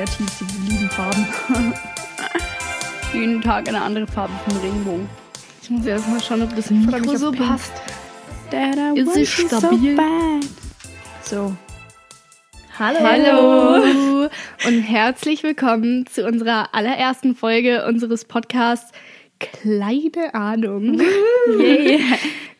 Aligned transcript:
kreativ, 0.00 0.30
sie 0.30 0.44
lieben 0.70 0.88
Farben. 0.88 1.26
Jeden 3.12 3.42
Tag 3.42 3.68
eine 3.68 3.82
andere 3.82 4.06
Farbe 4.06 4.32
vom 4.48 4.58
Regenbogen. 4.58 5.08
Ich 5.62 5.70
muss 5.70 5.84
erst 5.84 6.08
mal 6.08 6.20
schauen, 6.22 6.42
ob 6.42 6.56
das 6.56 6.70
Mikro 6.70 7.16
so 7.16 7.32
passt. 7.32 7.72
Ist 8.94 9.16
es 9.16 9.28
stabil? 9.28 9.98
So. 11.22 11.54
Hallo. 12.78 12.98
Hallo 13.00 14.28
und 14.66 14.82
herzlich 14.82 15.42
willkommen 15.42 16.06
zu 16.06 16.26
unserer 16.26 16.74
allerersten 16.74 17.34
Folge 17.34 17.84
unseres 17.84 18.24
Podcasts 18.24 18.92
Kleine 19.38 20.34
Ahnung. 20.34 21.00
Yay. 21.58 22.00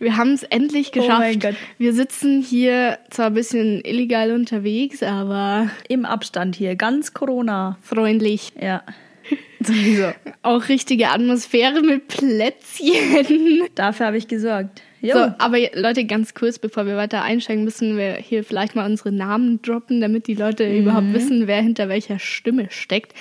Wir 0.00 0.16
haben 0.16 0.32
es 0.32 0.42
endlich 0.42 0.88
Oh 0.88 1.00
geschafft. 1.00 1.18
mein 1.20 1.38
Gott. 1.38 1.54
Wir 1.78 1.92
sitzen 1.92 2.42
hier 2.42 2.98
zwar 3.10 3.26
ein 3.26 3.34
bisschen 3.34 3.80
illegal 3.84 4.32
unterwegs, 4.32 5.02
aber 5.02 5.70
Im 5.88 6.04
Abstand 6.04 6.56
hier, 6.56 6.74
ganz 6.74 7.12
Corona. 7.14 7.78
freundlich. 7.82 8.52
Ja. 8.60 8.82
Sowieso. 9.60 10.10
Auch 10.42 10.68
richtige 10.68 11.08
Atmosphäre 11.10 11.82
mit 11.82 12.08
Plätzchen. 12.08 13.68
Dafür 13.74 14.06
habe 14.06 14.16
ich 14.16 14.26
gesorgt. 14.26 14.82
Jo. 15.02 15.12
So, 15.14 15.18
aber 15.38 15.56
Leute, 15.74 16.04
ganz 16.04 16.34
kurz, 16.34 16.58
bevor 16.58 16.86
wir 16.86 16.96
weiter 16.96 17.22
einsteigen, 17.22 17.64
müssen 17.64 17.96
wir 17.96 18.14
hier 18.14 18.42
vielleicht 18.44 18.74
mal 18.74 18.84
unsere 18.90 19.12
Namen 19.12 19.60
droppen, 19.62 20.00
damit 20.00 20.26
die 20.26 20.34
Leute 20.34 20.66
Mhm. 20.66 20.80
überhaupt 20.82 21.12
wissen, 21.12 21.46
wer 21.46 21.60
hinter 21.62 21.88
welcher 21.88 22.18
Stimme 22.18 22.66
steckt. 22.70 23.12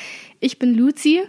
Ich 0.41 0.59
bin 0.59 0.73
Luzi 0.75 1.21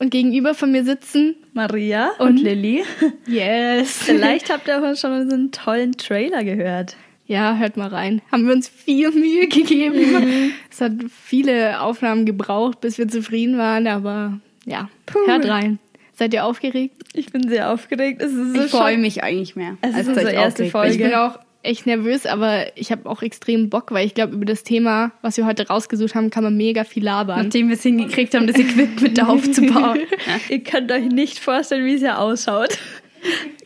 und 0.00 0.10
gegenüber 0.10 0.54
von 0.54 0.72
mir 0.72 0.82
sitzen 0.82 1.36
Maria 1.52 2.10
und, 2.18 2.30
Und? 2.30 2.42
Lilly. 2.42 2.82
Yes. 3.26 3.98
Vielleicht 4.02 4.50
habt 4.50 4.66
ihr 4.66 4.78
auch 4.78 4.96
schon 4.96 5.10
mal 5.10 5.28
so 5.28 5.34
einen 5.34 5.52
tollen 5.52 5.92
Trailer 5.92 6.42
gehört. 6.42 6.96
Ja, 7.26 7.56
hört 7.56 7.76
mal 7.76 7.88
rein. 7.88 8.22
Haben 8.32 8.46
wir 8.46 8.54
uns 8.54 8.68
viel 8.68 9.10
Mühe 9.12 9.46
gegeben. 9.46 9.96
Mhm. 9.96 10.52
Es 10.68 10.80
hat 10.80 10.92
viele 11.22 11.80
Aufnahmen 11.80 12.26
gebraucht, 12.26 12.80
bis 12.80 12.98
wir 12.98 13.06
zufrieden 13.06 13.56
waren, 13.56 13.86
aber 13.86 14.40
ja, 14.64 14.88
hört 15.26 15.46
rein. 15.46 15.78
Seid 16.14 16.34
ihr 16.34 16.44
aufgeregt? 16.44 16.96
Ich 17.12 17.30
bin 17.30 17.48
sehr 17.48 17.72
aufgeregt. 17.72 18.20
Ist 18.20 18.34
Ich 18.54 18.70
freue 18.70 18.98
mich 18.98 19.22
eigentlich 19.22 19.54
mehr. 19.54 19.76
Es 19.80 19.90
ist 19.90 19.96
als 19.96 20.08
unsere 20.08 20.24
dass 20.24 20.32
ich 20.32 20.38
erste 20.40 20.66
Folge. 20.66 20.92
Ich 20.92 20.98
bin 20.98 21.14
auch 21.14 21.38
echt 21.62 21.86
nervös, 21.86 22.26
aber 22.26 22.76
ich 22.76 22.90
habe 22.92 23.08
auch 23.08 23.22
extrem 23.22 23.68
Bock, 23.70 23.92
weil 23.92 24.06
ich 24.06 24.14
glaube, 24.14 24.34
über 24.34 24.44
das 24.46 24.62
Thema, 24.62 25.12
was 25.22 25.36
wir 25.36 25.46
heute 25.46 25.68
rausgesucht 25.68 26.14
haben, 26.14 26.30
kann 26.30 26.44
man 26.44 26.56
mega 26.56 26.84
viel 26.84 27.04
labern. 27.04 27.44
Nachdem 27.44 27.68
wir 27.68 27.74
es 27.74 27.82
hingekriegt 27.82 28.34
haben, 28.34 28.46
das 28.46 28.56
Equipment 28.56 29.18
da 29.18 29.26
aufzubauen. 29.28 29.98
Ihr 30.48 30.60
könnt 30.62 30.90
euch 30.92 31.06
nicht 31.10 31.38
vorstellen, 31.38 31.84
wie 31.84 31.94
es 31.94 32.00
hier 32.00 32.18
ausschaut. 32.18 32.78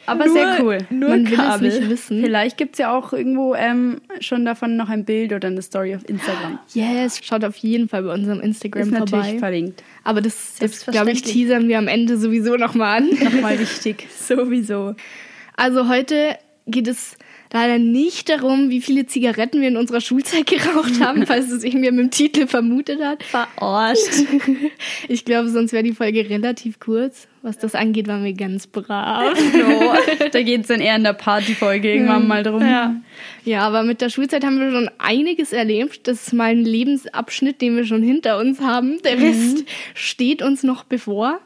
Aber 0.07 0.27
Nur- 0.27 0.35
sehr 0.35 0.57
cool. 0.61 0.79
Nur 0.91 1.11
Man 1.11 1.31
will 1.31 1.37
Kabel. 1.37 1.69
es 1.69 1.79
nicht 1.79 1.89
wissen. 1.89 2.21
Vielleicht 2.23 2.57
gibt 2.57 2.75
es 2.75 2.79
ja 2.81 2.93
auch 2.95 3.13
irgendwo 3.13 3.55
ähm, 3.55 4.01
schon 4.21 4.45
davon 4.45 4.77
noch 4.77 4.89
ein 4.89 5.05
Bild 5.05 5.33
oder 5.33 5.47
eine 5.49 5.63
Story 5.63 5.95
auf 5.95 6.07
Instagram. 6.09 6.59
Yes, 6.75 7.21
schaut 7.23 7.45
auf 7.45 7.57
jeden 7.59 7.89
Fall 7.89 8.03
bei 8.03 8.13
unserem 8.13 8.41
Instagram 8.41 8.83
Ist 8.83 8.91
natürlich 8.91 9.25
vorbei. 9.27 9.39
verlinkt. 9.39 9.83
Aber 10.03 10.21
das, 10.21 10.57
das 10.59 10.85
glaube 10.85 11.13
ich, 11.13 11.23
teasern 11.23 11.69
wir 11.69 11.79
am 11.79 11.87
Ende 11.89 12.19
sowieso 12.19 12.57
nochmal 12.57 12.99
an. 13.03 13.11
Nochmal 13.23 13.59
wichtig. 13.61 14.09
Sowieso. 14.19 14.95
Also 15.57 15.89
heute 15.89 16.37
geht 16.67 16.89
es 16.89 17.17
leider 17.55 17.79
nicht 17.79 18.29
darum, 18.29 18.69
wie 18.69 18.81
viele 18.81 19.07
Zigaretten 19.07 19.61
wir 19.61 19.69
in 19.69 19.77
unserer 19.77 20.01
Schulzeit 20.01 20.47
geraucht 20.49 21.01
haben, 21.01 21.25
falls 21.25 21.51
es 21.51 21.65
irgendwer 21.65 21.93
mit 21.93 22.01
dem 22.01 22.11
Titel 22.11 22.47
vermutet 22.47 23.01
hat. 23.03 23.23
Verarscht. 23.23 24.03
Ich 25.09 25.25
glaube, 25.25 25.49
sonst 25.49 25.73
wäre 25.73 25.83
die 25.83 25.93
Folge 25.93 26.29
relativ 26.29 26.81
kurz. 26.81 27.29
Was 27.43 27.59
das 27.59 27.75
angeht, 27.75 28.09
waren 28.09 28.25
wir 28.25 28.33
ganz 28.33 28.67
brav. 28.67 29.39
No, 29.55 29.95
da 30.33 30.43
geht 30.43 30.63
es 30.63 30.67
dann 30.69 30.81
eher 30.81 30.97
in 30.97 31.05
der 31.05 31.13
Partyfolge 31.13 31.93
irgendwann 31.93 32.27
mal 32.27 32.43
drum. 32.43 32.61
Ja. 32.61 32.97
Ja, 33.45 33.61
aber 33.61 33.83
mit 33.85 34.01
der 34.01 34.09
Schulzeit 34.09 34.45
haben 34.45 34.59
wir 34.59 34.71
schon 34.71 34.91
einiges 34.99 35.53
erlebt. 35.53 36.09
Das 36.09 36.27
ist 36.27 36.33
mal 36.33 36.51
ein 36.51 36.65
Lebensabschnitt, 36.65 37.61
den 37.61 37.77
wir 37.77 37.85
schon 37.85 38.03
hinter 38.03 38.39
uns 38.39 38.61
haben. 38.61 39.01
Der 39.03 39.21
Rest 39.21 39.65
steht 39.95 40.43
uns 40.43 40.63
noch 40.63 40.85
bevor. 40.85 41.41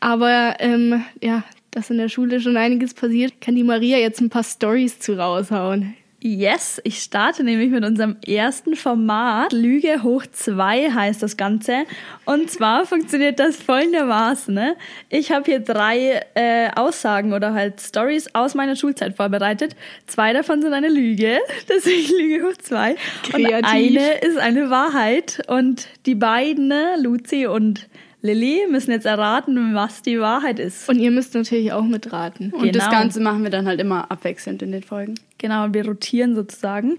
Aber 0.00 0.56
ähm, 0.60 1.04
ja, 1.20 1.44
dass 1.72 1.90
in 1.90 1.98
der 1.98 2.08
Schule 2.08 2.40
schon 2.40 2.56
einiges 2.56 2.94
passiert, 2.94 3.40
kann 3.40 3.56
die 3.56 3.64
Maria 3.64 3.98
jetzt 3.98 4.20
ein 4.20 4.30
paar 4.30 4.44
Stories 4.44 5.00
zu 5.00 5.18
raushauen. 5.18 5.94
Yes, 6.24 6.80
ich 6.84 7.02
starte 7.02 7.42
nämlich 7.42 7.70
mit 7.70 7.84
unserem 7.84 8.16
ersten 8.24 8.76
Format. 8.76 9.52
Lüge 9.52 10.04
hoch 10.04 10.24
2 10.30 10.92
heißt 10.92 11.20
das 11.20 11.36
Ganze. 11.36 11.84
Und 12.24 12.48
zwar 12.48 12.86
funktioniert 12.86 13.40
das 13.40 13.56
folgendermaßen. 13.56 14.54
Ne? 14.54 14.76
Ich 15.08 15.32
habe 15.32 15.46
hier 15.46 15.58
drei 15.58 16.24
äh, 16.34 16.70
Aussagen 16.76 17.32
oder 17.32 17.54
halt 17.54 17.80
Stories 17.80 18.32
aus 18.36 18.54
meiner 18.54 18.76
Schulzeit 18.76 19.16
vorbereitet. 19.16 19.74
Zwei 20.06 20.32
davon 20.32 20.62
sind 20.62 20.74
eine 20.74 20.90
Lüge, 20.90 21.38
deswegen 21.68 22.16
Lüge 22.16 22.46
hoch 22.46 22.56
2. 22.56 22.90
Und 22.90 22.98
Kreativ. 23.44 23.68
eine 23.68 24.18
ist 24.20 24.38
eine 24.38 24.70
Wahrheit. 24.70 25.42
Und 25.48 25.88
die 26.06 26.14
beiden, 26.14 26.68
ne, 26.68 26.94
Luzi 27.00 27.46
und 27.46 27.88
Lilly, 28.22 28.66
müssen 28.70 28.92
jetzt 28.92 29.04
erraten, 29.06 29.74
was 29.74 30.00
die 30.02 30.20
Wahrheit 30.20 30.58
ist. 30.60 30.88
Und 30.88 30.98
ihr 30.98 31.10
müsst 31.10 31.34
natürlich 31.34 31.72
auch 31.72 31.82
mitraten. 31.82 32.52
Und 32.52 32.74
das 32.74 32.84
Genau. 32.86 32.98
Ganze 33.00 33.20
machen 33.20 33.42
wir 33.42 33.50
dann 33.50 33.66
halt 33.66 33.80
immer 33.80 34.10
abwechselnd 34.10 34.62
in 34.62 34.70
den 34.72 34.82
Folgen. 34.84 35.16
Genau, 35.38 35.66
wir 35.72 35.84
rotieren 35.84 36.34
sozusagen. 36.36 36.98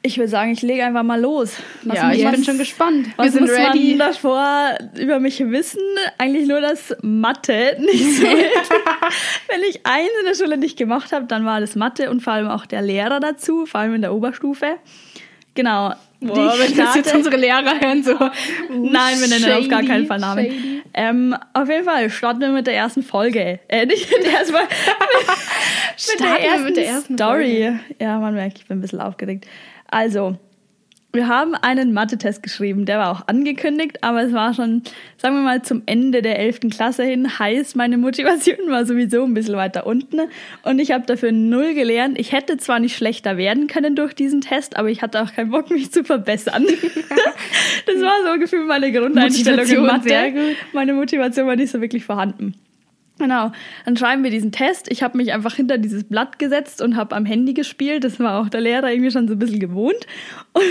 Ich 0.00 0.16
würde 0.16 0.28
sagen, 0.30 0.52
ich 0.52 0.62
lege 0.62 0.84
einfach 0.84 1.02
mal 1.02 1.20
los. 1.20 1.56
Was 1.82 1.96
ja, 1.96 2.12
ich 2.12 2.22
muss- 2.22 2.32
bin 2.32 2.44
schon 2.44 2.56
gespannt. 2.56 3.08
Was 3.16 3.26
Wir 3.26 3.32
sind 3.32 3.40
muss 3.42 3.50
ready. 3.50 3.96
man 3.96 3.98
davor 3.98 4.78
über 4.98 5.18
mich 5.20 5.40
wissen? 5.40 5.80
Eigentlich 6.18 6.48
nur, 6.48 6.60
dass 6.60 6.96
Mathe 7.02 7.76
nicht 7.80 8.16
so. 8.16 8.22
Wenn 9.48 9.60
ich 9.68 9.84
eins 9.84 10.08
in 10.20 10.26
der 10.26 10.34
Schule 10.34 10.56
nicht 10.56 10.78
gemacht 10.78 11.12
habe, 11.12 11.26
dann 11.26 11.44
war 11.44 11.60
das 11.60 11.74
Mathe 11.74 12.10
und 12.10 12.20
vor 12.22 12.32
allem 12.32 12.46
auch 12.48 12.64
der 12.64 12.80
Lehrer 12.80 13.20
dazu, 13.20 13.66
vor 13.66 13.80
allem 13.80 13.94
in 13.96 14.00
der 14.02 14.14
Oberstufe. 14.14 14.76
Genau. 15.54 15.92
Boah, 16.20 16.54
wenn 16.58 16.76
das 16.76 16.96
jetzt 16.96 17.14
unsere 17.14 17.36
Lehrer 17.36 17.80
hören, 17.80 18.02
so. 18.02 18.14
Nein, 18.70 19.20
wir 19.20 19.28
nennen 19.28 19.52
auf 19.52 19.68
gar 19.68 19.82
keinen 19.82 20.06
Fall 20.06 20.18
Namen. 20.18 20.44
shady. 20.46 20.82
Ähm, 20.94 21.36
auf 21.52 21.68
jeden 21.68 21.84
Fall 21.84 22.10
starten 22.10 22.40
wir 22.40 22.48
mit 22.48 22.66
der 22.66 22.74
ersten 22.74 23.02
Folge. 23.02 23.60
Äh, 23.68 23.86
nicht 23.86 24.10
mit 24.10 24.24
der 24.26 24.32
ersten 24.40 24.54
Folge. 24.54 24.68
mit, 26.10 26.20
der 26.20 26.40
ersten 26.40 26.64
mit 26.64 26.76
der 26.76 26.86
ersten 26.86 27.14
Story. 27.14 27.78
Ja, 28.00 28.18
man 28.18 28.34
merkt, 28.34 28.58
ich 28.58 28.66
bin 28.66 28.78
ein 28.78 28.80
bisschen 28.80 29.00
aufgeregt. 29.00 29.46
Also, 29.86 30.36
wir 31.10 31.26
haben 31.26 31.54
einen 31.54 31.94
Mathe-Test 31.94 32.42
geschrieben, 32.42 32.84
der 32.84 32.98
war 32.98 33.10
auch 33.10 33.28
angekündigt, 33.28 34.04
aber 34.04 34.24
es 34.24 34.32
war 34.34 34.52
schon, 34.52 34.82
sagen 35.16 35.36
wir 35.36 35.42
mal, 35.42 35.62
zum 35.62 35.82
Ende 35.86 36.20
der 36.20 36.38
11. 36.38 36.60
Klasse 36.70 37.02
hin. 37.02 37.38
Heißt, 37.38 37.76
meine 37.76 37.96
Motivation 37.96 38.68
war 38.68 38.84
sowieso 38.84 39.24
ein 39.24 39.32
bisschen 39.32 39.56
weiter 39.56 39.86
unten 39.86 40.20
und 40.64 40.78
ich 40.78 40.92
habe 40.92 41.06
dafür 41.06 41.32
null 41.32 41.72
gelernt. 41.72 42.18
Ich 42.18 42.32
hätte 42.32 42.58
zwar 42.58 42.78
nicht 42.78 42.94
schlechter 42.94 43.38
werden 43.38 43.68
können 43.68 43.96
durch 43.96 44.12
diesen 44.12 44.42
Test, 44.42 44.76
aber 44.76 44.90
ich 44.90 45.00
hatte 45.00 45.22
auch 45.22 45.32
keinen 45.32 45.50
Bock, 45.50 45.70
mich 45.70 45.90
zu 45.90 46.04
verbessern. 46.04 46.66
das 47.86 48.02
war 48.02 48.26
so 48.26 48.32
ungefähr 48.34 48.60
meine 48.60 48.92
Grundeinstellung 48.92 49.60
in 49.60 49.80
Motivation, 49.80 49.86
Mathe. 49.86 50.08
sehr 50.08 50.30
gut. 50.32 50.56
Meine 50.74 50.92
Motivation 50.92 51.46
war 51.46 51.56
nicht 51.56 51.70
so 51.70 51.80
wirklich 51.80 52.04
vorhanden. 52.04 52.54
Genau, 53.18 53.50
dann 53.84 53.96
schreiben 53.96 54.22
wir 54.22 54.30
diesen 54.30 54.52
Test. 54.52 54.90
Ich 54.90 55.02
habe 55.02 55.16
mich 55.16 55.32
einfach 55.32 55.54
hinter 55.54 55.76
dieses 55.76 56.04
Blatt 56.04 56.38
gesetzt 56.38 56.80
und 56.80 56.96
habe 56.96 57.16
am 57.16 57.26
Handy 57.26 57.52
gespielt. 57.52 58.04
Das 58.04 58.20
war 58.20 58.40
auch 58.40 58.48
der 58.48 58.60
Lehrer 58.60 58.92
irgendwie 58.92 59.10
schon 59.10 59.26
so 59.26 59.34
ein 59.34 59.38
bisschen 59.38 59.58
gewohnt 59.58 60.06
und 60.52 60.62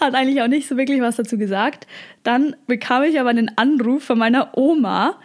hat 0.00 0.14
eigentlich 0.14 0.40
auch 0.40 0.48
nicht 0.48 0.68
so 0.68 0.76
wirklich 0.76 1.00
was 1.02 1.16
dazu 1.16 1.36
gesagt. 1.36 1.86
Dann 2.22 2.56
bekam 2.66 3.02
ich 3.02 3.20
aber 3.20 3.30
einen 3.30 3.50
Anruf 3.56 4.04
von 4.04 4.18
meiner 4.18 4.56
Oma 4.56 5.18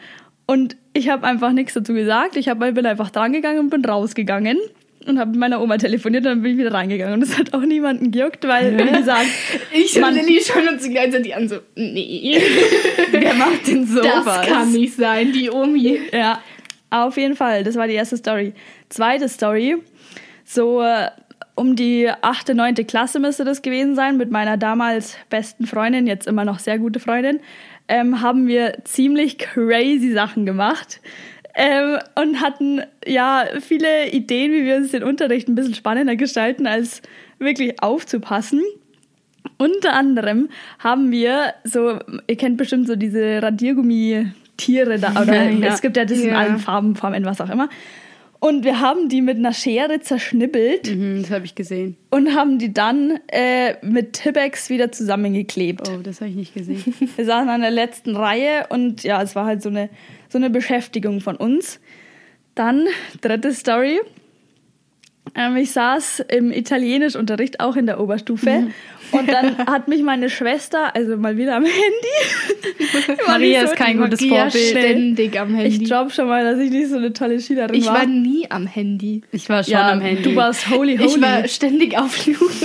und 0.45 0.75
ich 0.93 1.09
habe 1.09 1.25
einfach 1.25 1.53
nichts 1.53 1.73
dazu 1.73 1.93
gesagt. 1.93 2.35
Ich 2.35 2.49
hab, 2.49 2.59
bin 2.59 2.85
einfach 2.85 3.11
drangegangen 3.11 3.59
und 3.61 3.69
bin 3.69 3.85
rausgegangen 3.85 4.57
und 5.07 5.19
habe 5.19 5.31
mit 5.31 5.39
meiner 5.39 5.61
Oma 5.61 5.77
telefoniert 5.77 6.25
und 6.25 6.31
dann 6.31 6.41
bin 6.41 6.53
ich 6.53 6.57
wieder 6.57 6.73
reingegangen. 6.73 7.15
Und 7.15 7.21
das 7.21 7.37
hat 7.37 7.53
auch 7.53 7.61
niemanden 7.61 8.11
gejuckt, 8.11 8.47
weil, 8.47 8.77
wie 8.77 8.97
gesagt, 8.97 9.27
Ich 9.73 10.01
und 10.01 10.13
Lilly 10.13 10.41
schauen 10.41 10.67
uns 10.67 10.83
die 10.83 11.21
die 11.21 11.33
an, 11.33 11.47
so, 11.47 11.57
nee, 11.75 12.39
Wer 13.11 13.33
macht 13.33 13.67
denn 13.67 13.85
sowas? 13.85 14.25
das 14.25 14.47
kann 14.47 14.71
nicht 14.71 14.95
sein, 14.95 15.31
die 15.31 15.49
Omi. 15.49 15.99
Ja, 16.11 16.41
auf 16.89 17.17
jeden 17.17 17.35
Fall. 17.35 17.63
Das 17.63 17.75
war 17.75 17.87
die 17.87 17.93
erste 17.93 18.17
Story. 18.17 18.53
Zweite 18.89 19.29
Story. 19.29 19.77
So 20.43 20.81
äh, 20.81 21.07
um 21.55 21.75
die 21.75 22.09
achte, 22.21 22.55
neunte 22.55 22.85
Klasse 22.85 23.19
müsste 23.19 23.43
das 23.45 23.61
gewesen 23.61 23.95
sein, 23.95 24.17
mit 24.17 24.31
meiner 24.31 24.57
damals 24.57 25.15
besten 25.29 25.65
Freundin, 25.65 26.07
jetzt 26.07 26.27
immer 26.27 26.45
noch 26.45 26.59
sehr 26.59 26.79
gute 26.79 26.99
Freundin, 26.99 27.39
ähm, 27.87 28.21
haben 28.21 28.47
wir 28.47 28.79
ziemlich 28.83 29.37
crazy 29.37 30.11
Sachen 30.11 30.45
gemacht. 30.45 31.01
Ähm, 31.55 31.97
und 32.15 32.41
hatten 32.41 32.81
ja 33.05 33.45
viele 33.59 34.09
Ideen, 34.11 34.51
wie 34.53 34.63
wir 34.65 34.77
uns 34.77 34.91
den 34.91 35.03
Unterricht 35.03 35.47
ein 35.49 35.55
bisschen 35.55 35.75
spannender 35.75 36.15
gestalten, 36.15 36.65
als 36.67 37.01
wirklich 37.39 37.81
aufzupassen. 37.83 38.61
Unter 39.57 39.93
anderem 39.93 40.49
haben 40.79 41.11
wir 41.11 41.53
so, 41.63 41.99
ihr 42.27 42.37
kennt 42.37 42.57
bestimmt 42.57 42.87
so 42.87 42.95
diese 42.95 43.41
Radiergummi-Tiere 43.41 44.99
da, 44.99 45.21
oder 45.21 45.49
Ja, 45.49 45.73
es 45.73 45.81
gibt 45.81 45.97
ja 45.97 46.05
das 46.05 46.19
in 46.19 46.29
Ja. 46.29 46.37
allen 46.39 46.59
Farben, 46.59 46.95
Formen, 46.95 47.25
was 47.25 47.41
auch 47.41 47.49
immer. 47.49 47.69
Und 48.39 48.63
wir 48.63 48.79
haben 48.79 49.07
die 49.07 49.21
mit 49.21 49.37
einer 49.37 49.53
Schere 49.53 49.99
zerschnippelt 49.99 50.95
Mhm, 50.95 51.21
das 51.21 51.29
habe 51.31 51.45
ich 51.45 51.53
gesehen. 51.53 51.95
und 52.09 52.33
haben 52.35 52.57
die 52.57 52.73
dann 52.73 53.19
äh, 53.27 53.75
mit 53.85 54.13
Tippex 54.13 54.69
wieder 54.71 54.91
zusammengeklebt. 54.91 55.87
Oh, 55.89 55.99
das 56.01 56.21
habe 56.21 56.31
ich 56.31 56.35
nicht 56.37 56.53
gesehen. 56.55 56.83
Wir 57.15 57.25
saßen 57.25 57.49
an 57.49 57.61
der 57.61 57.69
letzten 57.69 58.15
Reihe 58.15 58.65
und 58.69 59.03
ja, 59.03 59.21
es 59.21 59.35
war 59.35 59.45
halt 59.45 59.61
so 59.61 59.69
eine, 59.69 59.89
so 60.31 60.37
eine 60.37 60.49
Beschäftigung 60.49 61.19
von 61.19 61.35
uns. 61.35 61.79
Dann, 62.55 62.87
dritte 63.19 63.53
Story. 63.53 63.99
Ähm, 65.35 65.55
ich 65.55 65.71
saß 65.71 66.23
im 66.27 66.51
Italienischunterricht, 66.51 67.59
auch 67.59 67.75
in 67.75 67.85
der 67.85 67.99
Oberstufe. 67.99 68.67
Und 69.11 69.29
dann 69.29 69.57
hat 69.57 69.87
mich 69.87 70.03
meine 70.03 70.29
Schwester, 70.29 70.95
also 70.95 71.17
mal 71.17 71.37
wieder 71.37 71.55
am 71.57 71.65
Handy. 71.65 73.17
Maria 73.27 73.61
nicht 73.61 73.71
ist 73.71 73.77
kein 73.77 73.97
gutes 73.97 74.21
Maria 74.21 74.49
Vorbild. 74.49 74.69
ständig 74.69 75.39
am 75.39 75.53
Handy. 75.53 75.75
Ich 75.75 75.83
glaube 75.83 76.11
schon 76.11 76.27
mal, 76.27 76.43
dass 76.43 76.59
ich 76.59 76.71
nicht 76.71 76.89
so 76.89 76.97
eine 76.97 77.11
tolle 77.11 77.41
Schülerin 77.41 77.75
Ich 77.75 77.87
war. 77.87 77.95
war 77.95 78.05
nie 78.05 78.49
am 78.49 78.67
Handy. 78.67 79.21
Ich 79.31 79.49
war 79.49 79.63
schon 79.63 79.73
ja, 79.73 79.91
am 79.91 80.01
Handy. 80.01 80.23
Du 80.23 80.35
warst 80.35 80.69
holy 80.69 80.97
holy. 80.97 81.09
Ich 81.09 81.21
war 81.21 81.47
ständig 81.47 81.97
auf 81.97 82.11
Flugmodus. 82.13 82.61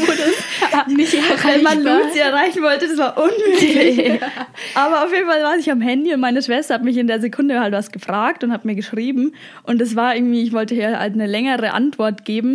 nicht 0.96 1.12
Wenn 1.14 1.62
man 1.62 1.84
erreichbar. 1.84 2.04
Luzi 2.06 2.18
erreichen 2.20 2.62
wollte, 2.62 2.86
das 2.88 2.98
war 2.98 3.16
unmöglich. 3.18 4.20
Aber 4.74 5.04
auf 5.04 5.12
jeden 5.12 5.26
Fall 5.26 5.42
war 5.42 5.56
ich 5.56 5.70
am 5.70 5.80
Handy 5.80 6.14
und 6.14 6.20
meine 6.20 6.42
Schwester 6.42 6.74
hat 6.74 6.84
mich 6.84 6.96
in 6.96 7.08
der 7.08 7.20
Sekunde 7.20 7.60
halt 7.60 7.72
was 7.72 7.90
gefragt 7.90 8.44
und 8.44 8.52
hat 8.52 8.64
mir 8.64 8.76
geschrieben. 8.76 9.32
Und 9.64 9.82
es 9.82 9.96
war 9.96 10.14
irgendwie, 10.14 10.42
ich 10.42 10.52
wollte 10.52 10.76
hier 10.76 10.98
halt 10.98 11.14
eine 11.14 11.26
längere 11.26 11.72
Antwort 11.72 12.24
geben. 12.24 12.45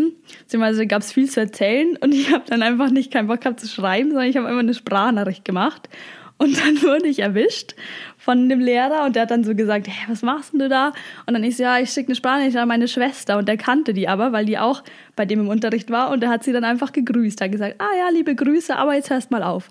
Beziehungsweise 0.44 0.88
gab 0.88 1.02
es 1.02 1.12
viel 1.12 1.30
zu 1.30 1.40
erzählen 1.40 1.98
und 2.02 2.14
ich 2.14 2.32
habe 2.32 2.44
dann 2.48 2.62
einfach 2.62 2.90
nicht 2.90 3.12
keinen 3.12 3.28
Bock 3.28 3.42
gehabt 3.42 3.60
zu 3.60 3.68
schreiben, 3.68 4.10
sondern 4.10 4.28
ich 4.28 4.38
habe 4.38 4.48
einfach 4.48 4.60
eine 4.60 4.74
Sprachnachricht 4.74 5.46
gemacht. 5.46 5.90
Und 6.38 6.58
dann 6.66 6.82
wurde 6.82 7.08
ich 7.08 7.20
erwischt 7.20 7.76
von 8.18 8.50
dem 8.50 8.60
Lehrer 8.60 9.06
und 9.06 9.16
der 9.16 9.24
hat 9.24 9.32
dann 9.32 9.44
so 9.44 9.54
gesagt, 9.56 9.88
hey, 9.88 10.08
was 10.08 10.22
machst 10.24 10.54
denn 10.54 10.60
du 10.60 10.70
da? 10.70 10.92
Und 11.28 11.34
dann 11.36 11.44
ich 11.44 11.58
so, 11.58 11.64
ja, 11.64 11.80
ich 11.80 11.90
schicke 11.92 12.08
eine 12.10 12.16
Sprachnachricht 12.16 12.58
an 12.58 12.68
meine 12.68 12.88
Schwester 12.88 13.38
und 13.38 13.48
der 13.48 13.58
kannte 13.58 13.94
die 13.94 14.08
aber, 14.08 14.32
weil 14.32 14.46
die 14.46 14.58
auch 14.58 14.84
bei 15.16 15.26
dem 15.26 15.40
im 15.42 15.48
Unterricht 15.50 15.90
war 15.92 16.10
und 16.12 16.22
der 16.22 16.30
hat 16.30 16.44
sie 16.44 16.52
dann 16.52 16.64
einfach 16.64 16.92
gegrüßt. 16.94 17.42
Er 17.42 17.46
hat 17.46 17.52
gesagt, 17.52 17.76
ah 17.80 17.96
ja, 17.98 18.10
liebe 18.12 18.34
Grüße, 18.36 18.76
aber 18.76 18.96
jetzt 18.96 19.10
hörst 19.12 19.30
mal 19.32 19.44
auf. 19.44 19.70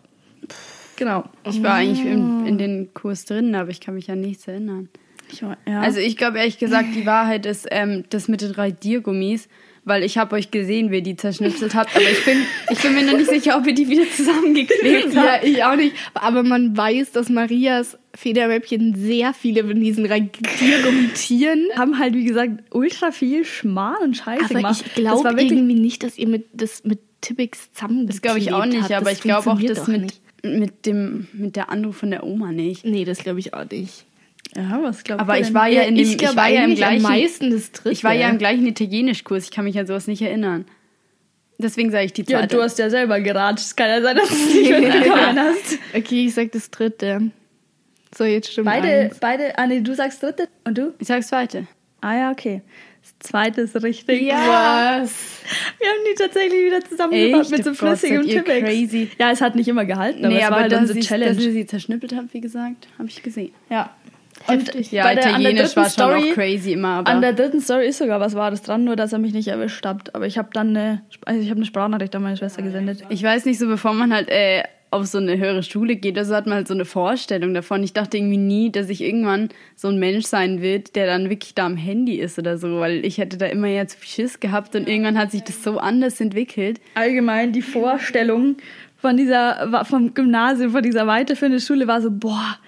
Genau. 0.97 1.25
Ich 1.49 1.63
war 1.63 1.75
eigentlich 1.75 2.05
in, 2.05 2.47
in 2.47 2.59
den 2.59 2.93
Kurs 2.93 3.25
drin, 3.25 3.55
aber 3.55 3.71
ich 3.71 3.81
kann 3.81 3.95
mich 3.95 4.11
an 4.11 4.21
nichts 4.21 4.47
erinnern. 4.47 4.89
Ich, 5.33 5.43
war- 5.43 5.57
ja. 5.67 5.81
Also 5.81 5.99
ich 6.01 6.17
glaube 6.17 6.39
ehrlich 6.39 6.59
gesagt, 6.59 6.89
die 6.95 7.07
Wahrheit 7.07 7.47
ist 7.47 7.67
ähm, 7.71 8.05
das 8.11 8.29
mit 8.29 8.43
den 8.43 8.51
Radiergummis, 8.51 9.49
weil 9.91 10.03
ich 10.05 10.17
habe 10.17 10.37
euch 10.37 10.51
gesehen, 10.51 10.91
wie 10.91 10.97
ihr 10.97 11.03
die 11.03 11.17
zerschnipselt 11.17 11.75
habt, 11.75 11.95
aber 11.95 12.09
ich 12.11 12.25
bin, 12.25 12.39
ich 12.71 12.79
bin 12.79 12.95
mir 12.95 13.03
noch 13.05 13.19
nicht 13.19 13.29
sicher, 13.29 13.57
ob 13.59 13.67
ihr 13.67 13.75
die 13.75 13.89
wieder 13.89 14.05
zusammengeklebt 14.17 15.13
Ja, 15.15 15.23
habt. 15.35 15.45
ich 15.45 15.63
auch 15.65 15.77
nicht. 15.77 15.95
Aber 16.15 16.43
man 16.43 16.75
weiß, 16.77 17.13
dass 17.13 17.29
Marias 17.29 17.99
Federmäppchen 18.15 18.95
sehr 18.97 19.35
viele 19.35 19.65
von 19.65 19.79
diesen 19.81 20.07
Radiergummitieren. 20.07 21.69
haben 21.77 21.99
halt, 21.99 22.15
wie 22.15 22.25
gesagt, 22.25 22.53
ultra 22.73 23.11
viel 23.13 23.45
Schmarrn 23.45 24.03
und 24.03 24.17
Scheiße 24.17 24.45
Aber 24.47 24.55
gemacht. 24.55 24.85
ich 24.87 25.05
Das 25.05 25.13
war 25.15 25.21
glaube 25.23 25.37
wirklich- 25.39 25.53
irgendwie 25.53 25.75
nicht, 25.81 26.03
dass 26.03 26.19
ihr 26.19 26.29
mit, 26.29 26.47
das 26.53 26.85
mit 26.85 27.01
Tippix 27.21 27.73
zusammen 27.73 28.07
Das 28.07 28.23
glaube 28.23 28.39
ich 28.39 28.53
auch 28.53 28.65
nicht, 28.65 28.81
habt. 28.83 28.93
aber 28.93 29.05
Das 29.11 29.15
ich 29.15 29.21
glaube 29.21 29.41
auch 29.41 29.45
funktioniert 29.59 29.77
das 29.79 29.85
doch 29.87 29.93
mit, 29.93 30.01
nicht. 30.03 30.21
mit, 30.43 30.87
dem, 30.87 31.29
mit 31.33 31.57
der 31.57 31.71
Anruf 31.71 31.97
von 31.99 32.11
der 32.11 32.25
Oma 32.25 32.51
nicht. 32.53 32.85
Nee, 32.85 33.05
das 33.05 33.19
glaube 33.19 33.41
ich 33.41 33.53
auch 33.55 33.69
nicht. 33.71 34.05
Ja, 34.57 34.81
was 34.83 35.05
glaubst 35.05 35.21
Aber 35.23 35.35
du 35.35 35.41
ich 35.41 35.55
war 35.55 35.69
ja 35.69 35.83
in 35.83 35.95
dem, 35.95 36.05
ich 36.05 36.21
ich 36.21 36.37
war 36.37 36.49
ja 36.49 36.65
im 36.65 36.71
eigentlich 36.73 36.85
am 36.85 36.99
gleichen, 36.99 37.03
meisten 37.03 37.51
das 37.51 37.71
dritte. 37.73 37.91
ich 37.93 38.03
war 38.05 38.13
ja 38.15 38.29
im 38.29 38.39
gleichen 38.39 38.67
Italienischkurs, 38.67 39.45
ich 39.45 39.51
kann 39.51 39.65
mich 39.65 39.79
an 39.79 39.87
sowas 39.87 40.07
nicht 40.09 40.23
erinnern. 40.23 40.65
Deswegen 41.59 41.91
sage 41.91 42.07
ich 42.07 42.13
die 42.15 42.23
Ja, 42.23 42.39
zweite. 42.41 42.57
du 42.57 42.63
hast 42.63 42.79
ja 42.79 42.89
selber 42.91 43.21
geratscht. 43.21 43.67
Es 43.67 43.77
kann 43.77 43.89
ja 43.91 44.01
sein, 44.01 44.17
dass 44.17 44.29
du 44.29 44.35
es 44.35 44.55
nicht 44.55 44.71
mitbekommen 44.81 45.39
hast. 45.39 45.79
Okay, 45.95 46.25
ich 46.27 46.35
sag 46.35 46.51
das 46.53 46.71
dritte. 46.71 47.31
So, 48.17 48.25
jetzt 48.25 48.51
stimmt 48.51 48.67
Beide, 48.67 48.89
eins. 48.89 49.19
beide, 49.21 49.57
ah 49.59 49.67
nee, 49.67 49.81
du 49.81 49.95
sagst 49.95 50.23
dritte 50.23 50.49
und 50.65 50.77
du? 50.79 50.95
ich 50.99 51.07
sage 51.07 51.23
zweite. 51.25 51.67
Ah 52.01 52.17
ja, 52.17 52.31
okay. 52.33 52.63
Das 53.03 53.31
zweite 53.31 53.61
ist 53.63 53.77
richtig. 53.83 54.29
Was? 54.31 55.13
Wir 55.79 55.89
haben 55.89 56.05
die 56.11 56.15
tatsächlich 56.19 56.65
wieder 56.67 56.81
zusammengebracht 56.85 57.51
mit 57.51 57.65
so 57.65 57.71
Oh 57.71 57.75
flüssigem 57.75 58.27
Tippex. 58.27 58.67
crazy. 58.67 59.11
Ja, 59.19 59.31
es 59.31 59.41
hat 59.41 59.55
nicht 59.55 59.69
immer 59.69 59.85
gehalten, 59.85 60.25
aber 60.25 60.35
nee, 60.35 60.41
es 60.41 60.51
war 60.51 60.53
aber 60.59 60.61
halt 60.63 60.73
unsere 60.75 60.99
Challenge. 61.01 61.35
dass 61.35 61.45
ihr 61.45 61.53
sie 61.53 61.67
zerschnippelt 61.67 62.15
habt, 62.17 62.33
wie 62.35 62.41
gesagt, 62.41 62.89
habe 62.99 63.09
ich 63.09 63.23
gesehen. 63.23 63.53
ja. 63.71 63.95
Und 64.49 64.61
Heftig. 64.61 64.91
Ja, 64.91 65.05
bei 65.05 65.15
der, 65.15 65.35
an 65.35 65.43
der 65.43 65.51
Italienisch 65.53 65.77
war 65.77 65.85
schon 65.85 65.91
Story, 65.91 66.31
auch 66.31 66.35
crazy 66.35 66.73
immer, 66.73 66.89
aber 66.89 67.11
An 67.11 67.21
der 67.21 67.33
dritten 67.35 67.61
Story 67.61 67.87
ist 67.87 67.99
sogar 67.99 68.21
was 68.21 68.35
Wahres 68.35 68.63
dran, 68.63 68.85
nur 68.85 68.97
dass 68.97 69.13
er 69.13 69.19
mich 69.19 69.33
nicht 69.33 69.49
erwischt 69.49 69.85
hat. 69.85 70.15
Aber 70.15 70.27
ich 70.27 70.39
habe 70.39 70.49
dann 70.53 70.71
eine, 70.71 71.03
also 71.27 71.41
ich 71.41 71.51
habe 71.51 71.59
eine 71.59 71.67
Sprachnachricht 71.67 72.15
an 72.17 72.23
meine 72.23 72.37
Schwester 72.37 72.63
gesendet. 72.63 73.05
ich 73.09 73.23
weiß 73.23 73.45
nicht, 73.45 73.59
so 73.59 73.67
bevor 73.67 73.93
man 73.93 74.13
halt 74.13 74.29
äh, 74.31 74.63
auf 74.91 75.07
so 75.07 75.19
eine 75.19 75.39
höhere 75.39 75.63
Schule 75.63 75.97
geht, 75.97 76.19
also 76.19 76.35
hat 76.35 76.47
man 76.47 76.57
halt 76.57 76.69
so 76.69 76.75
eine 76.75 76.85
Vorstellung 76.85 77.55
davon. 77.55 77.83
Ich 77.83 77.93
dachte 77.93 78.17
irgendwie 78.17 78.39
nie, 78.39 78.73
dass 78.73 78.89
ich 78.89 79.03
irgendwann 79.03 79.51
so 79.77 79.89
ein 79.89 79.99
Mensch 79.99 80.27
sein 80.27 80.61
wird, 80.63 80.97
der 80.97 81.07
dann 81.07 81.31
wirklich 81.31 81.55
da 81.55 81.67
am 81.67 81.77
Handy 81.77 82.17
ist 82.17 82.39
oder 82.39 82.59
so, 82.59 82.81
weil 82.81 83.05
ich 83.05 83.19
hätte 83.19 83.37
da 83.37 83.47
immer 83.47 83.69
ja 83.69 83.87
zu 83.87 83.99
viel 83.99 84.09
Schiss 84.09 84.41
gehabt 84.41 84.75
und 84.75 84.89
irgendwann 84.89 85.17
hat 85.17 85.31
sich 85.31 85.43
das 85.45 85.63
so 85.63 85.79
anders 85.79 86.21
entwickelt. 86.21 86.81
Allgemein 86.95 87.53
die 87.53 87.63
Vorstellung 87.63 88.57
von 88.97 89.17
dieser, 89.17 89.85
vom 89.85 90.13
Gymnasium, 90.13 90.73
von 90.73 90.83
dieser 90.83 91.07
weiterführenden 91.07 91.61
Schule 91.61 91.87
war 91.87 92.03
so, 92.03 92.11
boah, 92.11 92.59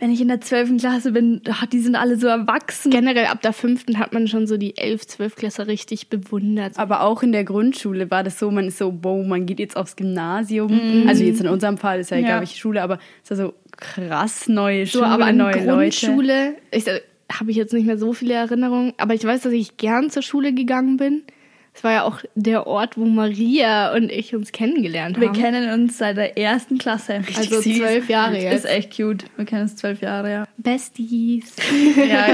wenn 0.00 0.10
ich 0.10 0.20
in 0.20 0.28
der 0.28 0.40
12. 0.40 0.78
Klasse 0.78 1.12
bin, 1.12 1.42
ah, 1.48 1.66
die 1.70 1.78
sind 1.80 1.94
alle 1.94 2.16
so 2.16 2.26
erwachsen. 2.26 2.90
Generell 2.90 3.26
ab 3.26 3.42
der 3.42 3.52
fünften 3.52 3.98
hat 3.98 4.12
man 4.12 4.26
schon 4.26 4.46
so 4.46 4.56
die 4.56 4.76
11, 4.76 5.06
12 5.06 5.36
Klasse 5.36 5.66
richtig 5.66 6.08
bewundert. 6.08 6.78
Aber 6.78 7.02
auch 7.02 7.22
in 7.22 7.32
der 7.32 7.44
Grundschule 7.44 8.10
war 8.10 8.22
das 8.24 8.38
so, 8.38 8.50
man 8.50 8.66
ist 8.68 8.78
so, 8.78 8.98
wow, 9.02 9.24
man 9.26 9.46
geht 9.46 9.60
jetzt 9.60 9.76
aufs 9.76 9.96
Gymnasium. 9.96 11.04
Also 11.06 11.22
jetzt 11.22 11.40
in 11.40 11.48
unserem 11.48 11.76
Fall 11.78 12.00
ist 12.00 12.10
ja, 12.10 12.16
Ja. 12.18 12.26
glaube 12.26 12.44
ich, 12.44 12.56
Schule, 12.56 12.82
aber 12.82 12.98
es 13.22 13.30
war 13.30 13.36
so 13.36 13.54
krass 13.76 14.48
neue 14.48 14.86
So, 14.86 14.98
Schule, 15.00 15.06
aber 15.10 15.24
an 15.26 15.36
neue 15.36 15.52
Leute. 15.64 15.66
Grundschule, 15.66 16.54
ich 16.70 16.86
äh, 16.86 17.00
habe 17.32 17.50
ich 17.50 17.56
jetzt 17.56 17.72
nicht 17.72 17.86
mehr 17.86 17.98
so 17.98 18.12
viele 18.12 18.34
Erinnerungen, 18.34 18.92
aber 18.96 19.14
ich 19.14 19.24
weiß, 19.24 19.42
dass 19.42 19.52
ich 19.52 19.76
gern 19.76 20.10
zur 20.10 20.22
Schule 20.22 20.52
gegangen 20.52 20.96
bin. 20.96 21.22
Es 21.72 21.84
war 21.84 21.92
ja 21.92 22.02
auch 22.02 22.18
der 22.34 22.66
Ort, 22.66 22.98
wo 22.98 23.04
Maria 23.06 23.94
und 23.94 24.10
ich 24.10 24.34
uns 24.34 24.52
kennengelernt 24.52 25.18
Wir 25.20 25.28
haben. 25.28 25.36
kennen 25.38 25.72
uns 25.72 25.96
seit 25.98 26.16
der 26.16 26.36
ersten 26.36 26.78
Klasse. 26.78 27.22
also 27.36 27.60
süß. 27.60 27.78
zwölf 27.78 28.08
Jahre 28.10 28.34
Das 28.34 28.42
jetzt. 28.42 28.64
ist 28.64 28.70
echt 28.70 28.96
cute. 28.96 29.24
Wir 29.36 29.44
kennen 29.46 29.62
uns 29.62 29.76
zwölf 29.76 30.02
Jahre, 30.02 30.30
ja. 30.30 30.44
Besties. 30.58 31.54
Ja, 31.96 32.26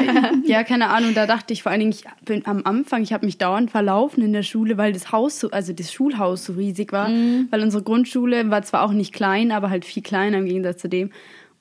ja, 0.44 0.64
keine 0.64 0.88
Ahnung, 0.88 1.14
da 1.14 1.26
dachte 1.26 1.52
ich 1.52 1.62
vor 1.62 1.70
allen 1.70 1.80
Dingen, 1.80 1.92
ich 1.92 2.04
bin 2.24 2.46
am 2.46 2.62
Anfang, 2.64 3.02
ich 3.02 3.12
habe 3.12 3.26
mich 3.26 3.38
dauernd 3.38 3.70
verlaufen 3.70 4.22
in 4.22 4.32
der 4.32 4.42
Schule, 4.42 4.76
weil 4.78 4.92
das 4.92 5.12
Haus 5.12 5.38
so, 5.40 5.50
also 5.50 5.72
das 5.72 5.92
Schulhaus 5.92 6.44
so 6.44 6.54
riesig 6.54 6.92
war, 6.92 7.08
weil 7.50 7.62
unsere 7.62 7.82
Grundschule 7.82 8.50
war 8.50 8.62
zwar 8.62 8.82
auch 8.84 8.92
nicht 8.92 9.12
klein, 9.12 9.50
aber 9.52 9.70
halt 9.70 9.84
viel 9.84 10.02
kleiner 10.02 10.38
im 10.38 10.46
Gegensatz 10.46 10.80
zu 10.80 10.88
dem. 10.88 11.10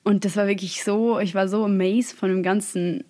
Und 0.06 0.24
das 0.24 0.36
war 0.36 0.46
wirklich 0.46 0.84
so, 0.84 1.18
ich 1.18 1.34
war 1.34 1.48
so 1.48 1.64
amazed 1.64 2.16
von 2.16 2.28
dem 2.28 2.44
ganzen, 2.44 3.02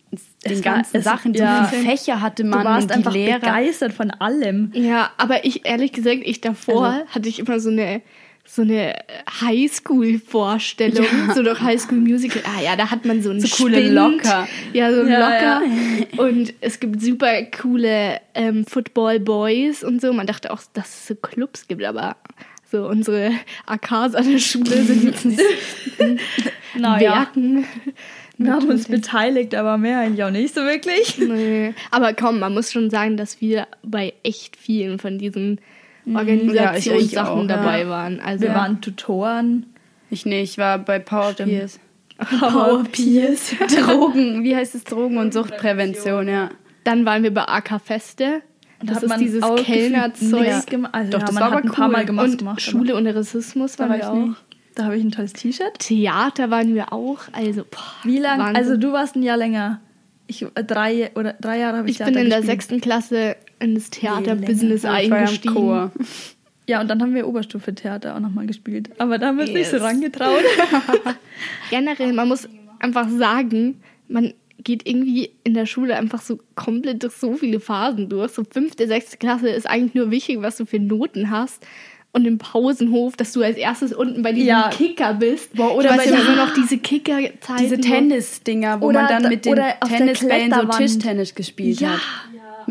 den 0.47 0.53
Es 0.53 0.65
war- 0.65 0.77
ganzen 0.77 0.97
es- 0.97 1.05
Sachen. 1.05 1.35
ja. 1.35 1.65
So 1.71 1.77
viele 1.77 1.91
Fächer 1.91 2.21
hatte 2.23 2.43
Du 2.43 2.49
man 2.49 2.65
warst 2.65 2.85
und 2.85 2.91
die 2.91 2.95
einfach 2.97 3.13
Lehrer. 3.13 3.39
begeistert 3.41 3.93
von 3.93 4.11
allem. 4.13 4.71
Ja, 4.73 5.11
aber 5.19 5.45
ich 5.45 5.67
ehrlich 5.67 5.93
gesagt, 5.93 6.21
ich 6.25 6.41
davor 6.41 6.87
Also- 6.87 7.07
hatte 7.09 7.29
ich 7.29 7.39
immer 7.39 7.61
so 7.61 7.69
eine 7.69 8.01
so 8.49 8.63
eine 8.63 8.95
Highschool-Vorstellung, 9.41 11.05
so 11.35 11.43
doch 11.43 11.61
Highschool-Musical. 11.61 12.43
Ah 12.47 12.61
ja, 12.63 12.77
da 12.77 12.91
hat 12.91 13.05
man 13.05 13.21
so 13.23 13.31
einen 13.31 13.41
So 13.41 13.49
coole 13.65 13.79
Spind. 13.79 13.93
Locker. 13.95 14.47
Ja, 14.73 14.93
so 14.95 15.01
einen 15.01 15.11
Ja, 15.11 15.19
Locker. 15.59 15.63
Und 16.29 16.55
es 16.61 16.79
gibt 16.81 17.03
super 17.03 17.43
coole 17.61 18.21
ähm, 18.35 18.65
Football-Boys 18.65 19.83
und 19.85 20.01
so. 20.01 20.13
Man 20.13 20.27
dachte 20.29 20.53
auch, 20.53 20.61
dass 20.75 20.87
es 20.89 21.07
so 21.09 21.15
Clubs 21.17 21.67
gibt, 21.67 21.83
aber 21.85 22.17
so 22.71 22.87
unsere 22.89 23.31
AKs 23.67 24.15
an 24.15 24.31
der 24.31 24.39
Schule 24.39 24.83
sind 24.83 25.05
jetzt 25.05 25.25
nicht 25.25 25.41
Naja, 26.79 27.13
Werken. 27.15 27.65
wir 28.39 28.53
haben 28.53 28.69
uns 28.69 28.89
beteiligt, 28.89 29.55
aber 29.55 29.79
mehr 29.79 30.01
eigentlich 30.01 30.23
auch 30.25 30.31
nicht 30.31 30.55
so 30.55 30.61
wirklich. 30.63 31.17
Nee. 31.19 31.73
Aber 31.91 32.13
komm, 32.13 32.39
man 32.39 32.53
muss 32.53 32.71
schon 32.73 32.91
sagen, 32.91 33.17
dass 33.17 33.41
wir 33.41 33.67
bei 33.83 34.13
echt 34.23 34.57
vielen 34.57 34.99
von 34.99 35.17
diesen 35.19 35.61
Ja, 36.05 36.19
Organisationssachen 36.19 37.49
ja. 37.49 37.57
dabei 37.57 37.89
waren. 37.89 38.21
Also 38.21 38.45
Wir 38.45 38.55
waren 38.55 38.81
Tutoren. 38.83 39.67
Ich 40.11 40.27
nicht, 40.27 40.53
ich 40.53 40.59
war 40.59 40.79
bei 40.79 40.99
Power 40.99 41.33
Stimmt. 41.33 41.51
Peers. 41.51 41.81
Power 42.41 42.85
Peers. 42.85 43.55
Drogen, 43.75 44.45
wie 44.45 44.55
heißt 44.55 44.75
es? 44.75 44.85
Drogen- 44.85 45.19
und 45.19 45.33
Suchtprävention, 45.33 46.29
ja. 46.29 46.51
Dann 46.85 47.05
waren 47.07 47.23
wir 47.23 47.33
bei 47.33 47.43
AK 47.49 47.81
Feste. 47.83 48.35
Und 48.35 48.43
Das 48.87 49.03
ist 49.03 49.17
dieses 49.19 49.45
Kellnerzeug. 49.65 50.67
gemacht. 50.67 50.95
Also 50.95 51.11
Doch, 51.13 51.21
ja, 51.21 51.27
das 51.27 51.35
war 51.37 51.43
aber 51.43 51.57
ein 51.59 51.71
paar 51.71 51.87
cool. 51.89 51.93
Mal 51.93 52.05
gemacht, 52.07 52.29
Und 52.31 52.39
gemacht, 52.39 52.61
Schule 52.63 52.95
und 52.97 53.07
Rassismus 53.07 53.79
waren 53.79 53.89
war 53.91 53.97
wir 53.97 54.03
ich 54.03 54.09
auch. 54.09 54.15
nicht. 54.15 54.29
aber 54.29 54.37
Da 54.75 54.85
habe 54.85 54.97
ich 54.97 55.05
ein 55.05 55.11
tolles 55.11 55.33
T-Shirt. 55.33 55.79
Theater 55.79 56.51
waren 56.51 56.75
wir 56.75 56.93
auch. 56.93 57.19
Also, 57.33 57.63
boah, 57.71 57.81
Wie 58.05 58.19
lange? 58.19 58.45
Also 58.57 58.77
du 58.77 58.93
warst 58.93 59.17
ein 59.17 59.23
Jahr 59.23 59.37
länger. 59.37 59.81
Ich 60.29 60.43
äh, 60.43 60.65
drei 60.65 61.11
oder 61.15 61.35
drei 61.41 61.59
Jahre 61.59 61.79
habe 61.79 61.89
ich 61.91 62.01
ich 62.01 62.05
bin 62.05 62.15
in 62.17 62.29
der 62.31 62.41
gespielt. 62.41 62.47
sechsten 62.47 62.81
Klasse 62.81 63.37
in 63.61 63.75
das 63.75 63.91
Theaterbusiness 63.91 64.83
Ja, 64.83 64.99
ja 64.99 65.17
eingestiegen. 65.17 65.91
Ja, 66.69 66.81
und 66.81 66.89
dann 66.89 67.01
haben 67.01 67.15
wir 67.15 67.29
Oberstufe 67.29 67.73
Theater 67.77 68.17
auch 68.17 68.21
nochmal 68.21 68.47
gespielt. 68.47 68.91
Aber 68.99 69.19
da 69.19 69.29
haben 69.29 69.37
wir 69.39 69.45
uns 69.45 69.53
nicht 69.55 69.71
so 69.71 69.77
Yes. 69.77 69.85
rangetraut. 69.85 70.43
Generell, 71.71 72.13
man 72.13 72.27
muss 72.29 72.49
einfach 72.81 73.09
sagen, 73.09 73.81
man 74.09 74.35
geht 74.65 74.89
irgendwie 74.89 75.31
in 75.45 75.55
der 75.55 75.67
Schule 75.67 75.97
einfach 75.97 76.21
so 76.23 76.39
komplett 76.55 77.03
durch 77.03 77.15
so 77.15 77.35
viele 77.35 77.61
Phasen 77.61 78.09
durch. 78.09 78.33
So 78.33 78.43
fünfte, 78.45 78.87
sechste 78.89 79.17
Klasse 79.17 79.49
ist 79.49 79.69
eigentlich 79.69 79.95
nur 79.95 80.11
wichtig, 80.11 80.39
was 80.43 80.57
du 80.57 80.65
für 80.67 80.79
Noten 80.79 81.31
hast. 81.31 81.65
Und 82.13 82.25
im 82.27 82.39
Pausenhof, 82.39 83.15
dass 83.17 83.33
du 83.33 83.43
als 83.43 83.59
erstes 83.59 83.93
unten 83.93 84.23
bei 84.23 84.33
diesem 84.33 84.49
Ja. 84.49 84.71
Kicker 84.71 85.13
bist. 85.15 85.53
Boah, 85.55 85.75
oder 85.77 85.91
bei 85.97 86.07
du 86.07 86.13
den- 86.13 86.21
immer 86.21 86.37
noch 86.37 86.55
diese 86.55 86.79
Kicker-Zeiten. 86.79 87.63
Diese 87.63 87.79
Tennisdinger, 87.79 88.81
wo 88.81 88.91
man 88.91 89.07
dann 89.07 89.25
da- 89.25 89.29
mit 89.29 89.45
den 89.45 89.57
Tennisbällen 89.87 90.53
so. 90.53 90.79
Tischtennis 90.79 91.35
gespielt 91.35 91.81
Ja. 91.81 91.91
hat. 91.91 92.01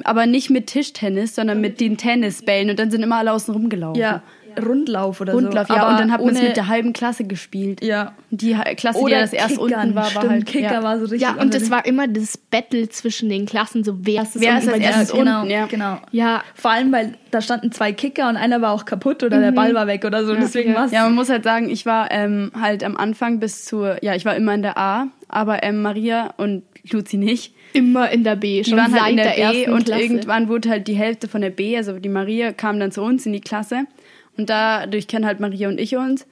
Aber 0.04 0.26
nicht 0.26 0.50
mit 0.50 0.68
Tischtennis, 0.68 1.36
sondern 1.36 1.62
mit 1.62 1.80
den 1.80 1.96
Tennisbällen 1.98 2.72
und 2.72 2.80
dann 2.80 2.90
sind 2.92 3.04
immer 3.04 3.18
alle 3.18 3.32
außen 3.32 3.54
rumgelaufen. 3.54 4.02
Ja. 4.02 4.24
Rundlauf 4.64 5.22
oder 5.22 5.34
Rundlauf, 5.34 5.68
so. 5.68 5.74
ja. 5.76 5.84
aber 5.84 5.92
Und 5.92 6.00
dann 6.00 6.12
hat 6.12 6.24
man 6.24 6.36
es 6.36 6.42
mit 6.42 6.56
der 6.58 6.68
halben 6.68 6.94
Klasse 6.94 7.24
gespielt. 7.24 7.84
Ja. 7.84 8.14
Die 8.32 8.54
Klasse, 8.76 9.00
die 9.00 9.04
Oder 9.06 9.16
ja 9.16 9.22
das 9.22 9.34
erst 9.34 9.58
Kickern, 9.60 9.64
unten 9.82 9.96
war, 9.96 10.04
war 10.04 10.10
stimmt, 10.12 10.30
halt. 10.30 10.46
Kicker 10.46 10.74
ja. 10.74 10.84
war 10.84 10.98
so 10.98 11.04
richtig. 11.06 11.22
Ja, 11.22 11.34
und 11.34 11.54
den- 11.54 11.70
war 11.70 11.86
immer 11.86 12.08
das 12.08 12.38
Battle 12.38 12.90
zwischen 12.90 13.30
den 13.30 13.46
Klassen, 13.46 13.84
so 13.84 13.98
wer 14.06 14.24
ist 14.24 14.40
Wer 14.40 14.58
ist 14.58 14.66
unten 14.66 14.74
als 14.76 14.84
erstes 14.84 15.12
genau, 15.12 15.42
unten, 15.42 15.52
ja. 15.52 15.66
genau. 15.66 15.98
Ja, 16.12 16.44
Vor 16.54 16.72
allem, 16.72 16.92
weil 16.92 17.14
da 17.32 17.42
standen 17.42 17.72
zwei 17.72 17.92
Kicker 17.92 18.30
und 18.30 18.38
einer 18.38 18.62
war 18.62 18.72
auch 18.72 18.86
kaputt 18.86 19.24
oder 19.24 19.40
der 19.40 19.52
Ball 19.52 19.74
war 19.74 19.88
weg 19.88 20.06
oder 20.06 20.26
so. 20.26 20.36
Deswegen 20.36 20.72
ja. 20.72 20.78
war 20.78 20.86
es. 20.86 20.92
Ja, 20.92 21.04
man 21.04 21.16
muss 21.16 21.30
halt 21.30 21.44
sagen, 21.44 21.70
ich 21.70 21.86
war 21.86 22.12
ähm, 22.12 22.52
halt 22.60 22.84
am 22.84 22.96
Anfang 22.98 23.40
bis 23.40 23.66
zur, 23.66 24.04
ja, 24.04 24.16
ich 24.16 24.26
war 24.26 24.36
immer 24.36 24.54
in 24.54 24.62
der 24.62 24.78
A, 24.78 25.08
aber 25.28 25.64
ähm, 25.64 25.82
Maria 25.82 26.34
und 26.38 26.64
Luzi 26.92 27.18
nicht. 27.18 27.54
immer 27.74 28.10
in 28.12 28.24
der 28.24 28.36
B, 28.36 28.62
Die 28.62 28.70
schon 28.70 28.78
waren 28.80 28.92
seit 28.92 29.02
halt 29.02 29.12
in 29.12 29.18
der, 29.18 29.26
der, 29.26 29.34
B 29.34 29.42
ersten 29.60 29.74
und 29.74 29.86
Klasse. 29.86 30.02
irgendwann 30.02 30.48
wurde 30.48 30.70
halt 30.70 30.88
die 30.88 30.94
Hälfte 30.94 31.28
von 31.28 31.42
der 31.42 31.50
B, 31.50 31.76
also 31.76 32.00
die 32.00 32.10
Maria 32.10 32.54
kam 32.54 32.80
dann 32.80 32.92
zu 32.92 33.02
uns 33.02 33.26
in 33.26 33.34
die 33.34 33.42
Klasse 33.42 33.86
und 34.38 34.50
dadurch 34.50 35.08
kennen 35.08 35.26
halt 35.26 35.40
Maria 35.40 35.68
und 35.68 35.80
ich 35.80 35.96
uns 35.96 36.26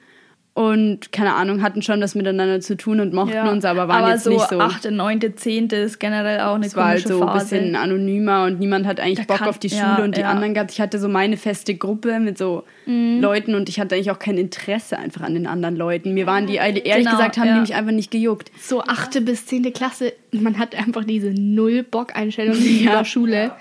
und 0.56 1.10
keine 1.10 1.34
Ahnung, 1.34 1.62
hatten 1.62 1.82
schon 1.82 2.00
das 2.00 2.14
miteinander 2.14 2.60
zu 2.60 2.76
tun 2.76 3.00
und 3.00 3.12
mochten 3.12 3.34
Ja. 3.34 3.50
uns, 3.50 3.64
aber 3.64 3.88
waren 3.88 4.04
aber 4.04 4.12
jetzt 4.12 4.24
so 4.24 4.30
nicht 4.30 4.48
so. 4.48 4.60
8., 4.60 4.90
9., 4.90 5.36
10. 5.36 5.66
ist 5.70 5.98
generell 5.98 6.40
auch 6.40 6.54
eine 6.54 6.66
es 6.66 6.76
war 6.76 6.86
halt 6.88 7.08
so 7.08 7.26
ein 7.26 7.34
bisschen 7.38 7.74
anonymer 7.74 8.44
und 8.44 8.60
niemand 8.60 8.86
hat 8.86 9.00
eigentlich 9.00 9.26
Da 9.26 9.32
Bock 9.32 9.38
kann- 9.40 9.48
auf 9.48 9.58
die 9.58 9.70
Schule 9.70 9.82
ja, 9.82 10.04
und 10.04 10.16
die 10.16 10.20
ja. 10.20 10.30
Anderen 10.30 10.54
gehabt. 10.54 10.70
Ich 10.70 10.80
hatte 10.80 10.98
so 11.00 11.08
meine 11.08 11.36
feste 11.36 11.74
Gruppe 11.74 12.20
mit 12.20 12.38
so 12.38 12.62
Leuten 12.86 13.54
und 13.54 13.68
ich 13.68 13.80
hatte 13.80 13.94
eigentlich 13.94 14.10
auch 14.10 14.18
kein 14.18 14.36
Interesse 14.36 14.98
einfach 14.98 15.22
an 15.22 15.34
den 15.34 15.46
anderen 15.46 15.76
Leuten. 15.76 16.12
Mir 16.12 16.26
waren 16.26 16.46
die, 16.46 16.56
ehrlich 16.56 16.84
Genau, 16.84 17.12
gesagt, 17.12 17.38
haben 17.38 17.48
ja. 17.48 17.54
die 17.54 17.60
mich 17.60 17.74
einfach 17.74 17.92
nicht 17.92 18.10
gejuckt. 18.10 18.50
so 18.60 18.82
achte 18.82 19.20
bis 19.20 19.46
zehnte 19.46 19.72
Klasse, 19.72 20.12
man 20.32 20.58
hat 20.58 20.74
einfach 20.74 21.04
diese 21.04 21.28
Null-Bock-Einstellung 21.28 22.54
gegenüber 22.62 23.04
Schule. 23.04 23.52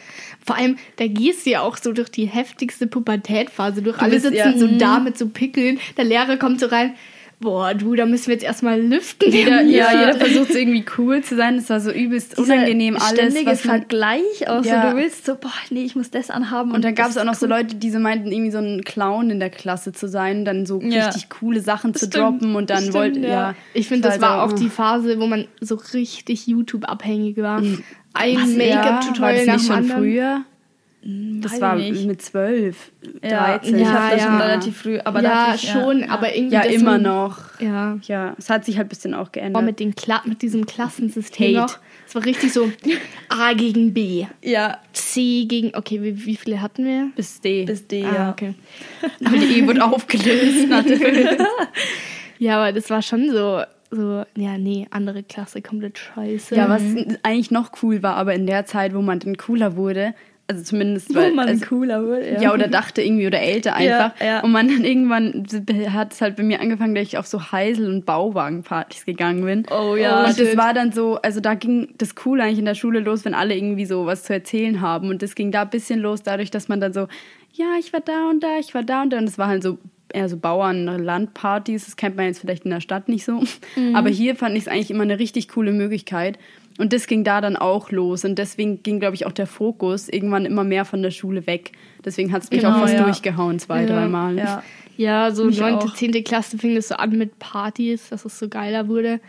Vor 0.45 0.57
allem, 0.57 0.77
da 0.97 1.07
gehst 1.07 1.45
du 1.45 1.51
ja 1.51 1.61
auch 1.61 1.77
so 1.77 1.93
durch 1.93 2.09
die 2.09 2.25
heftigste 2.25 2.87
Pubertätphase 2.87 3.81
durch. 3.81 3.99
Alle 3.99 4.19
sitzen 4.19 4.35
ja. 4.35 4.57
so 4.57 4.67
da 4.67 4.99
mit 4.99 5.17
so 5.17 5.29
Pickeln. 5.29 5.79
Der 5.95 6.03
Lehrer 6.03 6.37
kommt 6.37 6.59
so 6.59 6.65
rein. 6.65 6.93
Boah, 7.43 7.73
du, 7.73 7.93
da 7.95 8.05
müssen 8.05 8.27
wir 8.27 8.35
jetzt 8.35 8.43
erstmal 8.45 8.79
lüften. 8.81 9.29
Jeder, 9.29 9.61
ja, 9.63 9.91
jeder 9.91 10.15
versucht 10.15 10.51
irgendwie 10.51 10.85
cool 10.97 11.21
zu 11.21 11.35
sein. 11.35 11.55
Es 11.57 11.69
war 11.69 11.81
so 11.81 11.91
übelst 11.91 12.37
Dieser 12.37 12.53
unangenehm 12.53 12.95
alles. 12.95 13.09
ständige 13.09 13.51
Was 13.51 13.65
man, 13.65 13.79
Vergleich 13.79 14.47
auch 14.47 14.63
Ja. 14.63 14.83
so. 14.83 14.91
Du 14.91 14.95
willst 15.03 15.25
so, 15.25 15.35
boah, 15.35 15.51
nee, 15.69 15.83
ich 15.83 15.95
muss 15.97 16.09
das 16.09 16.29
anhaben. 16.29 16.71
und 16.71 16.85
dann 16.85 16.95
gab 16.95 17.09
es 17.09 17.15
das 17.15 17.21
auch 17.21 17.25
noch 17.25 17.33
ist 17.33 17.41
so 17.41 17.47
cool. 17.47 17.49
Leute, 17.51 17.75
die 17.75 17.91
so 17.91 17.99
meinten, 17.99 18.31
irgendwie 18.31 18.51
so 18.51 18.59
ein 18.59 18.81
Clown 18.85 19.29
in 19.29 19.41
der 19.41 19.49
Klasse 19.49 19.91
zu 19.91 20.07
sein, 20.07 20.45
dann 20.45 20.65
so 20.65 20.79
Ja. 20.81 21.07
richtig 21.07 21.29
coole 21.29 21.59
Sachen 21.59 21.93
zu 21.93 22.05
Stimmt. 22.05 22.15
droppen 22.15 22.55
und 22.55 22.69
dann 22.69 22.93
wollte, 22.93 23.19
ja. 23.19 23.27
ja. 23.27 23.55
Ich 23.73 23.89
finde, 23.89 24.03
das 24.03 24.13
halt 24.13 24.21
war 24.21 24.47
so, 24.49 24.55
auch 24.55 24.57
die 24.57 24.69
Phase, 24.69 25.19
wo 25.19 25.27
man 25.27 25.45
so 25.59 25.75
richtig 25.93 26.47
YouTube-abhängig 26.47 27.37
war. 27.37 27.57
Ein 27.59 27.83
Was, 28.13 28.23
ja, 28.23 28.37
war 28.37 28.45
Make-up-Tutorial 28.47 29.35
das 29.37 29.45
nach 29.47 29.53
nicht 29.55 29.63
dem 29.63 29.67
schon 29.67 29.75
anderen. 29.75 30.01
früher? 30.01 30.41
Das 31.05 31.51
Weiß 31.53 31.61
war 31.61 31.77
ich 31.79 31.91
nicht. 31.91 32.05
mit 32.07 32.21
zwölf, 32.21 32.91
Ja, 33.21 33.57
13. 33.57 33.75
ich 33.75 33.81
Ja, 33.81 33.91
habe 33.91 34.15
das 34.15 34.23
schon 34.23 34.31
ja. 34.33 34.39
relativ 34.39 34.77
früh. 34.77 34.99
Aber 35.03 35.21
ja, 35.21 35.45
dadurch, 35.47 35.69
schon, 35.69 35.99
ja. 35.99 36.07
aber 36.09 36.33
irgendwie. 36.33 36.53
Ja, 36.55 36.63
das 36.63 36.71
immer 36.73 36.97
noch. 36.97 37.59
Ja. 37.59 37.97
Ja, 38.03 38.35
es 38.37 38.49
hat 38.49 38.63
sich 38.63 38.77
halt 38.77 38.85
ein 38.85 38.89
bisschen 38.89 39.13
auch 39.13 39.33
geändert. 39.33 39.63
mit, 39.65 39.79
den 39.81 39.95
Kla 39.95 40.21
mit 40.23 40.41
diesem 40.41 40.65
Klassensystem 40.65 41.57
Hate. 41.57 41.65
noch. 41.73 41.79
Es 42.07 42.15
war 42.15 42.23
richtig 42.23 42.53
so 42.53 42.71
A 43.27 43.53
gegen 43.53 43.93
B, 43.93 44.27
Ja, 44.41 44.77
C 44.93 45.43
gegen. 45.45 45.75
Okay, 45.75 46.01
wie, 46.01 46.25
wie 46.25 46.35
viele 46.37 46.61
hatten 46.61 46.85
wir? 46.85 47.09
bis 47.17 47.41
D. 47.41 47.65
bis 47.65 47.85
D, 47.85 48.05
Ah, 48.05 48.13
ja. 48.15 48.29
okay. 48.31 48.53
Aber 49.25 49.35
die 49.35 49.59
E 49.59 49.67
wurde 49.67 49.83
aufgelöst. 49.83 50.67
Ja, 52.39 52.57
aber 52.57 52.73
das 52.73 52.89
war 52.89 53.01
schon 53.01 53.29
so, 53.31 53.61
so, 53.91 54.23
ja, 54.35 54.57
nee, 54.57 54.87
andere 54.91 55.23
Klasse, 55.23 55.61
komplett 55.61 55.97
scheiße. 55.97 56.55
ja, 56.55 56.67
was 56.67 56.81
eigentlich 57.23 57.51
noch 57.51 57.71
cool 57.83 58.03
war, 58.03 58.15
aber 58.15 58.33
in 58.33 58.47
der 58.47 58.65
Zeit, 58.65 58.93
wo 58.93 59.01
man 59.01 59.19
dann 59.19 59.37
cooler 59.37 59.75
wurde, 59.77 60.13
also 60.47 60.61
zumindest, 60.61 61.15
weil, 61.15 61.31
Wo 61.31 61.35
man 61.35 61.47
also, 61.47 61.65
cooler 61.65 62.05
wird. 62.05 62.41
ja. 62.41 62.53
oder 62.53 62.67
dachte 62.67 63.01
irgendwie 63.01 63.25
oder 63.27 63.39
älter 63.41 63.75
einfach. 63.75 64.11
ja. 64.19 64.41
Und 64.43 64.51
man 64.51 64.67
dann 64.67 64.83
irgendwann 64.83 65.45
hat 65.89 66.11
es 66.13 66.21
halt 66.21 66.35
bei 66.35 66.43
mir 66.43 66.59
angefangen, 66.59 66.95
dass 66.95 67.03
ich 67.03 67.17
auf 67.17 67.27
so 67.27 67.51
Heisel- 67.51 67.87
und 67.87 68.05
Bauwagenpartys 68.05 69.05
gegangen 69.05 69.45
bin. 69.45 69.65
Oh 69.71 69.95
ja, 69.95 70.19
Und 70.19 70.37
das 70.37 70.49
shit. 70.49 70.57
war 70.57 70.73
dann 70.73 70.91
so, 70.91 71.15
also 71.21 71.39
da 71.39 71.53
ging 71.53 71.93
das 71.97 72.13
cool 72.25 72.41
eigentlich 72.41 72.59
in 72.59 72.65
der 72.65 72.75
Schule 72.75 72.99
los, 72.99 73.23
wenn 73.23 73.33
alle 73.33 73.55
irgendwie 73.55 73.85
so 73.85 74.05
was 74.05 74.23
zu 74.23 74.33
erzählen 74.33 74.81
haben. 74.81 75.09
Und 75.09 75.21
das 75.21 75.35
ging 75.35 75.51
da 75.51 75.61
ein 75.61 75.69
bisschen 75.69 75.99
los, 76.01 76.23
dadurch, 76.23 76.51
dass 76.51 76.67
man 76.67 76.81
dann 76.81 76.91
so, 76.91 77.07
ja, 77.53 77.67
ich 77.79 77.93
war 77.93 78.01
da 78.01 78.29
und 78.29 78.43
da, 78.43 78.57
ich 78.59 78.73
war 78.73 78.83
da 78.83 79.01
und 79.03 79.11
da. 79.13 79.19
Und 79.19 79.25
das 79.27 79.37
war 79.37 79.47
halt 79.47 79.63
so 79.63 79.77
eher 80.11 80.27
so 80.29 80.37
Bauern-Landpartys. 80.37 81.85
Das 81.85 81.95
kennt 81.95 82.15
man 82.15 82.25
jetzt 82.25 82.39
vielleicht 82.39 82.65
in 82.65 82.71
der 82.71 82.81
Stadt 82.81 83.07
nicht 83.09 83.25
so. 83.25 83.43
Mhm. 83.75 83.95
Aber 83.95 84.09
hier 84.09 84.35
fand 84.35 84.55
ich 84.55 84.63
es 84.63 84.67
eigentlich 84.67 84.91
immer 84.91 85.03
eine 85.03 85.19
richtig 85.19 85.47
coole 85.49 85.71
Möglichkeit. 85.71 86.37
Und 86.79 86.91
das 86.93 87.05
ging 87.07 87.23
da 87.23 87.39
dann 87.41 87.55
auch 87.55 87.91
los. 87.91 88.25
Und 88.25 88.39
deswegen 88.39 88.81
ging, 88.81 88.99
glaube 88.99 89.15
ich, 89.15 89.25
auch 89.27 89.31
der 89.31 89.45
Fokus 89.47 90.09
irgendwann 90.09 90.45
immer 90.45 90.63
mehr 90.63 90.85
von 90.85 91.01
der 91.03 91.11
Schule 91.11 91.45
weg. 91.45 91.71
Deswegen 92.03 92.31
hat 92.31 92.43
es 92.43 92.49
mich 92.51 92.61
Genau, 92.61 92.73
auch 92.75 92.79
fast 92.79 92.95
ja. 92.95 93.03
durchgehauen, 93.03 93.59
zwei, 93.59 93.81
Ja, 93.81 93.87
dreimal. 93.87 94.37
Ja. 94.37 94.63
Ja, 94.97 95.31
so 95.31 95.45
Mich 95.45 95.59
9., 95.59 95.75
auch. 95.75 95.93
10. 95.93 96.23
Klasse 96.23 96.57
fing 96.57 96.75
das 96.75 96.87
so 96.87 96.95
an 96.95 97.11
mit 97.17 97.39
Partys, 97.39 98.09
dass 98.09 98.25
es 98.25 98.37
so 98.37 98.47
geiler 98.49 98.87
wurde. 98.87 99.19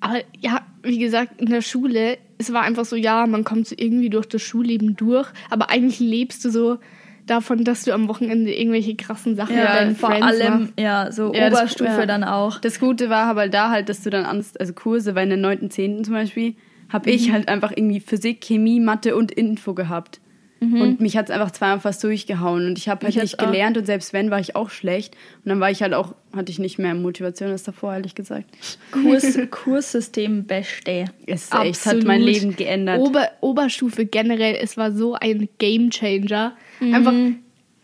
Aber 0.00 0.18
ja, 0.40 0.60
wie 0.82 0.98
gesagt, 0.98 1.40
in 1.40 1.48
der 1.50 1.62
Schule, 1.62 2.18
es 2.38 2.52
war 2.52 2.62
einfach 2.62 2.84
so, 2.84 2.96
ja, 2.96 3.26
man 3.26 3.44
kommt 3.44 3.66
so 3.66 3.74
irgendwie 3.78 4.10
durch 4.10 4.26
das 4.26 4.42
Schulleben 4.42 4.96
durch, 4.96 5.28
aber 5.50 5.70
eigentlich 5.70 6.00
lebst 6.00 6.44
du 6.44 6.50
so 6.50 6.78
davon, 7.26 7.64
dass 7.64 7.84
du 7.84 7.92
am 7.92 8.08
Wochenende 8.08 8.54
irgendwelche 8.54 8.94
krassen 8.96 9.34
Sachen 9.36 9.54
mit 9.56 9.64
Ja, 9.64 9.74
deinen 9.74 9.96
vor 9.96 10.10
Friends 10.10 10.26
allem, 10.26 10.60
machst. 10.60 10.72
ja, 10.78 11.10
so 11.12 11.32
Ja, 11.34 11.48
das- 11.48 11.58
Oberstufe 11.58 11.90
ja. 11.90 12.06
dann 12.06 12.24
auch. 12.24 12.58
Das 12.60 12.78
Gute 12.80 13.08
war 13.08 13.24
aber 13.26 13.48
da 13.48 13.70
halt, 13.70 13.88
dass 13.88 14.02
du 14.02 14.10
dann 14.10 14.24
anders, 14.26 14.54
also 14.58 14.74
Kurse, 14.74 15.14
weil 15.14 15.24
in 15.24 15.30
der 15.30 15.38
9., 15.38 15.70
10. 15.70 16.04
zum 16.04 16.12
Beispiel, 16.14 16.54
habe 16.94 17.10
Mhm. 17.10 17.16
ich 17.16 17.30
halt 17.30 17.48
einfach 17.48 17.72
irgendwie 17.76 18.00
Physik, 18.00 18.40
Chemie, 18.40 18.80
Mathe 18.80 19.14
und 19.16 19.30
Info 19.32 19.74
gehabt. 19.74 20.20
Und 20.60 20.98
mich 20.98 21.18
hat 21.18 21.26
es 21.26 21.30
einfach 21.30 21.50
zweimal 21.50 21.80
fast 21.80 22.02
durchgehauen. 22.04 22.66
Und 22.68 22.78
ich 22.78 22.88
habe 22.88 23.04
halt 23.04 23.14
Mhm. 23.16 23.20
Nicht 23.20 23.36
gelernt 23.36 23.76
und 23.76 23.84
selbst 23.84 24.14
wenn, 24.14 24.30
war 24.30 24.40
ich 24.40 24.56
auch 24.56 24.70
schlecht. 24.70 25.14
Und 25.44 25.50
dann 25.50 25.60
war 25.60 25.70
ich 25.70 25.82
halt 25.82 25.92
auch, 25.92 26.14
hatte 26.34 26.50
ich 26.50 26.58
nicht 26.58 26.78
mehr 26.78 26.94
Motivation 26.94 27.50
als 27.50 27.64
davor, 27.64 27.92
ehrlich 27.92 28.14
gesagt. 28.14 28.46
Kurs, 28.90 29.36
Kurssystem 29.50 30.44
beste. 30.46 31.04
Es 31.26 31.50
echt, 31.52 31.84
hat 31.84 32.02
mein. 32.04 32.22
Leben 32.22 32.56
geändert. 32.56 32.98
Ober, 32.98 33.28
Oberstufe 33.42 34.06
generell, 34.06 34.54
es 34.58 34.78
war 34.78 34.90
so 34.92 35.12
ein 35.12 35.50
Gamechanger. 35.58 36.56
Mhm. 36.80 36.94
Einfach 36.94 37.12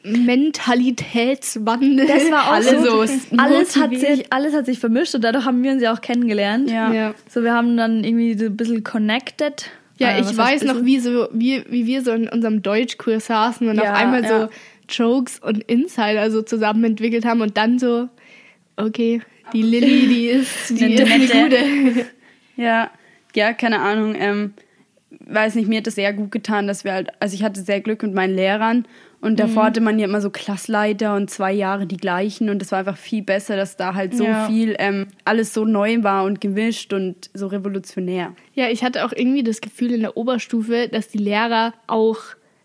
Mentalitätswandel. 0.03 2.07
Das 2.07 2.31
war 2.31 2.49
auch 2.49 2.53
Alle 2.53 2.83
so. 2.83 3.01
alles, 3.37 3.77
hat 3.77 3.95
sich, 3.97 4.33
alles 4.33 4.55
hat 4.55 4.67
sich 4.67 4.79
vermischt 4.79 5.15
und 5.15 5.23
dadurch 5.23 5.45
haben 5.45 5.63
wir 5.63 5.73
uns 5.73 5.83
ja 5.83 5.93
auch 5.93 6.01
kennengelernt. 6.01 6.71
Ja. 6.71 6.93
Ja. 6.93 7.15
So, 7.29 7.43
wir 7.43 7.53
haben 7.55 7.77
dann 7.77 8.05
irgendwie 8.05 8.37
so 8.39 8.47
ein 8.47 8.57
bisschen 8.57 8.85
connected. 8.85 9.71
Ja, 9.99 10.17
Äh, 10.17 10.21
ich 10.23 10.37
weiß 10.37 10.65
noch, 10.65 10.85
wie, 10.85 10.99
so, 11.01 11.29
wie, 11.33 11.65
wie 11.69 11.87
wir 11.87 12.03
so 12.03 12.13
in 12.13 12.29
unserem 12.29 12.63
Deutschkurs 12.63 13.27
saßen 13.27 13.69
und 13.69 13.77
Ja, 13.77 13.93
auf 13.93 13.99
einmal 13.99 14.23
ja. 14.25 14.43
so 14.43 14.49
Jokes 14.89 15.39
und 15.39 15.63
Insider 15.65 16.31
so 16.31 16.43
zusammen 16.43 16.85
entwickelt 16.85 17.25
haben 17.25 17.41
und 17.43 17.57
dann 17.57 17.79
so, 17.79 18.09
okay, 18.77 19.21
die 19.53 19.63
Lilly, 19.63 20.07
die 20.09 20.27
ist, 20.27 20.71
die 20.71 20.95
ist 20.95 21.11
eine 21.11 21.27
gute. 21.27 22.07
Ja, 22.57 22.91
ja, 23.35 23.55
keine 23.55 23.81
Ahnung. 23.81 24.15
Ähm, 24.19 24.53
weiß 25.27 25.55
nicht, 25.55 25.67
mir 25.69 25.79
hat 25.79 25.87
das 25.87 25.95
sehr 25.95 26.13
gut 26.13 26.31
getan, 26.31 26.67
dass 26.67 26.85
wir 26.85 26.93
halt, 26.93 27.09
also 27.19 27.35
ich 27.35 27.43
hatte 27.43 27.63
sehr 27.63 27.81
Glück 27.81 28.03
mit 28.03 28.13
meinen 28.13 28.35
Lehrern 28.35 28.85
und 29.21 29.39
davor 29.39 29.65
hatte 29.65 29.81
man 29.81 29.99
ja 29.99 30.07
immer 30.07 30.21
so 30.21 30.31
Klassleiter 30.31 31.15
und 31.15 31.31
zwei 31.31 31.53
Jahre 31.53 31.87
die 31.87 31.97
gleichen 31.97 32.49
und 32.51 32.61
das 32.61 32.73
war 32.73 32.79
einfach 32.81 32.97
viel 32.97 33.23
besser, 33.23 33.57
dass 33.57 33.77
da 33.77 33.95
halt 33.95 34.15
so 34.17 34.25
Ja. 34.25 34.47
viel 34.47 34.75
ähm, 34.79 35.09
alles 35.25 35.53
so 35.55 35.65
neu 35.65 36.03
war 36.03 36.25
und 36.25 36.41
gemischt 36.41 36.93
und 36.93 37.31
so 37.35 37.47
revolutionär. 37.49 38.33
Ja, 38.55 38.69
ich 38.69 38.83
hatte 38.83 39.05
auch 39.05 39.13
irgendwie 39.15 39.43
das 39.43 39.61
Gefühl 39.61 39.93
in 39.93 40.01
der 40.01 40.17
Oberstufe, 40.17 40.89
dass 40.91 41.09
die 41.09 41.19
Lehrer 41.19 41.75
auch 41.87 42.19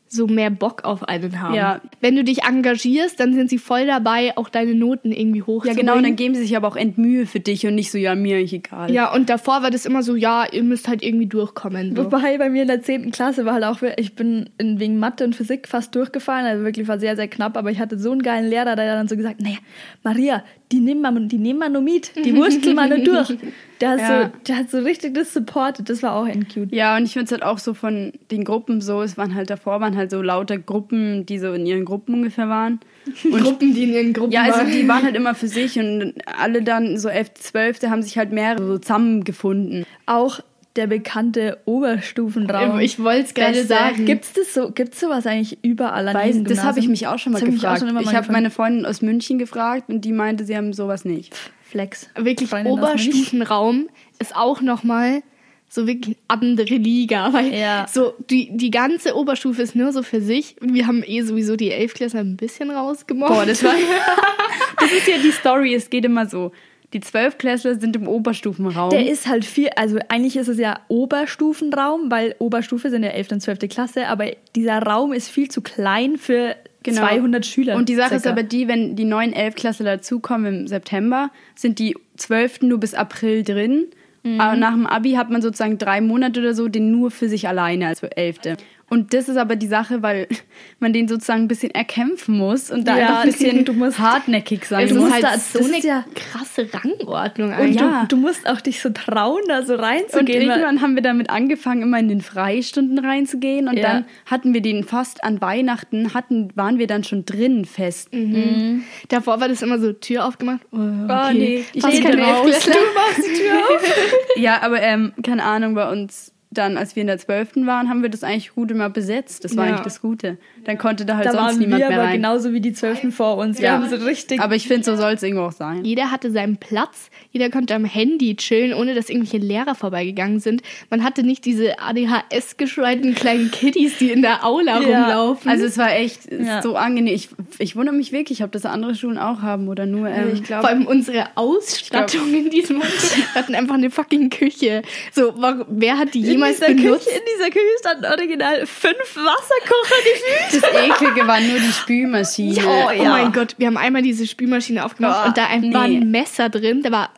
so 0.07 0.27
mehr 0.27 0.49
Bock 0.49 0.83
auf 0.85 1.03
einen 1.03 1.41
haben. 1.41 1.55
Ja. 1.55 1.81
Wenn 1.99 2.15
du 2.15 2.23
dich 2.23 2.43
engagierst, 2.43 3.19
dann 3.19 3.33
sind 3.33 3.49
sie 3.49 3.57
voll 3.57 3.87
dabei, 3.87 4.37
auch 4.37 4.49
deine 4.49 4.75
Noten 4.75 5.11
irgendwie 5.11 5.39
Ja, 5.39 5.47
hochzubringen. 5.47 5.77
genau, 5.77 5.97
und 5.97 6.03
dann 6.03 6.15
geben 6.15 6.35
sie 6.35 6.41
sich 6.41 6.55
aber 6.55 6.67
auch 6.67 6.75
Endmühe 6.75 7.25
für 7.25 7.39
dich 7.39 7.65
und 7.65 7.75
nicht 7.75 7.91
so, 7.91 7.97
ja, 7.97 8.15
mir 8.15 8.37
eigentlich 8.37 8.53
egal. 8.53 8.91
Ja, 8.91 9.13
und 9.13 9.29
davor 9.29 9.63
war 9.63 9.71
das 9.71 9.85
immer 9.85 10.03
so, 10.03 10.15
ja, 10.15 10.45
ihr 10.51 10.63
müsst 10.63 10.87
halt 10.87 11.03
irgendwie 11.03 11.25
durchkommen. 11.25 11.95
So. 11.95 12.05
Wobei 12.05 12.37
bei 12.37 12.49
mir 12.49 12.61
in 12.61 12.67
der 12.67 12.81
10. 12.81 13.11
Klasse 13.11 13.45
war 13.45 13.53
halt 13.53 13.63
auch, 13.63 13.81
ich 13.97 14.15
bin 14.15 14.49
in, 14.57 14.79
wegen 14.79 14.99
Mathe 14.99 15.23
und 15.23 15.35
Physik 15.35 15.67
fast 15.67 15.95
durchgefallen, 15.95 16.45
also 16.45 16.63
wirklich 16.63 16.87
war 16.87 16.99
sehr, 16.99 17.15
sehr 17.15 17.27
knapp, 17.27 17.57
aber 17.57 17.71
ich 17.71 17.79
hatte 17.79 17.97
so 17.97 18.11
einen 18.11 18.21
geilen 18.21 18.47
Lehrer, 18.49 18.75
der 18.75 18.95
dann 18.95 19.07
so 19.07 19.17
gesagt, 19.17 19.41
naja, 19.41 19.57
Maria, 20.03 20.43
die 20.75 20.81
nehmen 20.81 21.01
wir, 21.01 21.11
die 21.27 21.37
nehmen 21.37 21.59
wir 21.59 21.69
nur 21.69 21.81
mit, 21.81 22.11
die 22.23 22.35
wursteln 22.35 22.75
wir 22.75 22.87
nur 22.87 22.97
durch. 22.99 23.33
Der 23.81 23.89
hat, 23.91 23.99
Ja. 23.99 24.23
so, 24.23 24.29
der 24.47 24.57
hat 24.57 24.69
so 24.71 24.79
richtig 24.79 25.13
das 25.15 25.33
supportet, 25.33 25.89
das 25.89 26.01
war 26.03 26.15
auch 26.15 26.27
end 26.27 26.53
cute. 26.53 26.71
Ja, 26.73 26.95
und 26.97 27.03
ich 27.05 27.13
finde 27.13 27.25
es 27.25 27.31
halt 27.31 27.43
auch 27.43 27.57
so 27.57 27.73
von 27.73 28.13
den 28.31 28.43
Gruppen 28.45 28.79
so, 28.81 29.01
es 29.01 29.17
waren 29.17 29.35
halt 29.35 29.49
davor, 29.49 29.81
waren 29.81 29.95
halt 29.97 30.11
so 30.11 30.21
lauter 30.21 30.57
Gruppen, 30.57 31.25
die 31.25 31.39
so 31.39 31.51
in 31.53 31.65
ihren 31.65 31.83
Gruppen 31.85 32.13
ungefähr 32.15 32.47
waren. 32.49 32.79
Und 33.23 33.41
Gruppen, 33.43 33.73
die 33.75 33.83
in 33.83 33.93
ihren 33.93 34.13
Gruppen 34.13 34.31
Ja, 34.31 34.43
also 34.43 34.59
waren. 34.59 34.71
die 34.71 34.87
waren 34.87 35.03
halt 35.03 35.15
immer 35.15 35.35
für 35.35 35.47
sich 35.47 35.77
und 35.77 36.13
alle 36.39 36.63
dann 36.63 36.97
so 36.97 37.07
11., 37.07 37.33
12. 37.35 37.83
haben 37.83 38.01
sich 38.01 38.17
halt 38.17 38.31
mehrere 38.31 38.65
so 38.65 38.77
zusammengefunden. 38.79 39.85
Auch 40.07 40.39
der 40.75 40.87
bekannte 40.87 41.59
Oberstufenraum. 41.65 42.79
Ich 42.79 42.99
wollte 42.99 43.25
es 43.27 43.33
gerade 43.33 43.63
sagen. 43.63 44.05
Gibt's 44.05 44.33
das 44.33 44.53
so, 44.53 44.71
gibt's 44.71 44.99
sowas 44.99 45.25
eigentlich 45.25 45.57
überall 45.63 46.07
an 46.07 46.15
Weiß, 46.15 46.43
das 46.43 46.63
habe 46.63 46.79
ich 46.79 46.87
mich 46.87 47.07
auch 47.07 47.17
schon 47.17 47.33
mal 47.33 47.39
Das 47.39 47.47
hab 47.47 47.53
ich 47.55 47.61
gefragt. 47.61 47.81
immer 47.83 48.01
ich 48.01 48.07
mal 48.07 48.15
habe 48.15 48.31
meine 48.31 48.51
Freundin 48.51 48.85
aus 48.85 49.01
München 49.01 49.37
gefragt 49.39 49.89
und 49.89 50.01
die 50.01 50.11
meinte, 50.11 50.43
sie 50.45 50.55
haben 50.55 50.73
sowas 50.73 51.05
nicht. 51.05 51.33
Flex. 51.63 52.09
wirklich 52.15 52.49
Freundin. 52.49 52.73
Oberstufenraum 52.73 53.89
ist 54.19 54.35
auch 54.35 54.61
nochmal 54.61 55.23
so 55.67 55.87
wirklich 55.87 56.17
andere 56.27 56.75
Liga, 56.75 57.33
weil 57.33 57.53
Ja. 57.53 57.85
so 57.91 58.13
die, 58.29 58.55
die 58.55 58.71
ganze 58.71 59.15
Oberstufe 59.15 59.61
ist 59.61 59.75
nur 59.75 59.91
so 59.91 60.03
für 60.03 60.21
sich. 60.21 60.55
Wir 60.61 60.87
haben 60.87 61.03
eh 61.05 61.21
sowieso 61.21 61.55
die 61.55 61.71
Elfklässler 61.71 62.21
ein 62.21 62.37
bisschen 62.37 62.69
rausgemobbt. 62.69 63.33
Boah, 63.33 63.45
das 63.45 63.63
war. 63.63 63.73
das 64.79 64.91
ist 64.91 65.07
ja 65.07 65.17
die 65.17 65.31
Story. 65.31 65.73
Es 65.73 65.89
geht 65.89 66.05
immer 66.05 66.27
so. 66.27 66.51
Die 66.95 67.01
Zwölfklässler 67.01 67.75
sind 67.75 67.97
im 67.97 68.07
Oberstufenraum. 68.07 68.89
Der 68.89 69.05
ist 69.05 69.27
halt 69.27 69.43
viel, 69.43 69.67
also 69.75 69.99
eigentlich 70.07 70.37
ist 70.37 70.47
es 70.47 70.57
ja 70.57 70.79
Oberstufenraum, 70.87 72.09
weil 72.09 72.35
Oberstufe 72.39 72.89
sind 72.89 73.03
ja 73.03 73.09
11. 73.09 73.31
und 73.33 73.41
12. 73.41 73.59
Klasse, 73.67 74.07
aber 74.07 74.27
dieser 74.55 74.81
Raum 74.81 75.11
ist 75.11 75.27
viel 75.27 75.51
zu 75.51 75.59
klein 75.59 76.15
für 76.15 76.55
200 76.89 77.45
Schüler. 77.45 77.65
Genau. 77.73 77.79
Und 77.79 77.89
die 77.89 77.95
Sache 77.95 78.15
ist 78.15 78.21
circa. 78.21 78.31
aber 78.31 78.43
die, 78.43 78.69
wenn 78.69 78.95
die 78.95 79.03
neuen 79.03 79.33
Elfklässler 79.33 79.97
dazukommen 79.97 80.61
im 80.61 80.67
September, 80.67 81.31
sind 81.53 81.79
die 81.79 81.97
Zwölften 82.15 82.69
nur 82.69 82.79
bis 82.79 82.93
April 82.93 83.43
drin. 83.43 83.87
Mhm. 84.23 84.39
Aber 84.39 84.55
nach 84.55 84.71
dem 84.71 84.87
Abi 84.87 85.15
hat 85.15 85.29
man 85.29 85.41
sozusagen 85.41 85.77
drei 85.77 85.99
Monate 85.99 86.39
oder 86.39 86.53
so 86.53 86.69
den 86.69 86.91
nur 86.91 87.11
für 87.11 87.27
sich 87.27 87.49
alleine 87.49 87.87
als 87.87 88.03
Elfte. 88.03 88.55
Und 88.87 89.15
das 89.15 89.27
ist 89.29 89.37
aber 89.37 89.55
die 89.55 89.65
Sache, 89.67 90.03
weil 90.03 90.27
man 90.79 90.93
den 90.93 91.07
sozusagen 91.07 91.41
ein 91.43 91.47
bisschen 91.47 91.71
erkämpfen 91.71 92.37
muss 92.37 92.69
und 92.69 92.87
da 92.87 92.97
Ja, 92.97 93.07
einfach 93.07 93.21
ein 93.23 93.31
bisschen 93.31 93.65
du 93.65 93.73
musst- 93.73 93.97
hartnäckig 93.99 94.65
sein 94.65 94.87
du 94.87 94.95
musst 94.95 95.11
halt 95.13 95.23
da- 95.23 95.37
so 95.39 95.63
eine 95.63 95.79
ja- 95.79 96.05
krasse 96.13 96.67
Rangordnung 96.71 97.49
Und 97.49 97.55
eigentlich. 97.55 97.81
ja. 97.81 98.05
du, 98.07 98.15
du 98.15 98.21
musst 98.21 98.47
auch 98.47 98.61
dich 98.61 98.79
so 98.81 98.89
trauen, 98.91 99.41
da 99.47 99.63
so 99.63 99.73
Und 99.73 99.79
reinzugehen. 99.79 100.47
weil- 100.47 100.59
irgendwann 100.59 100.81
haben 100.81 100.93
wir 100.95 101.01
damit 101.01 101.31
angefangen, 101.31 101.81
immer 101.81 101.97
in 101.99 102.09
den 102.09 102.21
Freistunden 102.21 102.99
reinzugehen. 102.99 103.67
Und 103.67 103.79
dann 103.81 104.05
hatten 104.27 104.53
wir 104.53 104.61
den 104.61 104.83
fast 104.83 105.23
an 105.23 105.41
Weihnachten, 105.41 106.13
hatten, 106.13 106.49
waren 106.55 106.77
wir 106.77 106.85
dann 106.87 107.03
schon 107.03 107.25
drin 107.25 107.65
fest. 107.65 108.13
Mhm. 108.13 108.83
Davor 109.09 109.39
war 109.41 109.47
das 109.49 109.63
immer 109.63 109.79
so 109.79 109.93
Tür 109.93 110.25
aufgemacht. 110.27 110.61
Oh, 110.71 110.77
okay. 110.77 111.33
nee, 111.33 111.65
ich 111.73 111.83
rede 111.85 112.03
keine 112.03 112.21
raus. 112.23 112.45
Elfklässler. 112.45 112.75
machst 112.95 113.17
die 113.17 113.33
Tür 113.41 113.53
auf. 113.57 113.93
Ja, 114.37 114.61
aber 114.61 114.79
ähm, 114.81 115.13
keine 115.23 115.43
Ahnung, 115.43 115.73
bei 115.73 115.89
uns 115.91 116.31
dann, 116.57 116.77
als 116.77 116.95
wir 116.95 117.01
in 117.01 117.07
der 117.07 117.17
12. 117.17 117.65
waren, 117.65 117.89
haben 117.89 118.01
wir 118.01 118.09
das 118.09 118.23
eigentlich 118.23 118.53
gut 118.55 118.71
immer 118.71 118.89
besetzt. 118.89 119.43
Das 119.43 119.55
war 119.55 119.65
Ja. 119.65 119.71
eigentlich 119.71 119.83
das 119.83 120.01
Gute. 120.01 120.37
Dann 120.65 120.77
konnte 120.77 121.05
da 121.05 121.15
halt 121.17 121.25
Da 121.27 121.31
sonst 121.31 121.43
waren 121.43 121.59
niemand 121.59 121.81
wir 121.81 121.87
mehr 121.89 121.97
aber 121.99 122.07
rein. 122.07 122.15
genauso 122.17 122.51
wie 122.53 122.59
die 122.61 122.73
Zwölften 122.73 123.11
vor 123.11 123.37
uns. 123.37 123.59
Wir 123.59 123.65
Ja. 123.65 123.71
haben 123.73 123.89
so 123.89 123.95
richtig. 123.97 124.39
Aber 124.41 124.55
ich 124.55 124.67
finde, 124.67 124.83
so 124.83 124.95
soll 124.95 125.13
es 125.13 125.23
irgendwo 125.23 125.43
auch 125.45 125.51
sein. 125.51 125.85
Jeder 125.85 126.11
hatte 126.11 126.31
seinen 126.31 126.57
Platz, 126.57 127.09
jeder 127.31 127.49
konnte 127.49 127.75
am 127.75 127.85
Handy 127.85 128.35
chillen, 128.35 128.73
ohne 128.73 128.93
dass 128.95 129.09
irgendwelche 129.09 129.37
Lehrer 129.37 129.75
vorbeigegangen 129.75 130.39
sind. 130.39 130.61
Man 130.89 131.03
hatte 131.03 131.23
nicht 131.23 131.45
diese 131.45 131.79
ADHS-geschreiten 131.79 133.15
kleinen 133.15 133.51
Kiddies, 133.51 133.97
die 133.97 134.11
in 134.11 134.21
der 134.21 134.45
Aula 134.45 134.81
Ja. 134.81 135.01
rumlaufen. 135.03 135.49
Also 135.49 135.65
es 135.65 135.77
war 135.77 135.93
echt 135.95 136.31
Ja. 136.31 136.61
so 136.61 136.75
angenehm. 136.75 137.13
Ich, 137.13 137.29
ich 137.59 137.75
wundere 137.75 137.95
mich 137.95 138.11
wirklich, 138.11 138.43
ob 138.43 138.51
das 138.51 138.65
andere 138.65 138.95
Schulen 138.95 139.17
auch 139.17 139.41
haben 139.41 139.67
oder 139.67 139.85
nur. 139.85 140.09
Ähm, 140.09 140.31
ich 140.33 140.43
glaub- 140.43 140.61
Vor 140.61 140.69
allem 140.69 140.85
unsere 140.87 141.27
Ausstattung 141.35 142.33
in 142.33 142.49
diesem. 142.49 142.77
Wir 142.81 143.35
hatten 143.35 143.55
einfach 143.55 143.75
eine 143.75 143.89
fucking 143.91 144.29
Küche. 144.29 144.81
So, 145.13 145.33
warum, 145.37 145.65
wer 145.69 145.97
hat 145.97 146.13
die 146.13 146.19
in 146.19 146.25
jemals 146.25 146.59
dieser, 146.59 146.73
benutzt? 146.73 147.05
Küche, 147.07 147.17
in 147.19 147.23
dieser 147.35 147.49
Küche 147.49 147.65
standen 147.79 148.05
original 148.05 148.65
fünf 148.65 149.15
Wasserkocher 149.15 149.95
gefühlt. 150.03 150.54
das 150.61 150.71
Eklige 150.73 151.27
war 151.27 151.39
nur 151.39 151.59
die 151.59 151.71
Spülmaschine. 151.71 152.61
Oh, 152.65 153.03
mein 153.03 153.31
Gott, 153.31 153.55
wir 153.57 153.67
haben 153.67 153.77
einmal 153.77 154.01
diese 154.01 154.25
Spülmaschine 154.27 154.83
aufgemacht 154.85 155.21
Oh, 155.23 155.27
und 155.27 155.37
da 155.37 155.47
ein, 155.47 155.61
nee. 155.61 155.73
war 155.73 155.83
ein 155.83 156.09
Messer 156.11 156.49
drin. 156.49 156.81
Da 156.83 156.91
war 156.91 157.09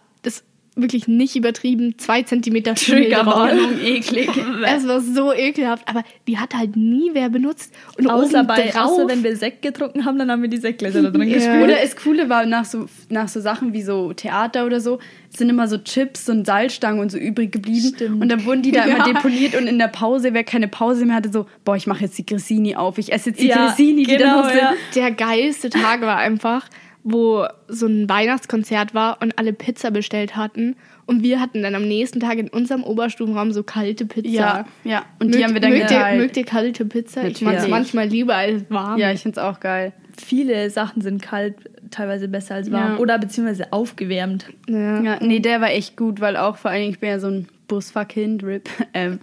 wirklich 0.77 1.07
nicht 1.07 1.35
übertrieben, 1.35 1.97
zwei 1.97 2.21
Zentimeter. 2.23 2.75
Triggerwarnung, 2.75 3.79
eklig. 3.83 4.29
Es 4.65 4.87
war 4.87 5.01
so 5.01 5.33
ekelhaft, 5.33 5.87
aber 5.87 6.03
die 6.27 6.37
hat 6.37 6.53
halt 6.55 6.75
nie 6.75 7.09
wer 7.13 7.29
benutzt. 7.29 7.73
Und 7.97 8.07
Außer, 8.09 8.43
bei, 8.43 8.67
drauf, 8.67 8.91
außer 8.91 9.07
wenn 9.09 9.23
wir 9.23 9.35
Sekt 9.35 9.61
getrunken 9.61 10.05
haben, 10.05 10.17
dann 10.19 10.29
haben 10.31 10.41
wir 10.41 10.49
die 10.49 10.57
Sektgläser 10.57 11.01
da 11.03 11.09
drin 11.09 11.27
Ja. 11.29 11.35
gespült. 11.35 11.63
Oder 11.63 11.75
das 11.81 11.95
Coole 11.95 12.29
war, 12.29 12.45
nach 12.45 12.65
so, 12.65 12.85
nach 13.09 13.27
so 13.27 13.39
Sachen 13.41 13.73
wie 13.73 13.81
so 13.81 14.13
Theater 14.13 14.65
oder 14.65 14.79
so, 14.79 14.99
sind 15.35 15.49
immer 15.49 15.67
so 15.67 15.77
Chips 15.77 16.29
und 16.29 16.45
Salzstangen 16.45 16.99
und 16.99 17.11
so 17.11 17.17
übrig 17.17 17.51
geblieben. 17.51 17.93
Stimmt. 17.95 18.21
Und 18.21 18.29
dann 18.29 18.45
wurden 18.45 18.61
die 18.61 18.71
da 18.71 18.83
immer 18.83 18.97
Ja. 19.07 19.13
deponiert 19.13 19.55
und 19.55 19.67
in 19.67 19.77
der 19.77 19.87
Pause, 19.89 20.33
wer 20.33 20.43
keine 20.43 20.67
Pause 20.67 21.05
mehr 21.05 21.15
hatte, 21.15 21.31
so, 21.31 21.45
boah, 21.65 21.75
ich 21.75 21.87
mache 21.87 22.01
jetzt 22.05 22.17
die 22.17 22.25
Grissini 22.25 22.75
auf. 22.75 22.97
Ich 22.97 23.11
esse 23.13 23.29
jetzt 23.29 23.41
die 23.41 23.47
Ja, 23.47 23.67
Grissini, 23.67 24.03
die 24.03 24.11
da 24.13 24.17
genau, 24.17 24.37
noch 24.41 24.49
sind. 24.49 24.57
ja. 24.59 24.73
der 24.95 25.11
geilste 25.11 25.69
Tag 25.69 26.01
war 26.01 26.17
einfach, 26.17 26.65
wo 27.09 27.47
so 27.69 27.87
ein 27.87 28.09
Weihnachtskonzert 28.09 28.93
war 28.93 29.21
und 29.21 29.39
alle 29.39 29.53
Pizza 29.53 29.91
bestellt 29.91 30.35
hatten. 30.35 30.75
Und 31.05 31.23
wir 31.23 31.39
hatten 31.39 31.63
dann 31.63 31.73
am 31.73 31.87
nächsten 31.87 32.19
Tag 32.19 32.37
in 32.37 32.49
unserem 32.49 32.83
Oberstufenraum 32.83 33.53
so 33.53 33.63
kalte 33.63 34.05
Pizza. 34.05 34.29
Ja, 34.29 34.65
ja. 34.83 35.05
Und 35.19 35.33
die 35.33 35.37
mögt, 35.37 35.43
haben 35.45 35.53
wir 35.53 35.61
dann 35.61 35.71
mögt 35.71 35.83
ihr, 35.83 35.87
geteilt. 35.87 36.19
mögt 36.19 36.37
ihr 36.37 36.45
kalte 36.45 36.85
Pizza? 36.85 37.23
Ich 37.23 37.41
mag 37.41 37.53
es 37.53 37.61
Natürlich. 37.61 37.69
manchmal 37.69 38.07
lieber 38.07 38.35
als 38.35 38.69
warm. 38.69 38.99
Ja, 38.99 39.11
ich 39.13 39.21
find's 39.21 39.37
auch 39.37 39.61
geil. 39.61 39.93
Viele 40.21 40.69
Sachen 40.69 41.01
sind 41.01 41.21
kalt, 41.21 41.55
teilweise 41.91 42.27
besser 42.27 42.55
als 42.55 42.71
warm. 42.73 42.95
Ja. 42.95 42.97
Oder 42.97 43.19
beziehungsweise 43.19 43.71
aufgewärmt. 43.71 44.47
Ja. 44.67 45.01
Ja, 45.01 45.17
nee, 45.21 45.39
der 45.39 45.61
war 45.61 45.71
echt 45.71 45.95
gut, 45.95 46.19
weil 46.19 46.35
auch 46.35 46.57
vor 46.57 46.71
allen 46.71 46.81
Dingen, 46.81 46.91
ich 46.91 46.99
bin 46.99 47.09
ja 47.09 47.19
so 47.19 47.27
ein 47.27 47.47
Busfahrkind, 47.67 48.43
RIP. 48.43 48.69
Ähm, 48.93 49.19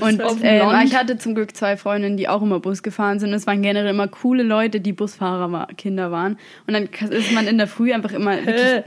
und 0.00 0.22
ähm, 0.42 0.70
ich 0.86 0.96
hatte 0.96 1.18
zum 1.18 1.34
Glück 1.34 1.54
zwei 1.54 1.76
Freundinnen, 1.76 2.16
die 2.16 2.28
auch 2.28 2.40
immer 2.40 2.60
Bus 2.60 2.82
gefahren 2.82 3.18
sind. 3.18 3.30
Und 3.30 3.34
es 3.34 3.46
waren 3.46 3.60
generell 3.60 3.90
immer 3.90 4.08
coole 4.08 4.42
Leute, 4.42 4.80
die 4.80 4.92
Busfahrer 4.92 5.52
war, 5.52 5.66
Kinder 5.76 6.10
waren. 6.10 6.38
Und 6.66 6.74
dann 6.74 6.88
ist 7.10 7.32
man 7.32 7.46
in 7.46 7.58
der 7.58 7.66
Früh 7.66 7.92
einfach 7.92 8.12
immer 8.12 8.36
wirklich, 8.46 8.84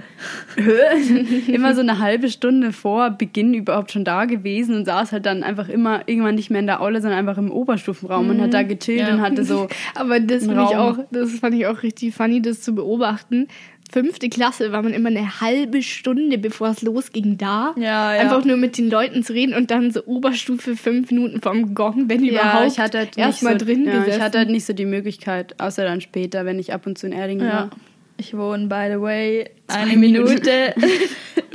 immer 1.47 1.76
so 1.76 1.82
eine 1.82 2.00
halbe 2.00 2.30
Stunde 2.30 2.71
vor 2.71 3.12
Beginn 3.12 3.54
überhaupt 3.54 3.91
schon 3.91 4.04
da 4.04 4.26
gewesen 4.26 4.76
und 4.76 4.86
saß 4.86 5.12
halt 5.12 5.26
dann 5.26 5.43
einfach 5.43 5.69
immer 5.69 6.08
irgendwann 6.08 6.36
nicht 6.36 6.50
mehr 6.50 6.62
in 6.62 6.67
der 6.67 6.82
Aule, 6.82 7.02
sondern 7.02 7.19
einfach 7.19 7.38
im 7.38 7.52
Oberstufenraum 7.52 8.30
und 8.30 8.41
hat 8.41 8.54
da 8.54 8.63
gechillt 8.63 9.02
Ja. 9.02 9.13
und 9.13 9.21
hatte 9.21 9.43
so 9.43 9.67
Aber 9.95 10.19
das, 10.19 10.45
find 10.45 10.54
ich 10.54 10.76
auch, 10.78 10.97
das 11.12 11.32
fand 11.39 11.56
ich 11.56 11.67
auch 11.67 11.84
richtig 11.84 12.15
funny, 12.15 12.41
das 12.41 12.62
zu 12.62 12.74
beobachten. 12.74 13.47
Fünfte 13.91 14.30
Klasse 14.30 14.71
war 14.71 14.82
man 14.82 14.93
immer 14.93 15.10
eine 15.10 15.41
halbe 15.41 15.84
Stunde, 15.84 16.38
bevor 16.38 16.69
es 16.69 16.82
losging, 16.82 17.38
da. 17.38 17.73
Ja, 17.75 18.15
ja. 18.15 18.21
Einfach 18.21 18.45
nur 18.45 18.56
mit 18.58 18.77
den 18.77 18.89
Leuten 18.89 19.23
zu 19.23 19.34
reden 19.34 19.54
und 19.54 19.69
dann 19.69 19.91
so 19.91 20.06
Oberstufe 20.06 20.75
fünf 20.77 21.12
Minuten 21.12 21.41
vom 21.41 21.75
Gong, 21.75 22.08
wenn 22.08 22.23
überhaupt. 22.23 22.67
ich 22.71 22.80
hatte 22.80 22.99
halt 22.99 23.17
erst 23.17 23.41
nicht 23.41 23.51
mal 23.51 23.60
so, 23.60 23.65
drin 23.65 23.86
ja, 23.86 23.91
gesessen. 23.91 24.17
Ich 24.17 24.21
hatte 24.23 24.38
halt 24.38 24.49
nicht 24.49 24.65
so 24.65 24.73
die 24.73 24.86
Möglichkeit, 24.86 25.60
außer 25.60 25.84
dann 25.84 25.99
später, 25.99 26.45
wenn 26.45 26.58
ich 26.58 26.73
ab 26.73 26.86
und 26.88 26.97
zu 26.97 27.08
in 27.08 27.13
Erding 27.13 27.39
Ja. 27.41 27.45
war. 27.45 27.69
Ich 28.17 28.38
wohne, 28.38 28.67
by 28.67 28.88
the 28.93 29.01
way, 29.01 29.49
eine 29.67 29.97
Minute. 29.97 30.75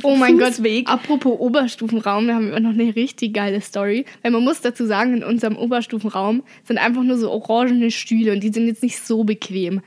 Oh 0.02 0.14
mein. 0.14 0.38
Gott, 0.38 0.60
apropos 0.84 1.40
Oberstufenraum, 1.40 2.28
da 2.28 2.34
haben 2.34 2.50
wir 2.50 2.60
noch 2.60 2.70
eine 2.70 2.94
richtig 2.94 3.34
geile 3.34 3.60
Story. 3.60 4.04
Weil 4.22 4.30
man 4.30 4.44
muss 4.44 4.60
dazu 4.60 4.84
sagen, 4.84 5.14
in 5.14 5.24
unserem 5.24 5.56
Oberstufenraum 5.56 6.42
sind 6.64 6.78
einfach 6.78 7.02
nur 7.02 7.16
so 7.16 7.30
orangene 7.30 7.90
Stühle 7.90 8.32
und 8.32 8.40
die 8.40 8.50
sind 8.50 8.66
jetzt 8.66 8.82
nicht 8.82 9.04
so 9.04 9.24
bequem. 9.24 9.80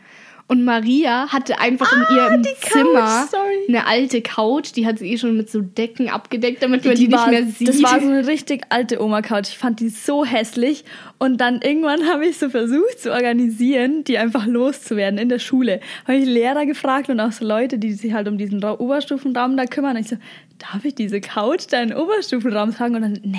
Und 0.50 0.66
Maria 0.66 1.28
hatte 1.28 1.60
einfach 1.60 1.94
in 1.94 2.18
ihrem 2.18 2.42
die 2.42 2.50
Couch, 2.60 2.72
Zimmer 2.72 3.28
sorry. 3.30 3.66
eine 3.68 3.86
alte 3.86 4.24
Couch, 4.24 4.72
die 4.76 4.88
hat 4.88 4.98
sie 4.98 5.12
eh 5.12 5.18
schon 5.20 5.38
mit 5.38 5.48
so 5.48 5.62
Decken 5.62 6.10
abgedeckt, 6.10 6.64
damit 6.64 6.84
man 6.84 6.96
die, 6.96 7.08
nicht 7.08 7.16
war, 7.16 7.30
mehr 7.30 7.46
sieht. 7.46 7.68
Das 7.68 7.84
war 7.84 8.00
so 8.02 8.08
eine 8.08 8.26
richtig 8.26 8.64
alte 8.70 9.00
Oma-Couch. 9.00 9.50
Ich 9.50 9.60
fand 9.60 9.80
die 9.80 9.90
so 9.90 10.26
hässlich. 10.26 10.86
Und 11.20 11.42
dann 11.42 11.60
irgendwann 11.62 12.08
habe 12.08 12.26
ich 12.26 12.38
so 12.38 12.50
versucht 12.50 13.00
zu 13.02 13.12
organisieren, 13.12 14.04
die 14.06 14.18
einfach 14.18 14.46
loszuwerden 14.48 15.20
in 15.20 15.30
der 15.30 15.40
Schule. 15.40 15.82
Habe 16.08 16.18
ich 16.18 16.26
Lehrer 16.26 16.66
gefragt 16.66 17.10
und 17.10 17.20
auch 17.20 17.32
so 17.34 17.46
Leute, 17.46 17.78
die 17.78 17.92
sich 17.94 18.14
halt 18.14 18.28
um 18.28 18.38
diesen 18.38 18.64
Ra- 18.64 18.80
Oberstufenraum 18.80 19.58
da 19.58 19.66
kümmern. 19.66 19.96
Und 19.98 20.02
ich 20.04 20.08
so, 20.10 20.16
darf 20.60 20.84
ich 20.86 20.96
diese 20.96 21.20
Couch 21.22 21.66
da 21.70 21.82
in 21.82 21.90
den 21.90 21.98
Oberstufenraum 21.98 22.74
tragen? 22.74 22.96
Und 22.96 23.02
dann, 23.02 23.20
nee, 23.24 23.38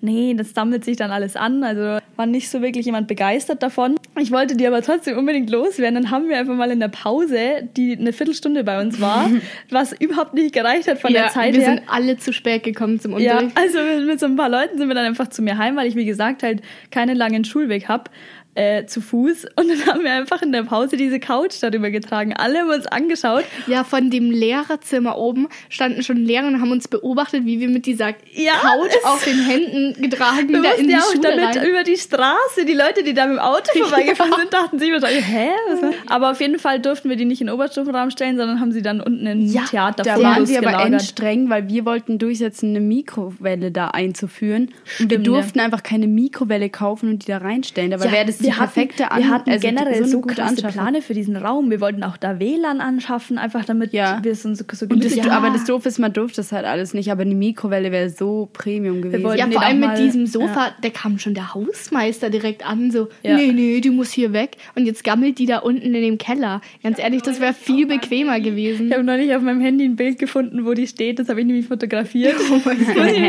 nee, 0.00 0.34
das 0.36 0.54
sammelt 0.54 0.84
sich 0.84 0.96
dann 0.96 1.10
alles 1.12 1.36
an. 1.36 1.62
Also 1.64 1.98
war 2.16 2.26
nicht 2.26 2.48
so 2.48 2.62
wirklich 2.62 2.86
jemand 2.86 3.08
begeistert 3.08 3.60
davon. 3.62 3.96
Ich 4.20 4.30
wollte 4.30 4.56
die 4.56 4.66
aber 4.68 4.82
trotzdem 4.82 5.18
unbedingt 5.18 5.50
loswerden. 5.50 5.96
Dann 6.00 6.10
haben 6.12 6.28
wir 6.28 6.38
einfach 6.38 6.54
mal 6.54 6.70
in 6.70 6.78
der 6.78 6.86
Pause, 6.88 7.68
die 7.76 7.96
eine 7.96 8.12
Viertelstunde 8.12 8.62
bei 8.62 8.80
uns 8.80 9.00
war, 9.00 9.28
was 9.70 9.92
überhaupt 9.92 10.34
nicht 10.34 10.52
gereicht 10.54 10.86
hat 10.88 11.00
von 11.00 11.12
ja, 11.12 11.22
der 11.22 11.30
Zeit 11.30 11.54
wir 11.54 11.62
her. 11.62 11.70
sind 11.74 11.82
alle 11.88 12.16
zu 12.16 12.32
spät 12.32 12.62
gekommen 12.62 13.00
zum 13.00 13.18
Ja, 13.18 13.38
Unterricht. 13.38 13.56
also 13.58 13.78
mit, 13.98 14.06
mit 14.06 14.20
so 14.20 14.26
ein 14.26 14.36
paar 14.36 14.48
Leuten 14.48 14.78
sind 14.78 14.86
wir 14.86 14.94
dann 14.94 15.06
einfach 15.06 15.28
zu 15.28 15.42
mir 15.42 15.58
heim, 15.58 15.74
weil 15.74 15.88
ich, 15.88 15.96
wie 15.96 16.04
gesagt, 16.04 16.44
halt 16.44 16.60
keinen 17.04 17.18
langen 17.18 17.44
Schulweg 17.44 17.86
hab 17.86 18.10
äh, 18.54 18.86
zu 18.86 19.00
Fuß. 19.00 19.46
Und 19.56 19.68
dann 19.68 19.86
haben 19.86 20.04
wir 20.04 20.12
einfach 20.12 20.42
in 20.42 20.52
der 20.52 20.62
Pause 20.62 20.96
diese 20.96 21.18
Couch 21.20 21.54
darüber 21.60 21.90
getragen. 21.90 22.34
Alle 22.36 22.60
haben 22.60 22.70
uns 22.70 22.86
angeschaut. 22.86 23.44
Ja, 23.66 23.84
von 23.84 24.10
dem 24.10 24.30
Lehrerzimmer 24.30 25.18
oben 25.18 25.48
standen 25.68 26.02
schon 26.02 26.16
Lehrer 26.18 26.46
und 26.46 26.60
haben 26.60 26.70
uns 26.70 26.86
beobachtet, 26.88 27.44
wie 27.44 27.60
wir 27.60 27.68
mit 27.68 27.86
dieser 27.86 28.10
Ja, 28.32 28.52
Couch 28.60 28.92
auf 29.04 29.24
den 29.24 29.38
Händen 29.44 30.02
getragen 30.02 30.48
Wir 30.50 30.62
da 30.62 30.70
in 30.72 30.86
die 30.86 30.92
ja 30.92 30.98
auch 31.00 31.12
Schule 31.12 31.20
damit 31.36 31.56
rein. 31.56 31.66
über 31.68 31.82
die 31.82 31.96
Straße. 31.96 32.64
Die 32.66 32.74
Leute, 32.74 33.02
die 33.02 33.14
da 33.14 33.26
mit 33.26 33.36
dem 33.36 33.40
Auto 33.40 33.70
vorbeigefahren 33.78 34.32
sind, 34.38 34.52
dachten 34.52 34.78
sich 34.78 34.90
wahrscheinlich, 34.92 35.24
hä? 35.26 35.48
War? 35.80 35.92
Aber 36.06 36.30
auf 36.30 36.40
jeden 36.40 36.58
Fall 36.58 36.80
durften 36.80 37.08
wir 37.08 37.16
die 37.16 37.24
nicht 37.24 37.40
in 37.40 37.48
den 37.48 37.54
Oberstufenraum 37.54 38.10
stellen, 38.10 38.36
sondern 38.36 38.60
haben 38.60 38.72
sie 38.72 38.82
dann 38.82 39.00
unten 39.00 39.26
in 39.26 39.46
Ja, 39.48 39.62
Theater 39.68 40.02
Da 40.04 40.22
waren 40.22 40.46
sie 40.46 40.56
aber 40.58 40.68
gelagert. 40.68 40.92
endstreng, 40.92 41.50
weil 41.50 41.68
wir 41.68 41.84
wollten 41.84 42.18
durchsetzen, 42.18 42.70
eine 42.70 42.80
Mikrowelle 42.80 43.70
da 43.70 43.88
einzuführen. 43.88 44.64
und 44.64 44.74
wir 44.98 45.06
Stimmt, 45.06 45.26
durften 45.26 45.60
einfach 45.60 45.82
keine 45.82 46.06
Mikrowelle 46.06 46.68
kaufen 46.70 47.08
und 47.10 47.22
die 47.26 47.30
da 47.30 47.38
reinstellen. 47.38 47.92
Aber 47.92 48.06
Ja, 48.06 48.12
wäre 48.12 48.26
das 48.26 48.38
wir 48.46 48.56
hatten, 48.58 48.72
perfekte 48.72 49.10
An 49.10 49.18
wir 49.22 49.28
hatten 49.30 49.50
also 49.50 49.66
generell 49.66 50.04
so, 50.06 50.20
gute 50.20 50.34
krasse. 50.34 50.66
Pläne 50.66 51.02
für 51.02 51.14
diesen 51.14 51.36
Raum. 51.36 51.70
Wir 51.70 51.80
wollten 51.80 52.02
auch 52.02 52.16
da 52.16 52.38
WLAN 52.40 52.80
anschaffen, 52.80 53.38
einfach 53.38 53.64
damit 53.64 53.92
Ja. 53.92 54.18
wir 54.22 54.32
es 54.32 54.44
uns 54.44 54.58
so, 54.58 54.64
so 54.72 54.86
das, 54.86 54.88
gemütlich- 54.88 55.30
Aber 55.30 55.50
das 55.50 55.64
Doof 55.64 55.86
ist, 55.86 55.98
man 55.98 56.12
durfte 56.12 56.36
das 56.36 56.52
halt 56.52 56.64
alles 56.64 56.94
nicht. 56.94 57.10
Aber 57.10 57.22
eine 57.22 57.34
Mikrowelle 57.34 57.92
wäre 57.92 58.10
so 58.10 58.48
Premium 58.52 59.02
gewesen. 59.02 59.36
Ja, 59.36 59.50
vor 59.50 59.62
allem 59.62 59.80
mit 59.80 59.98
diesem 59.98 60.26
Sofa, 60.26 60.72
da 60.80 60.88
kam 60.90 61.18
schon 61.18 61.34
der 61.34 61.54
Hausmeister 61.54 62.30
direkt 62.30 62.66
an, 62.66 62.90
so, 62.90 63.08
Ja. 63.22 63.36
nee, 63.36 63.52
nee, 63.52 63.80
die 63.80 63.90
muss 63.90 64.10
hier 64.12 64.32
weg. 64.32 64.56
Und 64.74 64.86
jetzt 64.86 65.04
gammelt 65.04 65.38
die 65.38 65.46
da 65.46 65.58
unten 65.58 65.82
in 65.82 65.92
dem 65.94 66.18
Keller. 66.18 66.60
Ganz 66.82 66.98
ehrlich, 66.98 67.22
das 67.22 67.40
wäre 67.40 67.54
viel 67.54 67.86
bequemer 67.86 68.40
gewesen. 68.40 68.88
Ich 68.88 68.92
habe 68.92 69.04
neulich 69.04 69.34
auf 69.34 69.42
meinem 69.42 69.60
Handy 69.60 69.84
ein 69.84 69.96
Bild 69.96 70.18
gefunden, 70.18 70.64
wo 70.64 70.74
die 70.74 70.86
steht. 70.86 71.18
Das 71.18 71.28
habe 71.28 71.40
ich 71.40 71.46
nämlich 71.46 71.66
fotografiert. 71.66 72.34
Oh 72.54 72.58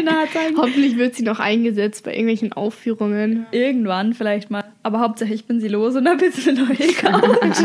nachher 0.06 0.32
zeigen. 0.32 0.58
Hoffentlich 0.58 0.98
wird 0.98 1.16
sie 1.16 1.24
noch 1.24 1.40
eingesetzt 1.40 2.04
bei 2.06 2.12
irgendwelchen 2.12 2.54
Aufführungen. 2.54 3.46
Irgendwann 3.52 4.14
vielleicht 4.14 4.52
mal. 4.52 4.64
Aber 4.84 5.00
hauptsächlich 5.06 5.42
ich 5.42 5.46
bin 5.48 5.60
sie 5.62 5.68
los 5.68 5.96
und 5.96 6.08
habe 6.08 6.26
jetzt 6.26 6.48
eine 6.48 6.60
neue 6.60 6.76
Couch, 6.76 7.58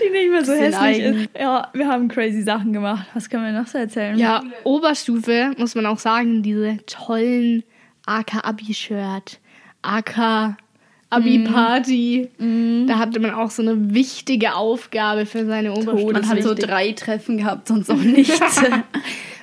die 0.00 0.10
nicht 0.10 0.30
mehr 0.30 0.44
so 0.44 0.52
Bisschen 0.52 0.72
hässlich 0.72 0.76
eigen. 1.04 1.14
ist. 1.20 1.28
Ja, 1.38 1.68
wir 1.72 1.88
haben 1.88 2.08
crazy 2.08 2.42
Sachen 2.42 2.72
gemacht. 2.72 3.06
Was 3.14 3.28
können 3.30 3.44
wir 3.44 3.52
noch 3.58 3.66
so 3.66 3.78
erzählen? 3.78 4.18
Ja, 4.18 4.42
Oberstufe, 4.64 5.52
muss 5.58 5.74
man 5.74 5.86
auch 5.86 5.98
sagen, 5.98 6.42
diese 6.42 6.78
tollen 6.86 7.62
AK-Abi-Shirt, 8.06 9.40
AK 9.82 10.56
Abi-Party. 11.10 12.28
Da 12.88 12.98
hatte 12.98 13.20
man 13.20 13.30
auch 13.32 13.50
so 13.50 13.62
eine 13.62 13.94
wichtige 13.94 14.54
Aufgabe 14.54 15.26
für 15.26 15.46
seine 15.46 15.72
Oberstufe. 15.72 16.12
man 16.12 16.28
hat 16.28 16.42
so 16.42 16.54
drei 16.54 16.92
Treffen 16.92 17.38
gehabt, 17.38 17.68
sonst 17.68 17.90
auch 17.90 17.96
nichts. 17.96 18.40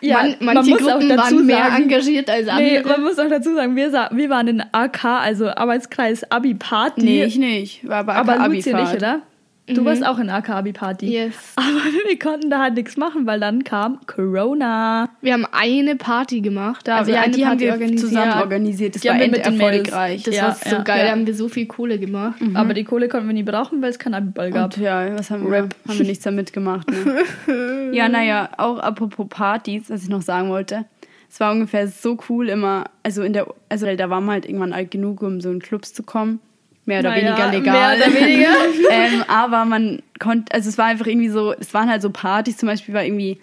Ja, 0.02 0.18
Man, 0.24 0.36
man 0.40 0.56
manche 0.56 0.72
muss 0.72 0.82
auch 0.84 0.92
Gruppen 0.94 1.10
dazu 1.10 1.36
waren 1.36 1.46
mehr 1.46 1.58
sagen- 1.58 1.84
engagiert 1.84 2.30
als 2.30 2.46
Nee, 2.58 2.78
andere. 2.78 2.94
man 2.94 3.02
muss 3.04 3.20
auch 3.20 3.30
dazu 3.30 3.54
sagen, 3.54 3.76
wir, 3.76 3.92
sa- 3.92 4.10
wir 4.12 4.30
waren 4.30 4.48
in 4.48 4.64
AK, 4.72 5.04
also 5.22 5.48
Arbeitskreis 5.50 6.30
Abi-Party. 6.32 7.02
nee, 7.04 7.24
ich 7.24 7.38
nicht. 7.38 7.88
War 7.88 7.98
aber, 8.00 8.16
aber 8.16 8.40
Abi 8.40 8.56
Lucia 8.58 8.82
nicht, 8.82 8.96
oder? 8.96 9.22
Du 9.68 9.86
warst 9.86 10.06
auch 10.06 10.20
in 10.20 10.30
AK 10.30 10.50
Abi-Party. 10.50 11.06
Yes. 11.08 11.36
Aber 11.56 11.68
wir 12.08 12.20
konnten 12.20 12.50
da 12.50 12.60
halt 12.60 12.74
nichts 12.74 12.98
machen, 12.98 13.26
weil 13.26 13.40
dann 13.40 13.64
kam 13.64 14.00
Corona. 14.06 15.10
Wir 15.22 15.34
haben 15.34 15.46
eine 15.52 15.96
Party 15.96 16.42
gemacht. 16.42 16.88
Da, 16.88 16.98
also 16.98 17.12
ja, 17.12 17.22
eine 17.22 17.32
die 17.34 17.46
haben 17.46 17.52
Party 17.52 17.66
wir 17.66 17.72
organisiert. 17.74 18.00
zusammen 18.10 18.42
organisiert. 18.42 18.96
Das 18.96 19.02
Die 19.02 19.08
war 19.08 19.16
haben 19.16 19.22
wir 19.22 19.30
mit 19.30 19.46
enderfolgreich. 19.46 20.24
Das 20.24 20.36
Ja, 20.36 20.44
war 20.48 20.56
so 20.56 20.76
ja, 20.78 20.82
geil, 20.82 21.06
da 21.06 21.12
haben 21.12 21.26
wir 21.28 21.36
so 21.36 21.48
viel 21.48 21.68
Kohle 21.68 22.00
gemacht. 22.00 22.42
Aber 22.54 22.74
die 22.74 22.84
Kohle 22.84 23.08
konnten 23.08 23.28
wir 23.28 23.34
nie 23.34 23.44
brauchen, 23.44 23.82
weil 23.82 23.92
es 23.92 24.00
kein 24.00 24.14
Abiball 24.14 24.52
gab. 24.52 24.76
Und 24.76 24.84
ja, 24.84 25.18
was 25.18 25.30
haben 25.32 25.50
wir? 25.50 25.70
Haben 25.88 25.98
wir 26.00 26.06
nichts 26.06 26.24
damit 26.24 26.52
gemacht. 26.54 26.88
Ne? 26.90 27.92
ja, 27.94 28.10
naja, 28.10 28.50
auch 28.58 28.80
apropos 28.80 29.28
Partys, 29.30 29.90
was 29.90 30.04
ich 30.04 30.10
noch 30.10 30.22
sagen 30.22 30.50
wollte. 30.50 30.86
Es 31.30 31.40
war 31.40 31.52
ungefähr 31.54 31.88
so 31.88 32.18
cool 32.30 32.50
immer, 32.50 32.86
also 33.04 33.24
in 33.24 33.32
der, 33.34 33.48
also 33.70 33.86
da 33.96 34.10
war 34.10 34.20
man 34.20 34.32
halt 34.34 34.46
irgendwann 34.46 34.74
alt 34.74 34.92
genug, 34.92 35.22
um 35.22 35.40
so 35.40 35.50
in 35.50 35.60
Clubs 35.60 35.94
zu 35.94 36.04
kommen. 36.04 36.40
Mehr 36.86 37.00
oder 37.00 37.10
Naja, 37.10 37.28
weniger 37.38 37.52
legal. 37.52 37.98
mehr 37.98 38.08
oder 38.08 38.16
weniger. 38.20 38.50
ähm, 38.92 39.24
aber 39.28 39.66
man 39.66 40.02
konnte, 40.20 40.54
also 40.54 40.70
es 40.70 40.78
war 40.78 40.86
einfach 40.86 41.06
irgendwie 41.08 41.30
so, 41.30 41.54
es 41.54 41.74
waren 41.74 41.90
halt 41.90 42.02
so 42.02 42.10
Partys, 42.10 42.58
zum 42.58 42.68
Beispiel 42.68 42.94
war 42.96 43.04
irgendwie, 43.04 43.40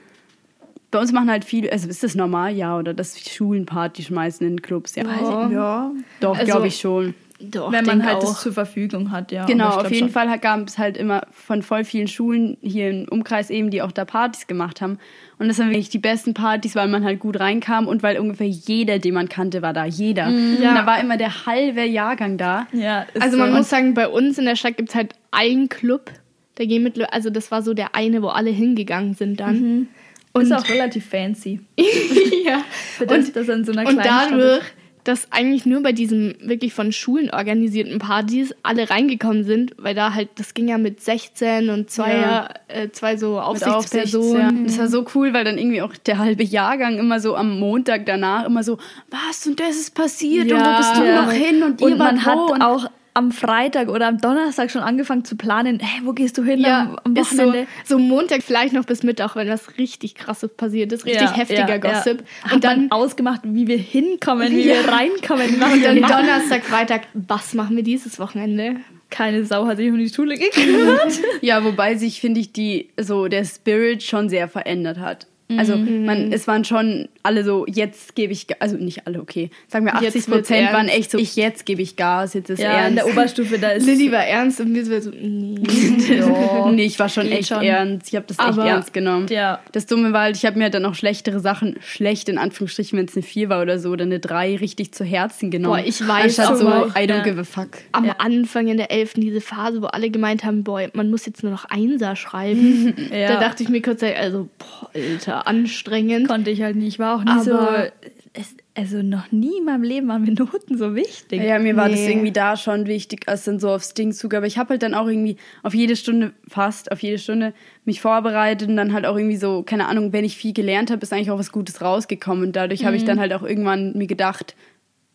bei 0.90 0.98
uns 0.98 1.12
machen 1.12 1.30
halt 1.30 1.44
viel, 1.44 1.68
also 1.70 1.88
ist 1.88 2.02
das 2.02 2.14
normal, 2.14 2.54
ja, 2.54 2.76
oder 2.76 2.94
dass 2.94 3.18
Schulen 3.20 3.66
Party 3.66 4.02
schmeißen 4.02 4.46
in 4.46 4.60
Clubs, 4.62 4.94
ja. 4.96 5.04
Ja. 5.04 5.50
Ja, 5.50 5.90
Doch, 6.20 6.34
Also, 6.36 6.46
glaube 6.46 6.66
ich 6.66 6.76
schon. 6.78 7.14
Doch, 7.40 7.70
wenn 7.70 7.84
man 7.84 8.04
halt 8.04 8.16
auch. 8.16 8.20
das 8.22 8.40
zur 8.40 8.52
Verfügung 8.52 9.12
hat, 9.12 9.30
ja. 9.30 9.44
Genau, 9.46 9.68
auf 9.68 9.90
jeden 9.90 10.06
schon. 10.06 10.08
Fall 10.10 10.38
gab 10.40 10.66
es 10.66 10.76
halt 10.76 10.96
immer 10.96 11.22
von 11.30 11.62
voll 11.62 11.84
vielen 11.84 12.08
Schulen 12.08 12.56
hier 12.62 12.90
im 12.90 13.06
Umkreis 13.08 13.50
eben, 13.50 13.70
die 13.70 13.80
auch 13.80 13.92
da 13.92 14.04
Partys 14.04 14.48
gemacht 14.48 14.80
haben. 14.80 14.98
Und 15.38 15.46
das 15.46 15.58
waren 15.60 15.70
wirklich 15.70 15.88
die 15.88 15.98
besten 16.00 16.34
Partys, 16.34 16.74
weil 16.74 16.88
man 16.88 17.04
halt 17.04 17.20
gut 17.20 17.38
reinkam 17.38 17.86
und 17.86 18.02
weil 18.02 18.18
ungefähr 18.18 18.48
jeder, 18.48 18.98
den 18.98 19.14
man 19.14 19.28
kannte, 19.28 19.62
war 19.62 19.72
da. 19.72 19.84
Jeder. 19.84 20.28
Ja. 20.28 20.70
Und 20.70 20.74
da 20.74 20.86
war 20.86 21.00
immer 21.00 21.16
der 21.16 21.46
halbe 21.46 21.84
Jahrgang 21.84 22.38
da. 22.38 22.66
Ja, 22.72 23.06
Also 23.20 23.36
so. 23.36 23.38
man 23.38 23.50
Und 23.50 23.58
muss 23.58 23.70
sagen, 23.70 23.94
bei 23.94 24.08
uns 24.08 24.36
in 24.38 24.44
der 24.44 24.56
Stadt 24.56 24.76
gibt 24.76 24.88
es 24.88 24.94
halt 24.96 25.14
einen 25.30 25.68
Club. 25.68 26.10
Der 26.58 26.66
gehen 26.66 26.82
mit, 26.82 27.00
also 27.12 27.30
das 27.30 27.52
war 27.52 27.62
so 27.62 27.72
der 27.72 27.94
eine, 27.94 28.20
wo 28.20 28.28
alle 28.28 28.50
hingegangen 28.50 29.14
sind 29.14 29.38
dann. 29.38 29.86
Und 30.32 30.42
ist 30.42 30.52
auch 30.52 30.68
relativ 30.68 31.06
fancy. 31.08 31.60
ja. 32.44 32.62
Für 32.96 33.06
das, 33.06 33.28
und, 33.28 33.36
dass 33.36 33.48
er 33.48 33.54
in 33.54 33.64
so 33.64 33.72
einer 33.72 33.88
und 33.88 33.94
kleinen 33.94 34.02
Stadt 34.04 34.30
dadurch, 34.32 34.58
ist. 34.58 34.72
Dass 35.08 35.32
eigentlich 35.32 35.64
nur 35.64 35.82
bei 35.82 35.92
diesen 35.92 36.36
wirklich 36.42 36.74
von 36.74 36.92
Schulen 36.92 37.30
organisierten 37.30 37.98
Partys 37.98 38.54
alle 38.62 38.90
reingekommen 38.90 39.42
sind, 39.44 39.72
weil 39.78 39.94
da 39.94 40.12
halt, 40.12 40.28
das 40.36 40.52
ging 40.52 40.68
ja 40.68 40.76
mit 40.76 41.00
16 41.00 41.70
und 41.70 41.90
zwei, 41.90 42.14
Ja. 42.18 42.48
äh, 42.68 42.90
zwei 42.90 43.16
so 43.16 43.40
Aufsichtspersonen. 43.40 44.46
Aufsichts, 44.48 44.58
ja. 44.60 44.64
Das 44.66 44.78
war 44.78 44.88
so 44.88 45.06
cool, 45.14 45.32
weil 45.32 45.44
dann 45.44 45.56
irgendwie 45.56 45.80
auch 45.80 45.94
der 45.96 46.18
halbe 46.18 46.42
Jahrgang 46.44 46.98
immer 46.98 47.20
so 47.20 47.36
am 47.36 47.58
Montag 47.58 48.04
danach 48.04 48.44
immer 48.44 48.62
so, 48.62 48.76
was 49.10 49.46
und 49.46 49.58
das 49.58 49.76
ist 49.76 49.94
passiert 49.94 50.44
und 50.52 50.58
wo 50.60 50.64
Ja. 50.64 50.76
bist 50.76 50.96
du 50.96 51.04
Ja. 51.04 51.22
noch 51.24 51.32
hin 51.32 51.62
und 51.62 51.80
ihr 51.80 51.86
Und 51.86 51.98
man 51.98 52.16
wart 52.26 52.26
hat 52.52 52.62
auch 52.62 52.90
am 53.18 53.32
Freitag 53.32 53.88
oder 53.88 54.06
am 54.06 54.18
Donnerstag 54.18 54.70
schon 54.70 54.82
angefangen 54.82 55.24
zu 55.24 55.36
planen, 55.36 55.78
hey, 55.80 56.00
wo 56.04 56.12
gehst 56.12 56.38
du 56.38 56.42
hin 56.44 56.60
Ja, 56.60 56.80
am, 56.82 56.98
am 57.04 57.16
ist 57.16 57.30
so, 57.30 57.38
Wochenende? 57.38 57.66
so 57.84 57.98
Montag 57.98 58.42
vielleicht 58.42 58.72
noch 58.72 58.84
bis 58.84 59.02
Mittag, 59.02 59.36
wenn 59.36 59.48
was 59.48 59.76
richtig 59.76 60.14
krasses 60.14 60.50
passiert 60.54 60.92
ist, 60.92 61.04
richtig 61.04 61.22
Ja, 61.28 61.36
heftiger 61.36 61.68
ja, 61.68 61.76
Gossip. 61.78 62.24
Ja. 62.46 62.54
Und 62.54 62.64
dann 62.64 62.90
ausgemacht, 62.90 63.42
wie 63.44 63.66
wir 63.66 63.76
hinkommen, 63.78 64.50
wie 64.50 64.66
Ja. 64.66 64.74
wir 64.84 64.88
reinkommen. 64.92 65.46
Und 65.54 65.60
wir 65.82 65.88
dann 65.88 66.00
machen. 66.00 66.26
Donnerstag, 66.26 66.64
Freitag, 66.64 67.02
was 67.12 67.52
machen 67.54 67.76
wir 67.76 67.82
dieses 67.82 68.18
Wochenende? 68.18 68.76
Keine 69.10 69.44
Sau 69.44 69.66
hat 69.66 69.78
sich 69.78 69.90
um 69.90 69.98
die 69.98 70.08
Schule 70.08 70.34
gekümmert. 70.38 71.18
Ja, 71.40 71.64
wobei 71.64 71.96
sich, 71.96 72.20
finde 72.20 72.40
ich, 72.40 72.52
die, 72.52 72.90
so 72.98 73.28
der 73.28 73.44
Spirit 73.44 74.02
schon 74.02 74.28
sehr 74.28 74.48
verändert 74.48 74.98
hat. 74.98 75.26
Also 75.56 75.76
Mhm. 75.76 76.04
man, 76.04 76.30
es 76.32 76.46
waren 76.46 76.64
schon 76.64 77.08
alle 77.22 77.42
so, 77.42 77.64
jetzt 77.66 78.14
gebe 78.14 78.34
ich, 78.34 78.46
also 78.60 78.76
nicht 78.76 79.06
alle, 79.06 79.20
okay. 79.20 79.48
Sagen 79.68 79.86
wir 79.86 79.92
Jetzt 79.94 80.14
80 80.16 80.28
wird's 80.28 80.48
Prozent 80.48 80.72
waren 80.74 80.88
echt 80.88 81.10
so, 81.10 81.16
ich 81.18 81.36
jetzt 81.36 81.64
gebe 81.64 81.80
ich 81.80 81.96
Gas, 81.96 82.34
jetzt 82.34 82.50
ist 82.50 82.60
ja, 82.60 82.70
in 82.72 82.76
ernst. 82.78 82.98
der 82.98 83.06
Oberstufe, 83.06 83.58
da 83.58 83.70
ist 83.70 83.86
Lilly 83.86 84.12
war 84.12 84.24
ernst 84.26 84.60
und 84.60 84.74
wir 84.74 84.84
sind 84.84 85.02
so, 85.04 85.10
nee. 85.10 85.58
Nee, 86.72 86.84
ich 86.84 86.98
war 86.98 87.08
schon 87.08 87.26
echt 87.28 87.48
schon. 87.48 87.62
ernst. 87.62 88.08
Ich 88.08 88.14
habe 88.16 88.26
das 88.26 88.38
echt 88.38 88.46
Aber- 88.48 88.66
ernst 88.66 88.92
genommen. 88.92 89.26
Ja. 89.30 89.60
Das 89.72 89.86
Dumme 89.86 90.12
war 90.12 90.22
halt, 90.22 90.36
ich 90.36 90.44
habe 90.44 90.58
mir 90.58 90.68
dann 90.70 90.84
auch 90.84 90.94
schlechtere 90.94 91.40
Sachen, 91.40 91.76
schlecht 91.80 92.28
in 92.28 92.36
Anführungsstrichen, 92.38 92.98
wenn 92.98 93.06
es 93.06 93.16
eine 93.16 93.22
4 93.22 93.48
war 93.48 93.62
oder 93.62 93.78
so, 93.78 93.90
oder 93.90 94.04
eine 94.04 94.18
3 94.20 94.56
richtig 94.56 94.92
zu 94.92 95.04
Herzen 95.04 95.50
genommen. 95.50 95.80
Boah, 95.80 95.86
ich 95.88 96.06
weiß 96.06 96.38
Anstatt 96.38 96.48
auch 96.50 96.56
so, 96.56 96.64
mal. 96.64 96.88
I 96.88 97.06
don't 97.06 97.16
Ja. 97.18 97.22
give 97.22 97.40
a 97.40 97.44
fuck. 97.44 97.68
Am 97.92 98.04
Ja. 98.04 98.16
Anfang 98.18 98.68
in 98.68 98.76
der 98.76 98.90
11. 98.90 99.14
diese 99.20 99.40
Phase, 99.40 99.80
wo 99.82 99.86
alle 99.86 100.10
gemeint 100.10 100.44
haben, 100.44 100.62
boah, 100.64 100.82
man 100.92 101.10
muss 101.10 101.24
jetzt 101.26 101.42
nur 101.42 101.52
noch 101.52 101.64
Einser 101.66 102.16
schreiben. 102.16 102.94
Ja. 103.12 103.28
Da 103.34 103.40
dachte 103.40 103.62
ich 103.62 103.68
mir 103.70 103.80
kurz, 103.80 104.02
also, 104.02 104.48
boah, 104.58 104.90
Alter, 104.94 105.37
anstrengend. 105.46 106.28
konnte 106.28 106.50
ich 106.50 106.62
halt 106.62 106.76
nicht. 106.76 106.88
Ich 106.88 106.98
war 106.98 107.16
auch 107.16 107.24
nie 107.24 107.42
so. 107.44 107.52
Aber- 107.54 107.92
Es, 108.34 108.54
also 108.74 109.02
noch 109.02 109.32
nie 109.32 109.58
in 109.58 109.64
meinem 109.64 109.82
Leben 109.82 110.06
waren 110.06 110.22
mir 110.22 110.32
Noten 110.32 110.76
so 110.78 110.94
wichtig. 110.94 111.42
Ja, 111.42 111.58
mir 111.58 111.74
war 111.76 111.88
das 111.88 111.98
Nee. 111.98 112.10
irgendwie 112.12 112.30
da 112.30 112.56
schon 112.56 112.86
wichtig, 112.86 113.26
als 113.26 113.44
dann 113.44 113.58
so 113.58 113.70
aufs 113.70 113.94
Ding 113.94 114.12
zug. 114.12 114.34
Aber 114.34 114.46
ich 114.46 114.58
habe 114.58 114.70
halt 114.70 114.82
dann 114.82 114.94
auch 114.94 115.08
irgendwie 115.08 115.36
auf 115.64 115.74
jede 115.74 115.96
Stunde, 115.96 116.32
fast 116.46 116.92
auf 116.92 117.02
jede 117.02 117.18
Stunde, 117.18 117.52
mich 117.84 118.00
vorbereitet 118.00 118.68
und 118.68 118.76
dann 118.76 118.92
halt 118.92 119.06
auch 119.06 119.16
irgendwie 119.16 119.38
so, 119.38 119.62
keine 119.64 119.88
Ahnung, 119.88 120.12
wenn 120.12 120.24
ich 120.24 120.36
viel 120.36 120.52
gelernt 120.52 120.90
habe, 120.92 121.02
ist 121.02 121.12
eigentlich 121.12 121.30
auch 121.32 121.38
was 121.38 121.50
Gutes 121.50 121.80
rausgekommen. 121.80 122.44
Und 122.44 122.54
dadurch 122.54 122.84
habe 122.84 122.94
ich 122.96 123.04
dann 123.04 123.18
halt 123.18 123.32
auch 123.32 123.42
irgendwann 123.42 123.96
mir 123.96 124.06
gedacht, 124.06 124.54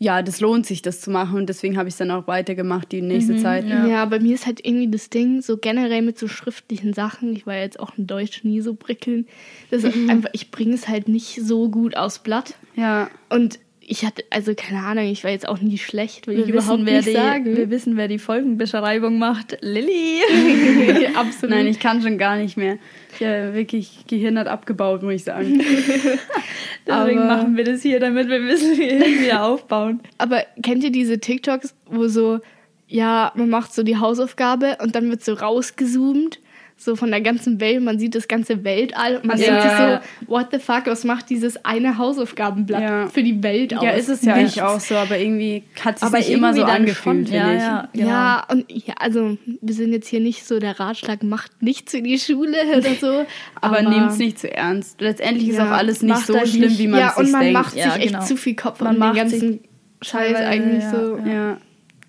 ja, 0.04 0.22
das 0.22 0.42
lohnt 0.42 0.66
sich, 0.66 0.82
das 0.82 1.00
zu 1.00 1.10
machen. 1.10 1.38
Und 1.38 1.48
deswegen 1.48 1.78
habe 1.78 1.88
ich 1.88 1.94
es 1.94 1.98
dann 1.98 2.12
auch 2.12 2.28
weitergemacht 2.28 2.92
die 2.92 3.02
nächste 3.02 3.38
Zeit. 3.38 3.66
Ja. 3.66 4.04
bei 4.06 4.20
mir 4.20 4.36
ist 4.36 4.46
halt 4.46 4.60
irgendwie 4.64 4.92
das 4.92 5.10
Ding, 5.10 5.42
so 5.42 5.58
generell 5.58 6.02
mit 6.02 6.20
so 6.20 6.28
schriftlichen 6.28 6.94
Sachen, 6.94 7.34
ich 7.34 7.48
war 7.48 7.56
jetzt 7.56 7.80
auch 7.80 7.98
in 7.98 8.06
Deutsch 8.06 8.44
nie 8.44 8.60
so 8.60 8.76
prickeln, 8.76 9.28
das 9.72 9.86
ist 9.86 9.96
einfach, 10.10 10.30
ich 10.34 10.52
bringe 10.52 10.76
es 10.76 10.90
halt 10.90 11.08
nicht 11.08 11.40
so 11.42 11.70
gut 11.70 11.96
aufs 11.96 12.20
Blatt. 12.20 12.56
Ja. 12.76 13.10
Und 13.30 13.60
ich 13.86 14.06
hatte, 14.06 14.24
also 14.30 14.54
keine 14.56 14.80
Ahnung, 14.86 15.06
ich 15.06 15.24
war 15.24 15.32
jetzt 15.32 15.48
auch 15.48 15.60
nie 15.60 15.78
schlecht, 15.78 16.28
will 16.28 16.38
Wir 16.38 16.44
ich 16.44 16.50
überhaupt 16.50 16.80
wissen, 16.80 16.86
wer 16.86 16.96
nicht 16.98 17.08
die, 17.10 17.14
sagen. 17.14 17.58
wir 17.58 17.70
wissen, 17.70 17.98
wer 17.98 18.08
die 18.08 18.20
Folgenbeschreibung 18.20 19.18
macht. 19.20 19.58
Lilly. 19.62 20.22
Absolut. 21.16 21.56
Nein, 21.56 21.68
ich 21.68 21.80
kann 21.80 22.02
schon 22.02 22.18
gar 22.18 22.38
nicht 22.38 22.56
mehr. 22.58 22.78
Äh, 23.20 23.54
wirklich 23.54 24.06
Gehirn 24.08 24.40
hat 24.40 24.48
abgebaut, 24.48 25.04
muss 25.04 25.14
ich 25.14 25.24
sagen. 25.26 25.60
Deswegen 26.88 27.20
Aber- 27.20 27.38
machen 27.38 27.58
wir 27.58 27.64
das 27.64 27.82
hier, 27.82 28.00
damit 28.00 28.30
wir 28.30 28.44
wissen, 28.44 28.74
wie 28.78 28.90
wir 28.90 29.22
wieder 29.22 29.44
aufbauen. 29.44 30.02
Aber 30.18 30.44
kennt 30.62 30.84
ihr 30.84 30.92
diese 30.92 31.20
TikToks, 31.20 31.76
wo 31.86 32.08
so, 32.08 32.40
ja, 32.88 33.32
man 33.36 33.50
macht 33.50 33.74
so 33.74 33.84
die 33.84 33.98
Hausaufgabe 33.98 34.78
und 34.82 34.96
dann 34.96 35.10
wird 35.10 35.24
so 35.24 35.34
rausgezoomt, 35.34 36.40
so 36.84 36.96
von 36.96 37.10
der 37.12 37.22
ganzen 37.22 37.60
Welt, 37.60 37.82
man 37.82 38.00
sieht 38.00 38.16
das 38.16 38.28
ganze 38.28 38.64
Weltall 38.64 39.18
und 39.18 39.26
man 39.26 39.38
Ja. 39.40 39.46
denkt 39.46 39.62
sich 39.64 39.72
so, 39.72 40.28
what 40.34 40.48
the 40.52 40.60
fuck, 40.60 40.84
was 40.88 41.04
macht 41.04 41.30
dieses 41.30 41.64
eine 41.66 41.98
Hausaufgabenblatt 41.98 42.82
Ja. 42.82 43.08
für 43.08 43.24
die 43.24 43.42
Welt 43.44 43.76
aus? 43.76 43.84
Ja, 43.84 43.92
ist 43.92 44.10
es 44.10 44.24
ja 44.24 44.34
eigentlich 44.36 44.62
auch 44.62 44.80
so, 44.80 44.96
aber 44.96 45.18
irgendwie 45.18 45.64
hat 45.84 45.96
es 45.96 46.02
sich 46.02 46.08
Aber 46.08 46.26
immer 46.26 46.54
so 46.54 46.64
angefühlt, 46.64 47.28
schon. 47.30 47.34
Ja, 47.36 47.52
ja, 47.54 47.90
genau. 47.94 48.08
Ja, 48.08 48.48
und 48.52 48.66
ja, 48.72 48.94
also 49.00 49.38
wir 49.62 49.74
sind 49.74 49.94
jetzt 49.94 50.08
hier 50.08 50.20
nicht 50.20 50.46
so 50.48 50.60
der 50.60 50.80
Ratschlag, 50.80 51.24
macht 51.24 51.62
nichts 51.62 51.92
für 51.92 52.02
die 52.02 52.20
Schule 52.20 52.58
oder 52.78 52.94
so. 53.00 53.26
Aber, 53.62 53.82
nehmt 53.82 54.12
es 54.12 54.18
nicht 54.18 54.40
zu 54.40 54.52
ernst. 54.52 55.00
Letztendlich 55.02 55.50
ist 55.50 55.60
auch 55.60 55.66
alles 55.72 56.02
nicht 56.02 56.10
macht 56.14 56.28
so 56.28 56.38
schlimm, 56.46 56.62
nicht- 56.70 56.80
wie 56.80 56.88
man 56.88 57.00
Ja, 57.00 57.10
es 57.12 57.18
und 57.18 57.26
sich 57.26 57.32
man 57.32 57.42
denkt. 57.42 57.54
macht 57.60 57.76
Ja, 57.76 57.92
sich 57.92 58.04
echt 58.04 58.14
genau. 58.14 58.24
zu 58.26 58.38
viel 58.38 58.56
Kopf 58.56 58.80
Man 58.82 58.88
um 58.90 58.94
den 58.96 59.00
macht 59.00 59.16
ganzen 59.16 59.60
Scheiß 60.02 60.36
eigentlich 60.36 60.84
so. 60.86 61.18
ja. 61.26 61.58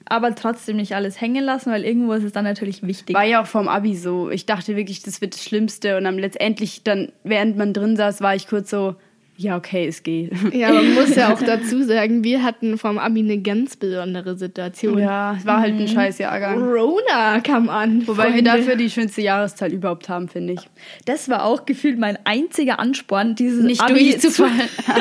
Aber 0.07 0.35
trotzdem 0.35 0.77
nicht 0.77 0.95
alles 0.95 1.21
hängen 1.21 1.45
lassen, 1.45 1.71
weil 1.71 1.85
irgendwo 1.85 2.13
ist 2.13 2.25
es 2.25 2.33
dann 2.33 2.45
natürlich 2.45 2.83
wichtig. 2.83 3.15
War 3.17 3.25
ja 3.25 3.43
auch 3.43 3.47
vom 3.47 3.69
Abi 3.69 3.97
so. 3.97 4.31
Ich 4.31 4.47
dachte 4.47 4.77
wirklich, 4.77 5.03
das 5.03 5.21
wird 5.21 5.35
das 5.35 5.43
Schlimmste. 5.43 5.97
Und 5.97 6.05
dann 6.05 6.19
letztendlich, 6.19 6.83
dann, 6.83 7.13
während 7.23 7.57
man 7.57 7.73
drin 7.73 7.97
saß, 7.97 8.21
war 8.21 8.35
ich 8.35 8.47
kurz 8.47 8.71
so, 8.71 8.97
Ja, 9.37 9.57
okay, 9.57 9.87
es 9.89 10.05
geht. 10.05 10.31
Ja, 10.53 10.73
man 10.73 10.95
muss 10.95 11.15
ja 11.17 11.33
auch 11.33 11.43
dazu 11.47 11.83
sagen, 11.83 12.23
wir 12.23 12.45
hatten 12.45 12.79
vom 12.79 12.99
Abi 12.99 13.19
eine 13.19 13.39
ganz 13.43 13.75
besondere 13.77 14.37
Situation. 14.37 14.97
Ja, 14.99 15.35
es 15.37 15.45
war 15.45 15.59
halt 15.61 15.75
ein 15.75 15.89
scheiß 15.89 16.19
Jahrgang. 16.19 16.61
Corona 16.61 17.41
kam 17.41 17.69
an. 17.69 18.07
Wobei 18.07 18.27
wir 18.27 18.31
Freunde. 18.35 18.43
dafür 18.45 18.77
die 18.77 18.89
schönste 18.89 19.23
Jahreszahl 19.23 19.73
überhaupt 19.73 20.09
haben, 20.09 20.29
finde 20.29 20.53
ich. 20.53 20.61
Das 21.05 21.29
war 21.29 21.45
auch 21.45 21.67
gefühlt 21.67 21.99
mein 21.99 22.17
einziger 22.25 22.79
Ansporn, 22.79 23.35
dieses 23.35 23.65
Nicht 23.65 23.81
Abi 23.81 23.95
durchzufallen. 24.11 24.53
Zu, 24.57 24.93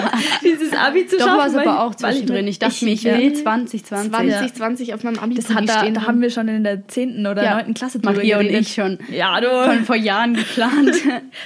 dieses 0.43 0.73
Abi 0.77 1.05
zu 1.05 1.17
Doch 1.17 1.25
schaffen. 1.27 1.37
war 1.39 1.47
es 1.47 1.55
aber 1.55 1.83
auch 1.83 1.93
zwischendrin. 1.93 2.47
Ich 2.47 2.57
dachte 2.57 2.73
ich- 2.73 2.81
mir, 2.81 2.91
ich 2.93 3.03
ja. 3.03 3.17
will 3.19 3.33
2020. 3.33 4.09
2020 4.11 4.93
auf 4.95 5.03
meinem 5.03 5.19
Abi 5.19 5.35
Das 5.35 5.53
hat 5.53 5.69
da, 5.69 5.79
stehen 5.79 5.93
da 5.93 6.07
haben 6.07 6.21
wir 6.21 6.31
schon 6.31 6.47
in 6.47 6.63
der 6.63 6.87
10. 6.87 7.27
oder 7.27 7.43
Ja. 7.43 7.61
9. 7.61 7.75
Klasse 7.75 7.99
Maria 8.03 8.39
und 8.39 8.45
ich 8.47 8.73
schon. 8.73 8.97
Ja, 9.11 9.39
du. 9.39 9.47
Von 9.71 9.83
vor 9.85 9.95
Jahren 9.95 10.33
geplant. 10.33 10.91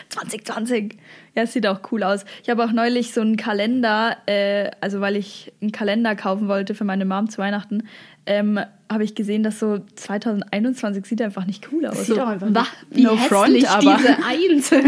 2020. 0.07 0.97
Ja, 1.37 1.43
es 1.43 1.53
sieht 1.53 1.67
auch 1.67 1.81
cool 1.91 2.01
aus. 2.01 2.25
Ich 2.41 2.49
habe 2.49 2.65
auch 2.65 2.71
neulich 2.71 3.13
so 3.13 3.21
einen 3.21 3.37
Kalender, 3.37 4.17
äh, 4.25 4.71
also 4.81 5.01
weil 5.01 5.15
ich 5.15 5.53
einen 5.61 5.71
Kalender 5.71 6.15
kaufen 6.15 6.47
wollte 6.47 6.73
für 6.73 6.83
meine 6.83 7.05
Mom 7.05 7.29
zu 7.29 7.37
Weihnachten, 7.37 7.83
ähm, 8.25 8.59
habe 8.91 9.03
ich 9.03 9.13
gesehen, 9.13 9.43
dass 9.43 9.59
so 9.59 9.77
2021 9.95 11.05
sieht 11.05 11.21
einfach 11.21 11.45
nicht 11.45 11.69
cool 11.71 11.85
aus. 11.85 12.07
Sieht 12.07 12.19
auch 12.19 12.27
einfach 12.27 12.47
wie 12.89 13.03
No 13.03 13.15
front, 13.17 13.49
hässlich 13.49 13.69
aber- 13.69 13.97
diese 13.97 14.17
Eins. 14.25 14.71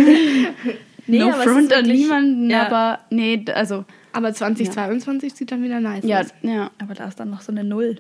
Nee, 1.06 1.20
no 1.20 1.32
front 1.32 1.74
an 1.74 1.86
niemanden, 1.86 2.50
ja. 2.52 2.68
aber 2.68 3.00
nee, 3.10 3.44
also 3.56 3.84
Aber 4.14 4.32
2022 4.32 5.34
sieht 5.34 5.52
dann 5.52 5.64
wieder 5.64 5.80
nice 5.80 6.04
ja, 6.04 6.20
aus. 6.22 6.28
ja, 6.44 6.70
Aber 6.80 6.94
da 6.94 7.08
ist 7.08 7.20
dann 7.20 7.32
noch 7.32 7.42
so 7.42 7.52
eine 7.52 7.64
Null. 7.64 7.98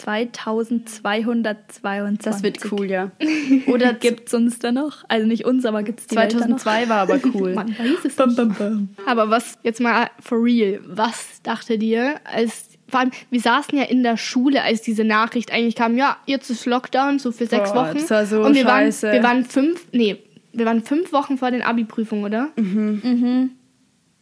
2222. 0.00 2.24
das 2.24 2.42
wird 2.42 2.72
cool, 2.72 2.90
ja. 2.90 3.10
Oder 3.66 3.92
Gibt 3.94 4.28
es 4.28 4.34
uns 4.34 4.58
da 4.58 4.72
noch? 4.72 5.04
Also 5.08 5.26
nicht 5.26 5.44
uns, 5.44 5.64
aber 5.64 5.82
gibt 5.82 6.00
es 6.00 6.06
die 6.08 6.16
Welt 6.16 6.32
da 6.34 6.46
noch? 6.46 6.58
2002 6.58 6.88
war 6.88 6.98
aber 6.98 7.18
cool. 7.34 7.54
Man 7.54 7.68
weiß 7.70 8.04
es 8.04 8.16
Bam, 8.16 8.34
bam, 8.34 8.54
bam. 8.58 8.88
Aber 9.06 9.30
was, 9.30 9.58
jetzt 9.62 9.80
mal 9.80 10.08
for 10.20 10.42
real, 10.42 10.80
was 10.86 11.40
dachtet 11.42 11.82
ihr, 11.82 12.16
als, 12.24 12.68
vor 12.88 13.00
allem, 13.00 13.10
wir 13.30 13.40
saßen 13.40 13.76
ja 13.78 13.84
in 13.84 14.02
der 14.02 14.16
Schule, 14.16 14.62
als 14.62 14.82
diese 14.82 15.04
Nachricht 15.04 15.52
eigentlich 15.52 15.76
kam, 15.76 15.96
ja, 15.96 16.16
jetzt 16.26 16.50
ist 16.50 16.66
Lockdown, 16.66 17.18
so 17.18 17.32
für 17.32 17.46
sechs 17.46 17.72
Boah, 17.72 17.88
Wochen. 17.88 17.98
das 17.98 18.10
war 18.10 18.26
so 18.26 18.42
Und 18.42 18.54
wir 18.54 18.62
scheiße. 18.62 19.06
waren, 19.06 19.14
wir 19.14 19.22
waren 19.22 19.44
fünf, 19.44 19.86
nee, 19.92 20.16
wir 20.52 20.66
waren 20.66 20.82
fünf 20.82 21.12
Wochen 21.12 21.38
vor 21.38 21.50
den 21.50 21.62
Abi-Prüfungen, 21.62 22.24
oder? 22.24 22.48
Nein. 22.56 23.50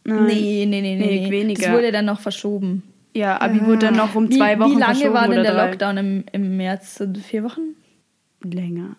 Nee, 0.05 0.65
nee, 0.67 0.67
nee, 0.67 0.81
nee, 0.81 0.95
Nee, 0.95 1.19
nee. 1.25 1.31
weniger. 1.31 1.63
Das 1.67 1.71
wurde 1.73 1.91
dann 1.91 2.05
noch 2.05 2.19
verschoben. 2.19 2.83
Ja, 3.13 3.41
Abi 3.41 3.65
wurde 3.65 3.87
dann 3.87 3.95
noch 3.95 4.15
um 4.15 4.29
Wie, 4.29 4.37
zwei 4.37 4.59
Wochen 4.59 4.75
wie 4.75 4.79
lange 4.79 5.13
war 5.13 5.27
denn 5.27 5.43
der 5.43 5.53
drei. 5.53 5.67
Lockdown 5.67 5.97
im, 5.97 6.25
im 6.31 6.57
März? 6.57 6.95
So 6.95 7.11
Vier 7.13 7.43
Wochen? 7.43 7.75
Länger. 8.43 8.95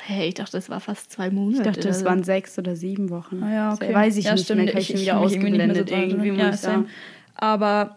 Hey, 0.00 0.28
ich 0.28 0.34
dachte, 0.34 0.52
das 0.52 0.70
war 0.70 0.80
fast 0.80 1.12
zwei 1.12 1.30
Monate. 1.30 1.68
Ich 1.68 1.76
dachte, 1.76 1.92
so. 1.92 2.04
waren 2.04 2.22
sechs 2.24 2.58
oder 2.58 2.74
sieben 2.74 3.10
Wochen. 3.10 3.42
Ah 3.42 3.52
ja, 3.52 3.72
okay. 3.74 3.92
weiß 3.92 4.16
ich 4.16 4.26
ja, 4.26 4.32
nicht 4.32 4.44
stimmt. 4.44 4.62
mehr. 4.62 4.72
Kann 4.72 4.80
ich, 4.80 4.94
ich, 4.94 5.02
wieder 5.02 5.14
so 5.14 5.24
ausgeblendet 5.24 5.90
dran 5.90 6.00
irgendwie, 6.02 6.28
erinnern. 6.28 6.50
muss 6.50 6.62
ja. 6.62 6.84
Aber 7.36 7.96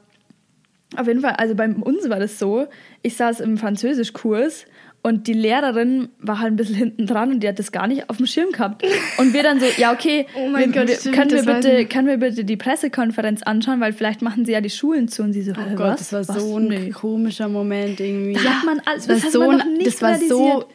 auf 0.96 1.08
jeden 1.08 1.22
Fall, 1.22 1.34
also 1.34 1.56
bei 1.56 1.70
uns 1.70 2.10
war 2.10 2.20
das 2.20 2.40
so, 2.40 2.68
ich 3.02 3.16
saß 3.16 3.40
im 3.42 3.58
Französischkurs 3.58 4.66
und 5.04 5.28
die 5.28 5.34
Lehrerin 5.34 6.10
war 6.20 6.40
halt 6.40 6.52
ein 6.52 6.56
bisschen 6.58 6.76
hinten 6.76 7.08
dran 7.08 7.32
und 7.32 7.40
die 7.42 7.48
hat 7.48 7.60
das 7.60 7.72
gar 7.72 7.88
nicht 7.88 8.10
auf 8.10 8.18
dem 8.18 8.26
Schirm 8.26 8.52
gehabt. 8.52 8.84
Und 9.18 9.34
wir 9.34 9.42
dann 9.42 9.60
so, 9.60 9.66
ja, 9.78 9.94
okay, 9.94 10.26
Oh 10.36 10.48
mein 10.50 10.74
wir, 10.74 10.82
Gott, 10.82 10.90
wir, 10.90 10.96
stimmt, 10.98 11.16
können, 11.16 11.32
wir 11.32 11.44
bitte, 11.54 11.72
ein- 11.78 11.88
können 11.90 12.08
wir 12.08 12.18
bitte 12.18 12.44
die 12.44 12.58
Pressekonferenz 12.58 13.42
anschauen, 13.44 13.80
weil 13.80 13.94
vielleicht 13.94 14.22
machen 14.22 14.44
sie 14.46 14.52
ja 14.52 14.60
die 14.62 14.70
Schulen 14.70 15.08
zu. 15.08 15.24
Und 15.24 15.32
sie 15.34 15.44
so, 15.44 15.54
Oh 15.54 15.62
"Hä, 15.62 15.76
Gott, 15.76 15.88
was? 15.94 16.10
das 16.10 16.14
war 16.14 16.36
Was? 16.36 16.44
so 16.44 16.58
ein 16.60 16.68
Nee. 16.68 16.90
komischer 16.90 17.48
Moment 17.48 18.00
irgendwie. 18.02 18.34
Da 18.34 18.50
hat 18.50 18.66
man 18.66 18.82
alles, 18.86 19.08
das 19.08 19.22
das 19.22 19.32
so, 19.32 19.46
man 19.48 19.74
nicht 19.74 19.88
das 19.88 20.02
war 20.02 20.16
so, 20.18 20.44
realisiert. 20.46 20.68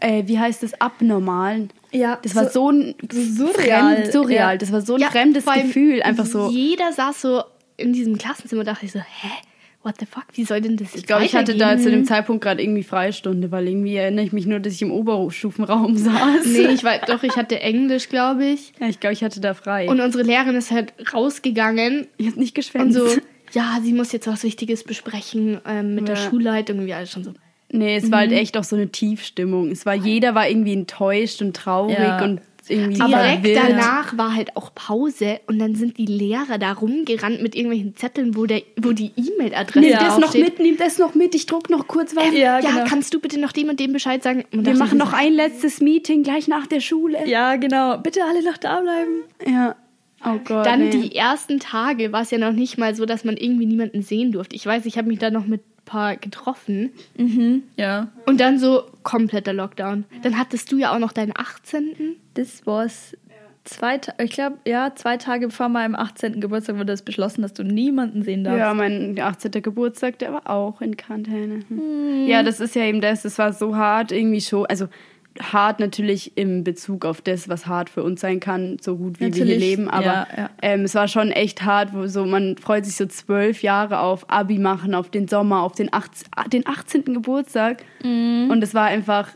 äh, 0.00 0.22
wie 0.26 0.38
heißt 0.38 0.62
das, 0.62 0.80
abnormal. 0.80 1.68
Ja, 1.90 2.18
Das 2.22 2.36
war 2.36 2.48
so 2.48 2.70
ein 2.70 2.94
surreal, 3.10 3.96
fremd, 3.96 4.12
surreal. 4.12 4.52
ja. 4.52 4.56
Das 4.56 4.70
war 4.70 4.82
so 4.82 4.94
ein 4.94 5.00
Ja, 5.00 5.08
fremdes 5.10 5.44
Gefühl. 5.44 6.02
Einfach 6.02 6.26
so. 6.26 6.48
Jeder 6.50 6.92
saß 6.92 7.20
so 7.20 7.42
in 7.76 7.92
diesem 7.92 8.16
Klassenzimmer 8.18 8.60
und 8.60 8.66
dachte 8.68 8.86
ich 8.86 8.92
so, 8.92 9.00
hä? 9.00 9.28
What 9.82 9.94
the 9.98 10.04
fuck? 10.04 10.24
Wie 10.34 10.44
soll 10.44 10.60
denn 10.60 10.76
das 10.76 10.88
jetzt 10.88 10.98
Ich 11.00 11.06
glaube, 11.06 11.24
ich 11.24 11.34
hatte 11.34 11.56
da 11.56 11.78
zu 11.78 11.90
dem 11.90 12.04
Zeitpunkt 12.04 12.44
gerade 12.44 12.62
irgendwie 12.62 12.82
Freistunde, 12.82 13.50
weil 13.50 13.66
irgendwie 13.66 13.96
erinnere 13.96 14.26
ich 14.26 14.32
mich 14.32 14.44
nur, 14.44 14.60
dass 14.60 14.74
ich 14.74 14.82
im 14.82 14.90
Oberstufenraum 14.92 15.96
saß. 15.96 16.44
Nee, 16.46 16.66
ich 16.74 16.84
war, 16.84 16.98
doch, 17.06 17.22
ich 17.22 17.36
hatte 17.36 17.60
Englisch, 17.60 18.10
glaube 18.10 18.44
ich. 18.44 18.72
Ja, 18.78 18.88
ich 18.88 19.00
glaube, 19.00 19.14
ich 19.14 19.24
hatte 19.24 19.40
da 19.40 19.54
frei. 19.54 19.88
Und 19.88 20.00
unsere 20.00 20.22
Lehrerin 20.22 20.54
ist 20.54 20.70
halt 20.70 20.92
rausgegangen 21.14 22.08
ich 22.18 22.26
habe 22.26 22.38
nicht 22.38 22.50
und 22.50 22.54
geschwänzt. 22.56 22.98
so, 22.98 23.06
ja, 23.52 23.78
sie 23.82 23.94
muss 23.94 24.12
jetzt 24.12 24.26
was 24.26 24.42
Wichtiges 24.44 24.84
besprechen 24.84 25.60
ähm, 25.66 25.94
mit 25.94 26.08
der 26.08 26.16
Ja. 26.16 26.28
Schulleitung. 26.28 26.76
Irgendwie 26.76 26.94
alles 26.94 27.10
schon 27.12 27.24
so. 27.24 27.32
Nee, 27.72 27.96
es 27.96 28.10
war 28.10 28.18
halt 28.18 28.32
echt 28.32 28.56
auch 28.58 28.64
so 28.64 28.74
eine 28.76 28.88
Tiefstimmung. 28.88 29.70
Es 29.70 29.86
war, 29.86 29.94
jeder 29.94 30.34
war 30.34 30.48
irgendwie 30.48 30.72
enttäuscht 30.72 31.40
und 31.40 31.54
traurig 31.56 31.96
Ja. 31.98 32.22
und 32.24 32.40
irgendwie 32.70 33.00
Direkt 33.00 33.46
verwirrt. 33.46 33.58
danach 33.68 34.16
war 34.16 34.34
halt 34.34 34.56
auch 34.56 34.74
Pause 34.74 35.40
und 35.46 35.58
dann 35.58 35.74
sind 35.74 35.98
die 35.98 36.06
Lehrer 36.06 36.58
da 36.58 36.72
rumgerannt 36.72 37.42
mit 37.42 37.54
irgendwelchen 37.54 37.96
Zetteln, 37.96 38.36
wo, 38.36 38.46
der, 38.46 38.62
wo 38.80 38.92
die 38.92 39.12
E-Mail-Adresse 39.16 39.80
Nimm 39.80 39.90
Ja, 39.90 39.98
das 40.04 40.18
noch 40.18 40.34
mit, 40.34 40.58
nimm 40.58 40.76
das 40.76 40.98
noch 40.98 41.14
mit, 41.14 41.34
ich 41.34 41.46
druck 41.46 41.70
noch 41.70 41.86
kurz 41.88 42.14
was. 42.16 42.24
Ähm, 42.26 42.34
Ja, 42.34 42.60
ja, 42.60 42.70
genau. 42.70 42.84
kannst 42.88 43.12
du 43.14 43.20
bitte 43.20 43.40
noch 43.40 43.52
dem 43.52 43.68
und 43.68 43.80
dem 43.80 43.92
Bescheid 43.92 44.22
sagen? 44.22 44.44
Und 44.52 44.66
Wir 44.66 44.76
machen 44.76 44.98
noch 44.98 45.12
ein 45.12 45.32
letztes 45.32 45.80
Meeting 45.80 46.22
gleich 46.22 46.48
nach 46.48 46.66
der 46.66 46.80
Schule. 46.80 47.26
Ja, 47.26 47.56
genau. 47.56 47.98
Bitte 47.98 48.20
alle 48.24 48.42
noch 48.44 48.56
da 48.56 48.80
bleiben. 48.80 49.22
Ja. 49.46 49.76
Oh 50.24 50.38
Gott. 50.44 50.66
Dann 50.66 50.80
nee. 50.80 50.90
die 50.90 51.16
ersten 51.16 51.60
Tage 51.60 52.12
war 52.12 52.22
es 52.22 52.30
ja 52.30 52.36
noch 52.36 52.52
nicht 52.52 52.76
mal 52.76 52.94
so, 52.94 53.06
dass 53.06 53.24
man 53.24 53.38
irgendwie 53.38 53.64
niemanden 53.64 54.02
sehen 54.02 54.32
durfte. 54.32 54.54
Ich 54.54 54.66
weiß, 54.66 54.84
ich 54.84 54.98
habe 54.98 55.08
mich 55.08 55.18
da 55.18 55.30
noch 55.30 55.46
mit 55.46 55.62
ein 55.90 55.92
paar 55.92 56.16
getroffen 56.16 56.90
Ja. 57.76 58.08
und 58.26 58.40
dann 58.40 58.58
so 58.58 58.84
kompletter 59.02 59.52
Lockdown. 59.52 60.04
Dann 60.22 60.38
hattest 60.38 60.70
du 60.72 60.76
ja 60.78 60.94
auch 60.94 60.98
noch 60.98 61.12
deinen 61.12 61.32
18. 61.36 62.16
Das 62.34 62.66
war's. 62.66 63.16
Zwei, 63.64 64.00
ich 64.18 64.30
glaube, 64.30 64.56
ja, 64.66 64.94
zwei 64.94 65.18
Tage 65.18 65.50
vor 65.50 65.68
meinem 65.68 65.94
18. 65.94 66.40
Geburtstag 66.40 66.78
wurde 66.78 66.92
es 66.94 67.02
beschlossen, 67.02 67.42
dass 67.42 67.52
du 67.52 67.62
niemanden 67.62 68.22
sehen 68.22 68.42
darfst. 68.42 68.58
Ja, 68.58 68.72
mein 68.72 69.18
18. 69.20 69.52
Geburtstag, 69.62 70.18
der 70.18 70.32
war 70.32 70.48
auch 70.48 70.80
in 70.80 70.96
Quarantäne. 70.96 71.60
Hm. 71.68 72.26
Ja, 72.26 72.42
das 72.42 72.58
ist 72.60 72.74
ja 72.74 72.82
eben 72.84 73.02
das, 73.02 73.22
das 73.22 73.38
war 73.38 73.52
so 73.52 73.76
hart 73.76 74.12
irgendwie 74.12 74.40
schon, 74.40 74.64
also 74.66 74.86
hart 75.40 75.78
natürlich 75.80 76.36
im 76.36 76.64
Bezug 76.64 77.04
auf 77.04 77.20
das, 77.20 77.48
was 77.48 77.66
hart 77.66 77.88
für 77.88 78.02
uns 78.02 78.20
sein 78.20 78.40
kann, 78.40 78.78
so 78.80 78.96
gut 78.96 79.20
wie 79.20 79.26
wir 79.26 79.32
hier 79.32 79.44
Natürlich, 79.44 79.60
leben, 79.60 79.88
aber 79.88 80.04
ja, 80.04 80.26
ja. 80.36 80.50
Ähm, 80.60 80.82
es 80.82 80.94
war 80.94 81.06
schon 81.08 81.30
echt 81.30 81.62
hart, 81.62 81.94
wo 81.94 82.06
so 82.08 82.26
man 82.26 82.56
freut 82.56 82.84
sich 82.84 82.96
so 82.96 83.06
zwölf 83.06 83.62
Jahre 83.62 84.00
auf 84.00 84.28
Abi 84.28 84.58
machen, 84.58 84.94
auf 84.94 85.08
den 85.10 85.28
Sommer, 85.28 85.62
auf 85.62 85.72
den, 85.72 85.92
18, 85.92 86.28
den 86.52 86.66
18. 86.66 87.04
Geburtstag 87.14 87.84
Mhm. 88.02 88.48
und 88.50 88.62
es 88.62 88.74
war 88.74 88.86
einfach, 88.86 89.28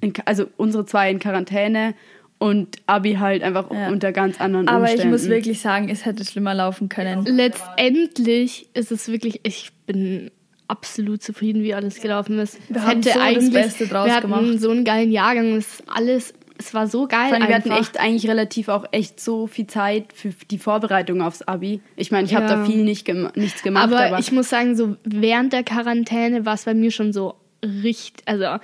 in, 0.00 0.12
also 0.24 0.46
unsere 0.56 0.84
zwei 0.86 1.10
in 1.10 1.18
Quarantäne 1.20 1.94
und 2.38 2.76
Abi 2.86 3.14
halt 3.14 3.42
einfach 3.42 3.70
Ja. 3.70 3.88
unter 3.88 4.12
ganz 4.12 4.40
anderen 4.40 4.68
Aber 4.68 4.80
Umständen. 4.82 5.06
ich 5.06 5.10
muss 5.10 5.28
wirklich 5.28 5.60
sagen, 5.60 5.88
es 5.88 6.04
hätte 6.04 6.24
schlimmer 6.24 6.54
laufen 6.54 6.88
können. 6.88 7.24
Letztendlich 7.26 8.68
ist 8.74 8.92
es 8.92 9.08
wirklich, 9.08 9.40
ich 9.44 9.70
bin 9.86 10.30
absolut 10.68 11.22
zufrieden, 11.22 11.62
wie 11.62 11.74
alles 11.74 12.00
gelaufen 12.00 12.38
ist. 12.38 12.58
Wir 12.68 12.86
haben 12.86 13.02
so 13.02 13.10
das 13.10 13.50
Beste 13.50 13.86
draus 13.86 14.06
wir 14.06 14.14
hatten 14.14 14.30
gemacht. 14.30 14.60
so 14.60 14.70
einen 14.70 14.84
geilen 14.84 15.10
Jahrgang, 15.10 15.56
es 15.56 15.82
alles, 15.86 16.34
es 16.58 16.74
war 16.74 16.86
so 16.86 17.06
geil 17.06 17.28
Vor 17.30 17.38
allem, 17.38 17.48
wir 17.48 17.54
hatten 17.56 17.70
echt 17.70 17.98
eigentlich 17.98 18.28
relativ 18.28 18.68
auch 18.68 18.84
echt 18.92 19.18
so 19.18 19.46
viel 19.46 19.66
Zeit 19.66 20.12
für 20.12 20.30
die 20.50 20.58
Vorbereitung 20.58 21.22
aufs 21.22 21.42
Abi. 21.42 21.80
Ich 21.96 22.10
meine, 22.10 22.26
ich 22.26 22.34
habe 22.34 22.46
Ja. 22.46 22.56
da 22.56 22.64
viel 22.64 22.84
nicht 22.84 23.04
gem 23.04 23.30
nichts 23.34 23.62
gemacht, 23.62 23.84
aber, 23.84 24.06
aber, 24.06 24.18
ich 24.18 24.30
muss 24.30 24.48
sagen, 24.50 24.76
so 24.76 24.96
während 25.04 25.52
der 25.52 25.64
Quarantäne 25.64 26.44
war 26.44 26.54
es 26.54 26.64
bei 26.64 26.74
mir 26.74 26.90
schon 26.90 27.12
so 27.12 27.34
richtig, 27.62 28.22
also 28.26 28.58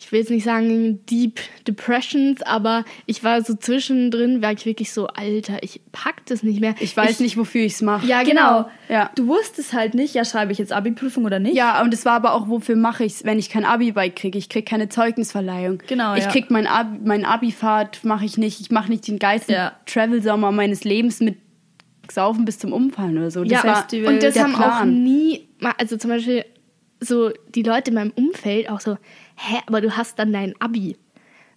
ich 0.00 0.12
will 0.12 0.20
jetzt 0.20 0.30
nicht 0.30 0.44
sagen 0.44 1.04
Deep 1.06 1.40
Depressions, 1.66 2.42
aber 2.42 2.84
ich 3.06 3.24
war 3.24 3.42
so 3.42 3.54
zwischendrin, 3.54 4.42
war 4.42 4.52
ich 4.52 4.64
wirklich 4.64 4.92
so, 4.92 5.08
Alter, 5.08 5.62
ich 5.62 5.80
pack 5.92 6.24
das 6.26 6.42
nicht 6.42 6.60
mehr. 6.60 6.74
ich 6.80 6.96
weiß 6.96 7.18
nicht, 7.20 7.36
wofür 7.36 7.62
ich 7.62 7.72
es 7.74 7.82
mache. 7.82 8.06
Ja, 8.06 8.22
genau. 8.22 8.68
Ja. 8.88 9.10
Du 9.16 9.26
wusstest 9.26 9.72
halt 9.72 9.94
nicht, 9.94 10.14
ja, 10.14 10.24
schreibe 10.24 10.52
ich 10.52 10.58
jetzt 10.58 10.72
Abi-Prüfung 10.72 11.24
oder 11.24 11.40
nicht? 11.40 11.56
Ja, 11.56 11.82
und 11.82 11.92
es 11.92 12.04
war 12.04 12.12
aber 12.14 12.34
auch, 12.34 12.48
wofür 12.48 12.76
mache 12.76 13.04
ich 13.04 13.14
es, 13.14 13.24
wenn 13.24 13.38
ich 13.38 13.50
kein 13.50 13.64
Abi-Bike 13.64 14.14
kriege. 14.16 14.38
Ich 14.38 14.48
kriege 14.48 14.64
keine 14.64 14.88
Zeugnisverleihung. 14.88 15.82
Genau, 15.88 16.14
Ich 16.14 16.24
ja. 16.24 16.30
krieg 16.30 16.50
mein 16.50 16.66
Abi, 16.68 16.98
mein 17.04 17.24
Abi-Fahrt 17.24 18.04
mache 18.04 18.24
ich 18.24 18.38
nicht. 18.38 18.60
Ich 18.60 18.70
mache 18.70 18.88
nicht 18.90 19.06
den 19.08 19.18
geilsten 19.18 19.54
Ja. 19.54 19.72
Travel-Sommer 19.86 20.52
meines 20.52 20.84
Lebens 20.84 21.20
mit 21.20 21.36
Saufen 22.10 22.44
bis 22.44 22.58
zum 22.58 22.72
Umfallen 22.72 23.18
oder 23.18 23.30
so. 23.30 23.42
Das 23.44 23.50
ja, 23.50 23.64
war 23.64 23.86
und 24.10 24.22
das 24.22 24.38
haben 24.38 24.54
auch 24.54 24.58
Plan. 24.60 25.02
nie, 25.02 25.48
ma- 25.58 25.74
also 25.78 25.96
zum 25.96 26.10
Beispiel 26.10 26.44
so 27.00 27.30
die 27.54 27.62
Leute 27.62 27.90
in 27.90 27.94
meinem 27.96 28.12
Umfeld 28.12 28.70
auch 28.70 28.80
so, 28.80 28.96
hä, 29.38 29.58
aber 29.66 29.80
du 29.80 29.96
hast 29.96 30.18
dann 30.18 30.32
dein 30.32 30.54
Abi. 30.60 30.96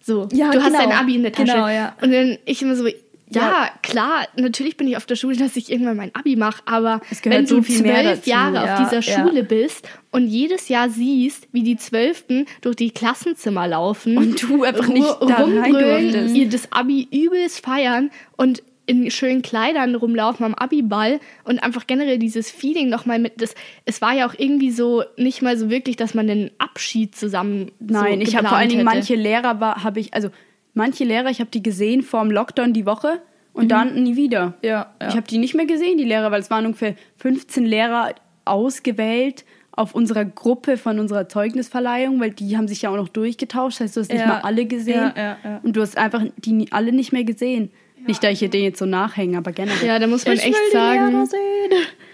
So, 0.00 0.28
Ja, 0.32 0.50
du 0.50 0.60
hast 0.62 0.72
genau. 0.72 0.78
dein 0.88 0.92
Abi 0.98 1.14
in 1.16 1.22
der 1.22 1.32
Tasche. 1.32 1.52
Genau, 1.52 1.68
ja. 1.68 1.94
Und 2.02 2.12
dann 2.12 2.38
ich 2.44 2.60
immer 2.62 2.74
so, 2.76 2.86
ja, 2.86 2.94
Ja. 3.30 3.70
klar, 3.82 4.26
natürlich 4.36 4.76
bin 4.76 4.88
ich 4.88 4.96
auf 4.96 5.06
der 5.06 5.16
Schule, 5.16 5.36
dass 5.36 5.56
ich 5.56 5.70
irgendwann 5.70 5.96
mein 5.96 6.14
Abi 6.14 6.36
mache, 6.36 6.60
aber 6.66 7.00
wenn 7.22 7.44
du 7.46 7.56
so 7.56 7.60
zwölf. 7.62 8.26
Jahre 8.26 8.54
Ja, 8.66 8.74
auf 8.82 8.90
dieser. 8.90 9.00
Schule 9.02 9.42
bist 9.44 9.88
und 10.10 10.26
jedes 10.26 10.68
Jahr 10.68 10.90
siehst, 10.90 11.48
wie 11.52 11.62
die 11.62 11.76
Zwölften 11.76 12.46
durch 12.60 12.76
die 12.76 12.90
Klassenzimmer 12.90 13.66
laufen 13.68 14.18
Und 14.18 14.42
du 14.42 14.64
einfach 14.64 14.88
nicht 14.88 15.06
da 15.20 15.36
rumbrüllen, 15.44 16.34
ihr 16.34 16.48
das 16.48 16.70
Abi 16.72 17.08
übelst 17.10 17.64
feiern 17.64 18.10
und 18.36 18.62
in 18.86 19.10
schönen 19.10 19.42
Kleidern 19.42 19.94
rumlaufen 19.94 20.44
am 20.44 20.54
Abiball 20.54 21.20
und 21.44 21.62
einfach 21.62 21.86
generell 21.86 22.18
dieses 22.18 22.50
Feeling 22.50 22.88
nochmal 22.88 23.18
mit, 23.18 23.40
das, 23.40 23.54
es 23.84 24.00
war 24.02 24.12
ja 24.12 24.28
auch 24.28 24.34
irgendwie 24.36 24.70
so 24.70 25.04
nicht 25.16 25.40
mal 25.42 25.56
so 25.56 25.70
wirklich, 25.70 25.96
dass 25.96 26.14
man 26.14 26.26
den 26.26 26.50
Abschied 26.58 27.14
zusammen 27.14 27.70
Nein, 27.78 28.16
so 28.16 28.20
ich 28.22 28.36
habe 28.36 28.48
vor 28.48 28.56
allen 28.56 28.68
Dingen 28.68 28.84
manche 28.84 29.14
Lehrer 29.14 29.60
war, 29.60 29.84
habe 29.84 30.00
ich, 30.00 30.12
also 30.14 30.30
manche 30.74 31.04
Lehrer, 31.04 31.30
ich 31.30 31.40
habe 31.40 31.50
die 31.50 31.62
gesehen 31.62 32.02
vor 32.02 32.22
dem 32.22 32.30
Lockdown 32.30 32.72
die 32.72 32.86
Woche 32.86 33.22
Und 33.52 33.68
dann 33.70 34.02
nie 34.02 34.16
wieder. 34.16 34.54
Ja, 34.62 34.94
ja. 35.00 35.08
Ich 35.08 35.14
habe 35.14 35.26
die 35.28 35.38
nicht 35.38 35.54
mehr 35.54 35.66
gesehen, 35.66 35.96
die 35.98 36.04
Lehrer, 36.04 36.30
weil 36.30 36.40
es 36.40 36.50
waren 36.50 36.66
ungefähr 36.66 36.96
15 37.18 37.64
Lehrer 37.64 38.14
ausgewählt 38.44 39.44
auf 39.74 39.94
unserer 39.94 40.24
Gruppe 40.24 40.76
von 40.76 40.98
unserer 40.98 41.28
Zeugnisverleihung, 41.28 42.20
weil 42.20 42.30
die 42.30 42.56
haben 42.56 42.68
sich 42.68 42.82
ja 42.82 42.90
auch 42.90 42.96
noch 42.96 43.08
durchgetauscht. 43.08 43.80
Das 43.80 43.84
heißt, 43.86 43.96
du 43.96 44.00
hast 44.00 44.12
nicht 44.12 44.20
Ja. 44.20 44.26
mal 44.26 44.40
alle 44.40 44.66
gesehen. 44.66 45.12
Ja, 45.16 45.36
ja. 45.42 45.60
Und 45.62 45.76
du 45.76 45.80
hast 45.80 45.96
einfach 45.96 46.22
die 46.36 46.70
alle 46.72 46.92
nicht 46.92 47.12
mehr 47.12 47.24
gesehen. 47.24 47.70
Nicht, 48.06 48.22
da 48.24 48.30
ich 48.30 48.38
hier 48.40 48.48
den 48.50 48.64
jetzt 48.64 48.78
so 48.78 48.86
nachhänge, 48.86 49.38
aber 49.38 49.52
generell. 49.52 49.86
Ja, 49.86 49.98
da 49.98 50.06
muss 50.06 50.24
man 50.26 50.34
Ich 50.34 50.44
echt 50.44 50.72
sagen, 50.72 51.28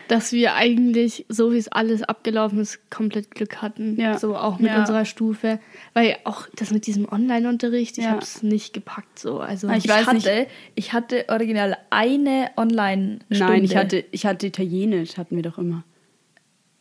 dass 0.08 0.32
wir 0.32 0.54
eigentlich, 0.54 1.26
so 1.28 1.52
wie 1.52 1.58
es 1.58 1.68
alles 1.68 2.02
abgelaufen 2.02 2.58
ist, 2.60 2.90
komplett 2.90 3.30
Glück 3.30 3.60
hatten. 3.60 4.00
Ja. 4.00 4.18
So 4.18 4.36
auch 4.36 4.58
mit 4.58 4.70
Ja. 4.70 4.80
unserer 4.80 5.04
Stufe. 5.04 5.60
Weil 5.94 6.16
auch 6.24 6.46
das 6.56 6.70
mit 6.70 6.86
diesem 6.86 7.06
Online-Unterricht, 7.10 7.98
ich 7.98 8.04
Ja. 8.04 8.10
habe 8.12 8.22
es 8.22 8.42
nicht 8.42 8.72
gepackt. 8.72 9.18
So. 9.18 9.40
Also, 9.40 9.68
Ah, 9.68 9.76
ich 9.76 9.84
Ich, 9.84 9.90
hatte, 9.92 10.14
nicht. 10.14 10.28
ich 10.76 10.92
hatte 10.92 11.26
original 11.28 11.76
eine 11.90 12.50
Online-Stunde. 12.56 13.52
Nein, 13.52 13.64
ich 13.64 13.76
hatte, 13.76 14.04
ich 14.10 14.24
hatte 14.26 14.46
Italienisch, 14.46 15.16
hatten 15.18 15.36
wir 15.36 15.42
doch 15.42 15.58
immer. 15.58 15.84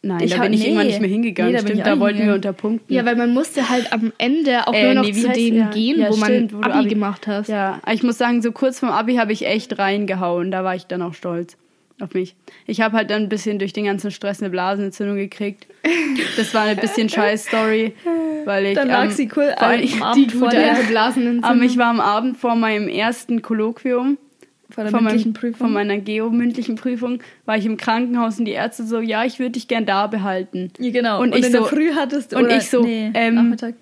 Nein, 0.03 0.21
Ich 0.23 0.31
da 0.36 0.41
bin 0.41 0.53
ich 0.53 0.60
nee. 0.62 0.67
irgendwann 0.67 0.88
nicht 0.88 1.01
mehr 1.01 1.10
hingegangen. 1.10 1.51
Nee, 1.53 1.60
da 1.60 1.67
Stimmt, 1.67 1.86
da 1.86 1.99
wollten 1.99 2.25
wir 2.25 2.33
unter 2.36 2.53
Punkten. 2.53 2.93
ja, 2.93 3.03
weil 3.05 3.15
man 3.15 3.33
musste 3.33 3.67
halt 3.69 3.91
am 3.91 4.13
Ende 4.19 4.67
auch 4.67 4.73
Äh, 4.73 4.86
nur 4.86 4.93
noch 4.95 5.03
nee, 5.03 5.12
zu 5.13 5.27
denen 5.29 5.57
ja. 5.57 5.69
gehen, 5.71 5.99
Ja, 5.99 6.10
wo 6.12 6.15
man 6.17 6.29
stimmt, 6.29 6.53
wo 6.53 6.60
du 6.62 6.69
Abi, 6.69 6.79
Abi 6.79 6.88
gemacht 6.89 7.25
hast. 7.27 7.49
Ja, 7.49 7.81
ich 7.91 8.03
muss 8.03 8.17
sagen, 8.17 8.41
so 8.41 8.51
kurz 8.51 8.79
vorm 8.79 8.91
Abi 8.91 9.15
habe 9.15 9.33
ich 9.33 9.45
echt 9.45 9.77
reingehauen. 9.79 10.51
Da 10.51 10.63
war 10.63 10.75
ich 10.75 10.86
dann 10.86 11.01
auch 11.01 11.13
stolz 11.15 11.57
auf 11.99 12.13
mich. 12.13 12.36
Ich 12.67 12.79
habe 12.81 12.95
halt 12.95 13.10
dann 13.10 13.23
ein 13.23 13.29
bisschen 13.29 13.57
durch 13.57 13.73
den 13.73 13.86
ganzen 13.86 14.12
Stress 14.12 14.39
eine 14.39 14.51
Blasenentzündung 14.51 15.15
gekriegt. 15.17 15.65
Das 16.38 16.53
war 16.53 16.62
eine 16.62 16.79
bisschen 16.79 17.10
scheiß 17.10 17.47
Story, 17.47 17.93
weil 18.45 18.67
ich 18.67 18.75
Dann 18.75 18.89
lag 18.89 19.05
ähm, 19.05 19.12
sie 19.12 19.27
cool 19.36 19.51
vor 19.57 19.67
allem- 19.67 19.81
am 19.81 19.88
Die 19.88 20.01
Abend 20.03 20.31
vor 20.31 20.49
gute 20.49 20.63
alte 20.63 20.83
Blasenentzündung. 20.88 21.43
Aber 21.43 21.62
ich 21.63 21.75
war 21.79 21.88
am 21.88 21.99
Abend 21.99 22.38
vor 22.38 22.55
meinem 22.55 22.88
ersten 22.88 23.41
Kolloquium 23.41 24.19
vor 24.69 24.84
der 24.84 24.91
von, 24.91 25.03
mündlichen 25.03 25.32
meinem, 25.32 25.34
Prüfung. 25.39 25.58
von 25.67 25.73
meiner 25.73 25.97
Geo-mündlichen 25.97 26.75
Prüfung 26.75 27.19
war 27.45 27.58
ich 27.58 27.65
im 27.65 27.77
Krankenhaus 27.77 28.38
und 28.39 28.45
die 28.45 28.51
Ärzte 28.51 28.84
so, 28.86 28.99
ja, 28.99 29.23
ich 29.23 29.39
würde 29.39 29.51
dich 29.51 29.67
gern 29.67 29.86
da 29.86 30.08
behalten. 30.08 30.71
ja, 30.80 30.91
genau. 30.91 31.21
Und 31.21 31.30
Und, 31.34 31.39
ich 31.39 31.45
in 31.45 31.51
so- 31.53 31.60
der 31.60 31.67
Früh 31.67 31.91
hattest 31.93 32.34
du 32.34 32.38
und 32.38 32.51
ich 32.51 32.69
so, 32.69 32.82
nee, 32.84 33.12
ähm, 33.13 33.36
Nachmittag. 33.36 33.75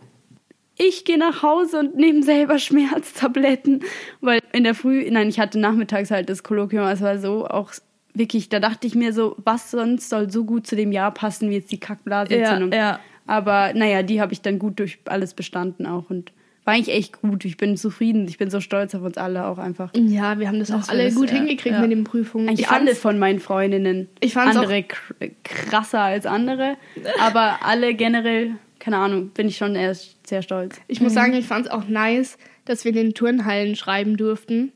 ich 0.77 1.05
gehe 1.05 1.17
nach 1.17 1.41
Hause 1.43 1.79
und 1.79 1.95
nehme 1.95 2.21
selber 2.23 2.59
Schmerztabletten, 3.09 3.83
weil 4.21 4.41
in 4.53 4.63
der 4.63 4.75
Früh, 4.75 5.05
nein, 5.09 5.29
ich 5.29 5.39
hatte 5.39 5.59
nachmittags 5.59 6.11
halt 6.11 6.29
das 6.29 6.43
Kolloquium, 6.43 6.85
es 6.87 7.01
war 7.01 7.17
so 7.19 7.47
auch 7.47 7.71
wirklich, 8.13 8.49
da 8.49 8.59
dachte 8.59 8.87
ich 8.87 8.95
mir 8.95 9.11
so, 9.11 9.35
was 9.43 9.71
sonst 9.71 10.09
soll 10.09 10.29
so 10.29 10.45
gut 10.45 10.67
zu 10.67 10.75
dem 10.75 10.91
Jahr 10.91 11.11
passen 11.11 11.49
wie 11.49 11.55
jetzt 11.55 11.71
die 11.71 11.79
Kackblasenentzündung. 11.79 12.71
Ja, 12.71 12.77
ja. 12.77 12.99
Aber 13.27 13.73
naja, 13.73 14.03
die 14.03 14.21
habe 14.21 14.33
ich 14.33 14.41
dann 14.41 14.59
gut 14.59 14.79
durch 14.79 14.99
alles 15.05 15.33
bestanden 15.33 15.85
auch 15.87 16.09
und 16.09 16.31
war 16.65 16.73
eigentlich 16.73 16.95
echt 16.95 17.21
gut. 17.21 17.45
Ich 17.45 17.57
bin 17.57 17.77
zufrieden, 17.77 18.27
ich 18.27 18.37
bin 18.37 18.49
so 18.49 18.59
stolz 18.59 18.93
auf 18.95 19.03
uns 19.03 19.17
alle 19.17 19.45
auch 19.45 19.57
einfach. 19.59 19.91
ja, 19.93 20.39
wir 20.39 20.47
haben 20.47 20.59
das, 20.59 20.69
Das 20.69 20.85
auch 20.85 20.89
alle 20.89 21.05
das, 21.05 21.15
gut 21.15 21.29
ja, 21.29 21.37
hingekriegt 21.37 21.75
ja. 21.75 21.81
mit 21.81 21.91
den 21.91 22.03
Prüfungen. 22.03 22.49
Eigentlich 22.49 22.61
Ich 22.61 22.69
alle 22.69 22.95
von 22.95 23.19
meinen 23.19 23.39
Freundinnen. 23.39 24.09
Ich 24.19 24.33
fand's 24.33 24.57
andere 24.57 24.83
kr 24.83 24.97
krasser 25.43 26.01
als 26.01 26.25
andere, 26.25 26.75
aber 27.21 27.59
alle 27.61 27.93
generell, 27.93 28.55
keine 28.79 28.97
Ahnung, 28.97 29.29
bin 29.29 29.47
ich 29.47 29.57
schon 29.57 29.75
erst 29.75 30.27
sehr 30.27 30.41
stolz. 30.41 30.81
Ich 30.87 31.01
muss 31.01 31.13
sagen, 31.13 31.33
ich 31.33 31.45
fand 31.45 31.67
es 31.67 31.71
auch 31.71 31.87
nice, 31.87 32.37
dass 32.65 32.83
wir 32.83 32.89
in 32.89 32.97
den 32.97 33.13
Turnhallen 33.13 33.75
schreiben 33.75 34.17
durften, 34.17 34.71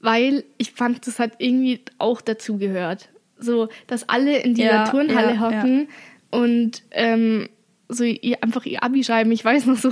weil 0.00 0.44
ich 0.56 0.72
fand, 0.72 1.06
das 1.06 1.18
hat 1.18 1.32
irgendwie 1.38 1.80
auch 1.98 2.22
dazu 2.22 2.56
gehört. 2.56 3.10
So, 3.38 3.68
dass 3.86 4.08
alle 4.08 4.38
in 4.38 4.54
dieser 4.54 4.70
Ja, 4.70 4.88
Turnhalle 4.88 5.34
ja, 5.34 5.40
hocken 5.40 5.88
und 6.30 6.82
ähm, 6.92 7.50
so 7.88 8.04
ihr, 8.04 8.42
einfach 8.42 8.64
ihr 8.64 8.82
Abi 8.82 9.04
schreiben. 9.04 9.30
Ich 9.32 9.44
weiß 9.44 9.66
noch 9.66 9.76
so, 9.76 9.90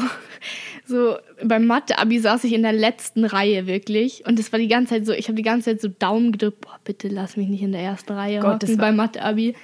so 0.87 1.17
beim 1.43 1.67
Mathe-Abi 1.67 2.19
saß 2.19 2.45
ich 2.45 2.53
in 2.53 2.63
der 2.63 2.73
letzten 2.73 3.25
Reihe 3.25 3.67
wirklich 3.67 4.25
und 4.27 4.39
es 4.39 4.53
war 4.53 4.59
die 4.59 4.69
ganze 4.69 4.95
Zeit 4.95 5.07
so, 5.07 5.13
ich 5.13 5.29
habe 5.29 5.37
die 5.37 5.43
ganze 5.43 5.71
Zeit 5.71 5.81
so 5.81 5.89
Daumen 5.89 6.33
gedrückt, 6.33 6.61
boah, 6.61 6.79
bitte 6.85 7.09
lass 7.09 7.37
mich 7.37 7.49
nicht 7.49 7.63
in 7.63 7.73
der 7.73 7.81
ersten 7.81 8.13
Reihe 8.13 8.41
Gott, 8.41 8.63
das 8.63 8.71
hocken 8.71 8.81
war- 8.81 8.89
beim 8.89 8.97
Mathe-Abi. 8.97 9.55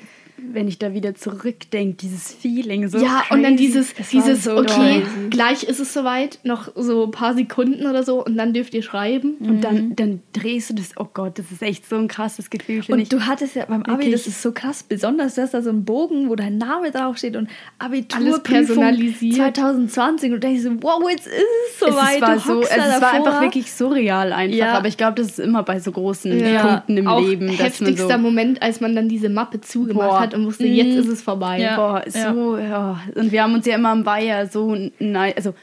Wenn 0.52 0.68
ich 0.68 0.78
da 0.78 0.94
wieder 0.94 1.14
zurückdenke, 1.14 1.96
dieses 1.96 2.32
Feeling 2.32 2.88
so 2.88 2.98
ja, 2.98 3.20
crazy. 3.20 3.34
und 3.34 3.42
dann 3.42 3.56
dieses, 3.56 3.94
dieses 4.10 4.44
so 4.44 4.56
okay, 4.56 5.02
crazy. 5.02 5.28
gleich 5.30 5.62
ist 5.64 5.80
es 5.80 5.92
soweit, 5.92 6.38
noch 6.42 6.72
so 6.74 7.04
ein 7.04 7.10
paar 7.10 7.34
Sekunden 7.34 7.86
oder 7.86 8.02
so 8.02 8.24
und 8.24 8.36
dann 8.36 8.52
dürft 8.52 8.74
ihr 8.74 8.82
schreiben. 8.82 9.34
Und 9.40 9.62
dann, 9.62 9.96
dann 9.96 10.20
drehst 10.32 10.70
du 10.70 10.74
das, 10.74 10.92
oh 10.96 11.06
Gott, 11.12 11.38
das 11.38 11.50
ist 11.50 11.62
echt 11.62 11.88
so 11.88 11.96
ein 11.96 12.08
krasses 12.08 12.50
Gefühl, 12.50 12.82
finde 12.82 13.02
ich. 13.02 13.12
Und 13.12 13.20
du 13.20 13.26
hattest 13.26 13.56
ja 13.56 13.64
beim 13.66 13.82
Abi, 13.82 14.04
Wirklich. 14.04 14.12
das 14.12 14.26
ist 14.26 14.42
so 14.42 14.52
krass 14.52 14.82
besonders, 14.82 15.34
du 15.34 15.42
hast 15.42 15.54
da 15.54 15.62
so 15.62 15.70
einen 15.70 15.84
Bogen, 15.84 16.28
wo 16.28 16.36
dein 16.36 16.58
Name 16.58 16.90
draufsteht 16.90 17.36
und 17.36 17.48
Abitur 17.78 18.18
Alles 18.20 18.42
personalisiert. 18.42 19.36
2020 19.36 20.32
und 20.32 20.32
du 20.32 20.40
denkst 20.40 20.62
so, 20.62 20.70
wow, 20.82 21.02
jetzt 21.10 21.26
ist 21.26 21.34
es 21.34 21.80
soweit. 21.80 22.16
es 22.16 22.22
war 22.22 22.38
so, 22.38 22.62
es 22.62 23.00
war 23.00 23.12
einfach 23.12 23.40
wirklich 23.40 23.72
surreal 23.72 24.32
einfach. 24.32 24.56
Ja. 24.56 24.74
Aber 24.74 24.88
ich 24.88 24.96
glaube, 24.96 25.14
das 25.14 25.28
ist 25.28 25.40
immer 25.40 25.62
bei 25.62 25.80
so 25.80 25.92
großen 25.92 26.38
Ja, 26.38 26.66
Punkten 26.66 26.96
im 26.96 27.08
auch 27.08 27.20
Leben, 27.20 27.46
dass 27.46 27.56
man 27.56 27.66
heftigster 27.66 28.16
so, 28.16 28.18
Moment, 28.18 28.62
als 28.62 28.80
man 28.80 28.94
dann 28.94 29.08
diese 29.08 29.28
Mappe 29.28 29.60
zugemacht 29.60 30.08
Boah. 30.08 30.20
hat 30.20 30.29
und 30.34 30.46
wusste, 30.46 30.66
jetzt 30.66 30.96
ist 30.96 31.08
es 31.08 31.22
vorbei. 31.22 31.60
Ja. 31.60 31.76
boah, 31.76 32.04
so, 32.06 32.58
ja. 32.58 33.00
Und 33.14 33.32
wir 33.32 33.42
haben 33.42 33.54
uns 33.54 33.66
ja 33.66 33.74
immer 33.76 33.90
am 33.90 34.06
Weiher 34.06 34.46
so, 34.46 34.76
nein, 34.98 35.32
also 35.36 35.54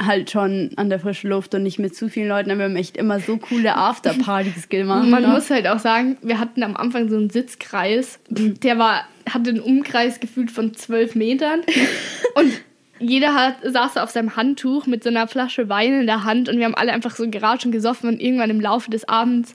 halt 0.00 0.30
schon 0.30 0.70
an 0.76 0.88
der 0.88 0.98
frischen 0.98 1.30
Luft 1.30 1.54
und 1.54 1.62
nicht 1.62 1.78
mit 1.78 1.94
zu 1.94 2.08
vielen 2.08 2.28
Leuten, 2.28 2.50
aber 2.50 2.60
wir 2.60 2.64
haben 2.66 2.76
echt 2.76 2.96
immer 2.96 3.20
so 3.20 3.36
coole 3.36 3.76
Afterpartys 3.76 4.68
gemacht. 4.68 5.06
Man 5.06 5.22
ne? 5.22 5.28
muss 5.28 5.50
halt 5.50 5.66
auch 5.66 5.78
sagen, 5.78 6.16
wir 6.22 6.38
hatten 6.38 6.62
am 6.62 6.76
Anfang 6.76 7.08
so 7.08 7.16
einen 7.16 7.30
Sitzkreis, 7.30 8.18
der 8.28 8.78
war, 8.78 9.04
hatte 9.28 9.50
einen 9.50 9.60
Umkreis 9.60 10.20
gefühlt 10.20 10.50
von 10.50 10.74
zwölf 10.74 11.14
Metern 11.14 11.60
und 12.34 12.52
jeder 12.98 13.34
hat, 13.34 13.56
saß 13.64 13.96
auf 13.96 14.10
seinem 14.10 14.36
Handtuch 14.36 14.86
mit 14.86 15.02
so 15.02 15.10
einer 15.10 15.26
Flasche 15.26 15.68
Wein 15.68 16.00
in 16.00 16.06
der 16.06 16.24
Hand 16.24 16.48
und 16.48 16.58
wir 16.58 16.64
haben 16.64 16.74
alle 16.74 16.92
einfach 16.92 17.14
so 17.14 17.28
geratscht 17.28 17.66
und 17.66 17.72
gesoffen 17.72 18.08
und 18.08 18.20
irgendwann 18.20 18.50
im 18.50 18.60
Laufe 18.60 18.90
des 18.90 19.08
Abends 19.08 19.54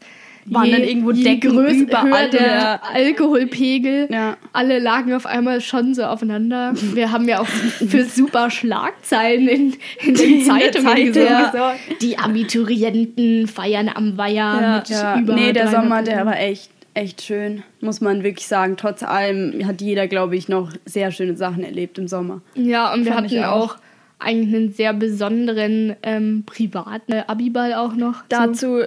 Waren 0.49 0.71
dann 0.71 0.81
irgendwo 0.83 1.11
Decken 1.11 1.51
größ- 1.51 1.81
überall, 1.83 2.29
der 2.29 2.41
ja. 2.47 2.81
Alkoholpegel. 2.93 4.07
Ja. 4.11 4.37
Alle 4.53 4.79
lagen 4.79 5.13
auf 5.13 5.25
einmal 5.25 5.61
schon 5.61 5.93
so 5.93 6.03
aufeinander. 6.03 6.73
Wir 6.93 7.11
haben 7.11 7.27
ja 7.27 7.39
auch 7.41 7.45
für 7.47 8.05
super 8.05 8.49
Schlagzeilen 8.49 9.47
in, 9.47 9.75
in 10.05 10.13
den 10.15 10.41
Zeitungen 10.45 10.87
Zeitung 10.87 11.13
gesorgt. 11.13 11.51
gesorgt. 11.51 11.79
Die 12.01 12.17
Abiturienten 12.17 13.47
feiern 13.47 13.89
am 13.93 14.17
Weiher 14.17 14.33
Ja. 14.61 14.77
mit 14.77 14.89
Ja, 14.89 15.19
über 15.19 15.35
nee, 15.35 15.53
der 15.53 15.65
300 15.65 15.71
Sommer, 15.83 16.03
der 16.03 16.25
war 16.25 16.39
echt, 16.39 16.71
echt 16.93 17.21
schön, 17.21 17.63
muss 17.81 18.01
man 18.01 18.23
wirklich 18.23 18.47
sagen. 18.47 18.75
Trotz 18.77 19.03
allem 19.03 19.65
hat 19.67 19.81
jeder, 19.81 20.07
glaube 20.07 20.35
ich, 20.35 20.47
noch 20.49 20.71
sehr 20.85 21.11
schöne 21.11 21.35
Sachen 21.35 21.63
erlebt 21.63 21.97
im 21.97 22.07
Sommer. 22.07 22.41
Ja, 22.55 22.93
und 22.93 23.05
wir 23.05 23.13
Fand 23.13 23.27
hatten 23.31 23.43
auch. 23.43 23.73
auch. 23.73 23.77
eigentlich 24.19 24.55
einen 24.55 24.71
sehr 24.71 24.93
besonderen 24.93 25.95
ähm, 26.03 26.43
privaten 26.45 27.13
Abiball 27.27 27.73
auch 27.75 27.93
noch. 27.93 28.23
Dazu 28.29 28.79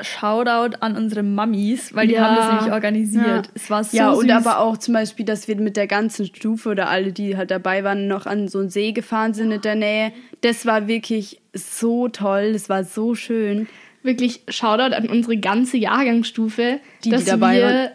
Shoutout 0.00 0.76
an 0.80 0.96
unsere 0.96 1.22
Mummies, 1.22 1.94
weil 1.94 2.06
die 2.08 2.14
Ja. 2.14 2.24
haben 2.26 2.36
das 2.36 2.48
nämlich 2.52 2.72
organisiert. 2.72 3.46
Ja. 3.46 3.52
Es 3.54 3.70
war 3.70 3.82
so 3.84 3.96
ja, 3.96 4.10
und 4.10 4.22
süß. 4.28 4.30
aber 4.30 4.58
auch 4.60 4.76
zum 4.76 4.94
Beispiel, 4.94 5.24
dass 5.24 5.48
wir 5.48 5.56
mit 5.56 5.76
der 5.76 5.86
ganzen 5.86 6.26
Stufe 6.26 6.68
oder 6.70 6.88
alle, 6.88 7.12
die 7.12 7.36
halt 7.36 7.50
dabei 7.50 7.82
waren, 7.84 8.06
noch 8.08 8.26
an 8.26 8.48
so 8.48 8.58
einen 8.58 8.68
See 8.68 8.92
gefahren 8.92 9.32
sind 9.32 9.50
in 9.52 9.60
der 9.62 9.74
Nähe. 9.74 10.12
Das 10.42 10.66
war 10.66 10.86
wirklich 10.86 11.40
so 11.54 12.08
toll, 12.08 12.52
das 12.52 12.68
war 12.68 12.84
so 12.84 13.14
schön. 13.14 13.68
wirklich 14.02 14.42
Shoutout 14.48 14.94
an 14.94 15.08
unsere 15.08 15.36
ganze 15.38 15.78
Jahrgangsstufe, 15.78 16.78
Die, 17.02 17.08
die 17.08 17.10
dass 17.10 17.24
dabei 17.24 17.56
wir, 17.56 17.64
waren. 17.64 17.88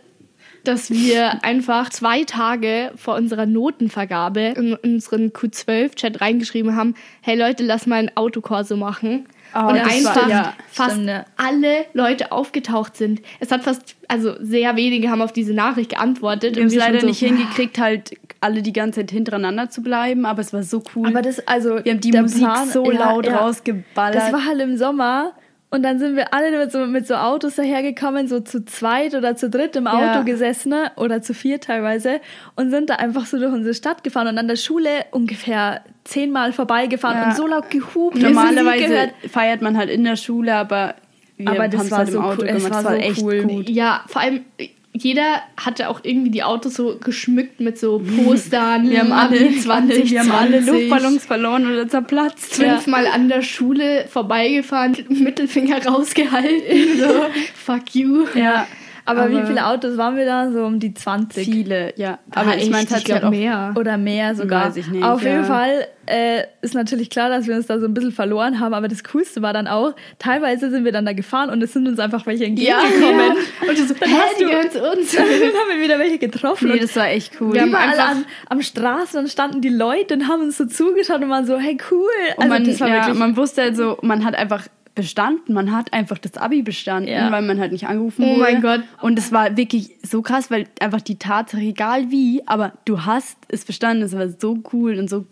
dass 0.66 0.90
wir 0.92 1.44
einfach 1.44 1.90
zwei 1.90 2.24
Tage 2.26 2.92
vor 2.98 3.16
unserer 3.16 3.46
Notenvergabe 3.46 4.42
in 4.58 4.74
unseren 4.74 5.30
Q12-Chat 5.32 6.20
reingeschrieben 6.20 6.76
haben, 6.76 6.96
hey 7.22 7.38
Leute, 7.40 7.64
lass 7.64 7.86
mal 7.88 7.96
ein 7.98 8.18
Autokorso 8.18 8.76
machen. 8.76 9.26
Oh, 9.54 9.60
und 9.68 9.76
das 9.76 9.86
war- 9.86 9.92
einfach 10.14 10.30
ja, 10.30 10.54
fast 10.70 10.92
stimmt, 10.92 11.08
ja. 11.10 11.26
alle 11.38 11.86
Leute 11.94 12.32
aufgetaucht 12.32 12.96
sind. 12.96 13.22
Es 13.40 13.52
hat 13.52 13.64
fast, 13.64 13.96
also 14.08 14.34
sehr 14.40 14.76
wenige 14.76 15.10
haben 15.10 15.22
auf 15.22 15.34
diese 15.34 15.54
Nachricht 15.54 15.90
geantwortet. 15.92 16.56
Wir 16.56 16.64
haben 16.64 16.68
es 16.70 16.76
leider 16.76 17.02
so, 17.02 17.08
nicht 17.08 17.20
hingekriegt, 17.20 17.78
halt 17.80 18.14
alle 18.40 18.62
die 18.62 18.74
ganze 18.74 19.02
Zeit 19.02 19.12
hintereinander 19.12 19.70
zu 19.70 19.84
bleiben, 19.84 20.26
aber 20.26 20.42
es 20.42 20.52
war 20.54 20.64
so 20.64 20.82
cool. 20.96 21.08
Aber 21.08 21.22
das, 21.22 21.46
also, 21.48 21.84
wir 21.84 21.92
haben 21.94 22.00
die 22.02 22.12
Musik 22.12 22.40
Plan- 22.40 22.70
so 22.70 22.92
ja, 22.92 23.12
laut 23.12 23.26
ja. 23.28 23.38
rausgeballert. 23.38 24.16
Das 24.16 24.34
war 24.34 24.46
halt 24.46 24.60
im 24.62 24.78
Sommer. 24.78 25.34
Und 25.74 25.84
dann 25.84 26.00
sind 26.00 26.18
wir 26.18 26.34
alle 26.34 26.52
mit 26.58 26.70
so, 26.72 26.86
mit 26.86 27.08
so 27.08 27.16
Autos 27.16 27.56
dahergekommen, 27.56 28.28
so 28.28 28.42
zu 28.42 28.66
zweit 28.66 29.16
oder 29.16 29.38
zu 29.38 29.50
dritt 29.50 29.78
im 29.78 29.88
Auto 29.88 30.02
Ja. 30.04 30.22
gesessen 30.24 30.74
oder 30.98 31.22
zu 31.22 31.34
vier 31.34 31.62
teilweise 31.62 32.20
und 32.58 32.72
sind 32.72 32.90
da 32.90 32.96
einfach 32.96 33.26
so 33.26 33.40
durch 33.40 33.54
unsere 33.54 33.74
Stadt 33.74 34.04
gefahren 34.04 34.28
und 34.28 34.38
an 34.38 34.50
der 34.50 34.58
Schule 34.58 34.90
ungefähr 35.12 35.82
zehnmal 36.04 36.52
vorbeigefahren 36.52 37.18
Ja. 37.18 37.30
und 37.30 37.36
so 37.38 37.48
laut 37.48 37.70
gehupt. 37.70 38.18
Normalerweise 38.22 39.12
feiert 39.30 39.62
man 39.62 39.78
halt 39.78 39.90
in 39.90 40.04
der 40.04 40.18
Schule, 40.18 40.54
aber 40.56 40.96
wir 41.38 41.50
Aber 41.50 41.68
das 41.70 41.90
war 41.90 42.00
halt 42.00 42.12
so 42.12 42.18
im 42.20 42.24
Auto 42.26 42.42
cool. 42.42 42.48
Es 42.50 42.64
war 42.64 42.70
Das 42.70 42.84
war 42.84 42.92
so 42.92 42.98
echt 43.00 43.22
cool. 43.24 43.42
gut. 43.44 43.70
Ja, 43.70 44.04
vor 44.08 44.22
allem 44.22 44.44
jeder 44.94 45.42
hatte 45.58 45.90
auch 45.90 46.02
irgendwie 46.04 46.32
die 46.32 46.44
Autos 46.44 46.76
so 46.76 46.98
geschmückt 47.02 47.60
mit 47.60 47.78
so 47.78 48.00
Postern. 48.00 48.90
Wir 48.90 49.00
haben 49.00 49.12
alle, 49.12 49.40
Abi 49.40 49.60
20, 49.60 50.12
wir 50.12 50.20
haben 50.20 50.32
alle 50.32 50.64
20. 50.64 50.68
Luftballons 50.68 51.26
verloren 51.26 51.72
oder 51.72 51.88
zerplatzt. 51.88 52.56
fünfmal 52.56 53.08
an 53.08 53.30
der 53.30 53.42
Schule 53.42 54.06
vorbeigefahren, 54.10 54.98
Mittelfinger 55.10 55.86
rausgehalten, 55.86 57.00
so 57.00 57.26
fuck 57.56 57.96
you. 57.96 58.26
Ja. 58.36 58.68
Aber, 59.06 59.30
wie 59.32 59.46
viele 59.46 59.66
Autos 59.66 59.98
waren 59.98 60.16
wir 60.18 60.26
da? 60.26 60.52
So 60.52 60.64
um 60.66 60.80
die 60.80 60.94
20. 60.94 61.46
Viele, 61.46 61.94
ja. 61.98 62.20
Aber 62.34 62.56
ich 62.56 62.64
echt, 62.64 62.72
meine, 62.72 62.86
es 62.86 62.94
hat 62.96 63.06
glaub, 63.06 63.24
auch 63.24 63.30
mehr. 63.30 63.74
Oder 63.78 63.98
mehr 63.98 64.36
sogar. 64.36 64.68
Weiß 64.68 64.78
ich 64.78 64.88
nicht, 64.88 65.04
Auf 65.04 65.24
ja. 65.24 65.32
jeden 65.32 65.46
Fall 65.46 65.88
äh, 66.06 66.44
ist 66.62 66.74
natürlich 66.76 67.10
klar, 67.10 67.30
dass 67.30 67.48
wir 67.48 67.56
uns 67.56 67.68
da 67.68 67.80
so 67.80 67.86
ein 67.86 67.94
bisschen 67.94 68.12
verloren 68.12 68.60
haben, 68.60 68.74
aber 68.74 68.88
das 68.88 69.04
Coolste 69.04 69.42
war 69.42 69.54
dann 69.54 69.68
auch, 69.68 69.94
teilweise 70.20 70.70
sind 70.70 70.84
wir 70.86 70.92
dann 70.92 71.06
da 71.06 71.14
gefahren 71.14 71.50
und 71.50 71.62
es 71.64 71.74
sind 71.74 71.88
uns 71.88 72.00
einfach 72.00 72.26
welche 72.26 72.46
entgegengekommen. 72.46 73.38
Und 73.68 73.78
du 73.80 73.86
so, 73.88 73.94
Dann 73.94 74.10
hä, 74.10 74.16
hast 74.18 74.40
die 74.40 74.44
du- 74.44 74.50
gehören 74.50 74.72
zu 74.72 74.80
uns. 74.82 75.12
dann 75.16 75.24
haben 75.26 75.70
wir 75.78 75.82
wieder 75.84 76.00
welche 76.00 76.18
getroffen. 76.18 76.68
Nee, 76.68 76.74
und 76.76 76.84
das 76.84 76.96
war 76.96 77.08
echt 77.08 77.40
cool. 77.40 77.54
Wir 77.54 77.62
haben 77.62 77.70
überall 77.70 77.90
einfach- 77.90 78.10
an, 78.10 78.26
am 78.50 78.62
Straßen 78.62 79.14
dann 79.16 79.28
standen 79.28 79.62
die 79.62 79.70
Leute 79.70 80.14
und 80.16 80.28
haben 80.28 80.42
uns 80.42 80.58
so 80.58 80.66
zugeschaut 80.66 81.22
und 81.22 81.30
waren 81.30 81.46
so, 81.46 81.58
hey 81.58 81.78
cool. 81.92 82.08
Und 82.38 82.44
Also 82.44 82.54
man, 82.54 82.64
das 82.66 82.80
war 82.80 82.88
ja, 82.88 82.96
wirklich 82.96 83.18
man 83.18 83.38
wusste 83.38 83.62
halt 83.62 83.78
so, 83.78 83.98
man 84.02 84.26
hat 84.26 84.36
einfach 84.36 84.64
bestanden, 84.96 85.54
man 85.54 85.72
hat 85.72 85.94
einfach 85.94 86.18
das 86.18 86.38
Abi 86.38 86.62
bestanden, 86.64 87.12
Ja. 87.12 87.32
weil 87.32 87.42
man 87.44 87.60
halt 87.60 87.72
nicht 87.72 87.88
angerufen 87.88 88.24
Oh 88.26 88.30
wurde. 88.32 88.40
mein 88.42 88.62
Gott. 88.62 88.82
Und 89.02 89.18
es 89.18 89.32
war 89.32 89.56
wirklich 89.58 89.92
so 90.04 90.22
krass, 90.22 90.52
weil 90.52 90.68
einfach 90.80 91.02
die 91.02 91.16
Tatsache, 91.18 91.62
egal 91.62 92.12
wie, 92.12 92.42
aber 92.46 92.74
du 92.86 93.06
hast 93.06 93.38
es 93.48 93.64
bestanden, 93.66 94.04
es 94.04 94.14
war 94.14 94.28
so 94.30 94.58
cool 94.74 94.98
und 95.00 95.10
so, 95.10 95.26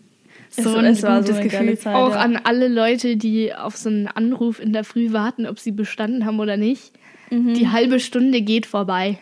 Es- 0.56 0.64
so 0.64 0.76
ein 0.76 0.86
es 0.86 1.02
war 1.02 1.20
gutes 1.20 1.36
so 1.36 1.42
Gefühl. 1.42 1.78
Zeit. 1.78 1.94
Auch 1.94 2.10
ja. 2.14 2.20
an 2.20 2.38
alle 2.44 2.68
Leute, 2.68 3.16
die 3.16 3.54
auf 3.54 3.76
so 3.76 3.88
einen 3.90 4.08
Anruf 4.08 4.60
in 4.60 4.72
der 4.72 4.84
Früh 4.84 5.12
warten, 5.12 5.46
ob 5.46 5.58
sie 5.58 5.72
bestanden 5.72 6.24
haben 6.24 6.40
oder 6.40 6.56
nicht. 6.56 6.92
Mhm. 7.30 7.54
Die 7.54 7.68
halbe 7.68 8.00
Stunde 8.00 8.40
geht 8.42 8.66
vorbei. 8.66 9.18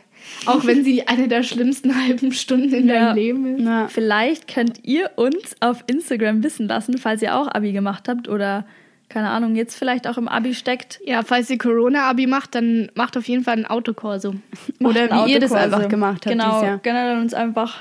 Auch 0.46 0.64
wenn 0.66 0.82
sie 0.84 1.06
eine 1.06 1.28
der 1.28 1.42
schlimmsten 1.42 1.94
halben 2.06 2.32
Stunden 2.32 2.72
in 2.72 2.88
Ja. 2.88 3.06
deinem 3.06 3.16
Leben 3.16 3.56
ist. 3.56 3.64
Ja. 3.64 3.88
Vielleicht 3.88 4.48
könnt 4.52 4.80
ihr 4.84 5.10
uns 5.16 5.56
auf 5.60 5.84
Instagram 5.86 6.42
wissen 6.42 6.68
lassen, 6.68 6.96
falls 6.98 7.22
ihr 7.22 7.36
auch 7.36 7.48
Abi 7.48 7.72
gemacht 7.72 8.08
habt 8.08 8.28
oder 8.28 8.64
keine 9.08 9.30
Ahnung, 9.30 9.56
jetzt 9.56 9.74
vielleicht 9.76 10.06
auch 10.06 10.18
im 10.18 10.28
Abi 10.28 10.54
steckt. 10.54 11.00
Ja, 11.04 11.22
falls 11.22 11.48
ihr 11.50 11.58
Corona-Abi 11.58 12.26
macht, 12.26 12.54
dann 12.54 12.90
macht 12.94 13.16
auf 13.16 13.26
jeden 13.28 13.44
Fall 13.44 13.56
ein 13.56 13.66
Autokorso. 13.66 14.34
Oder 14.84 15.08
Macht 15.08 15.28
wie 15.28 15.32
ihr 15.32 15.40
das 15.40 15.52
einfach 15.52 15.88
gemacht 15.88 16.26
habt 16.26 16.32
Genau, 16.32 16.50
dieses 16.50 16.62
Jahr. 16.62 16.78
generell 16.78 17.18
uns 17.18 17.32
einfach 17.34 17.76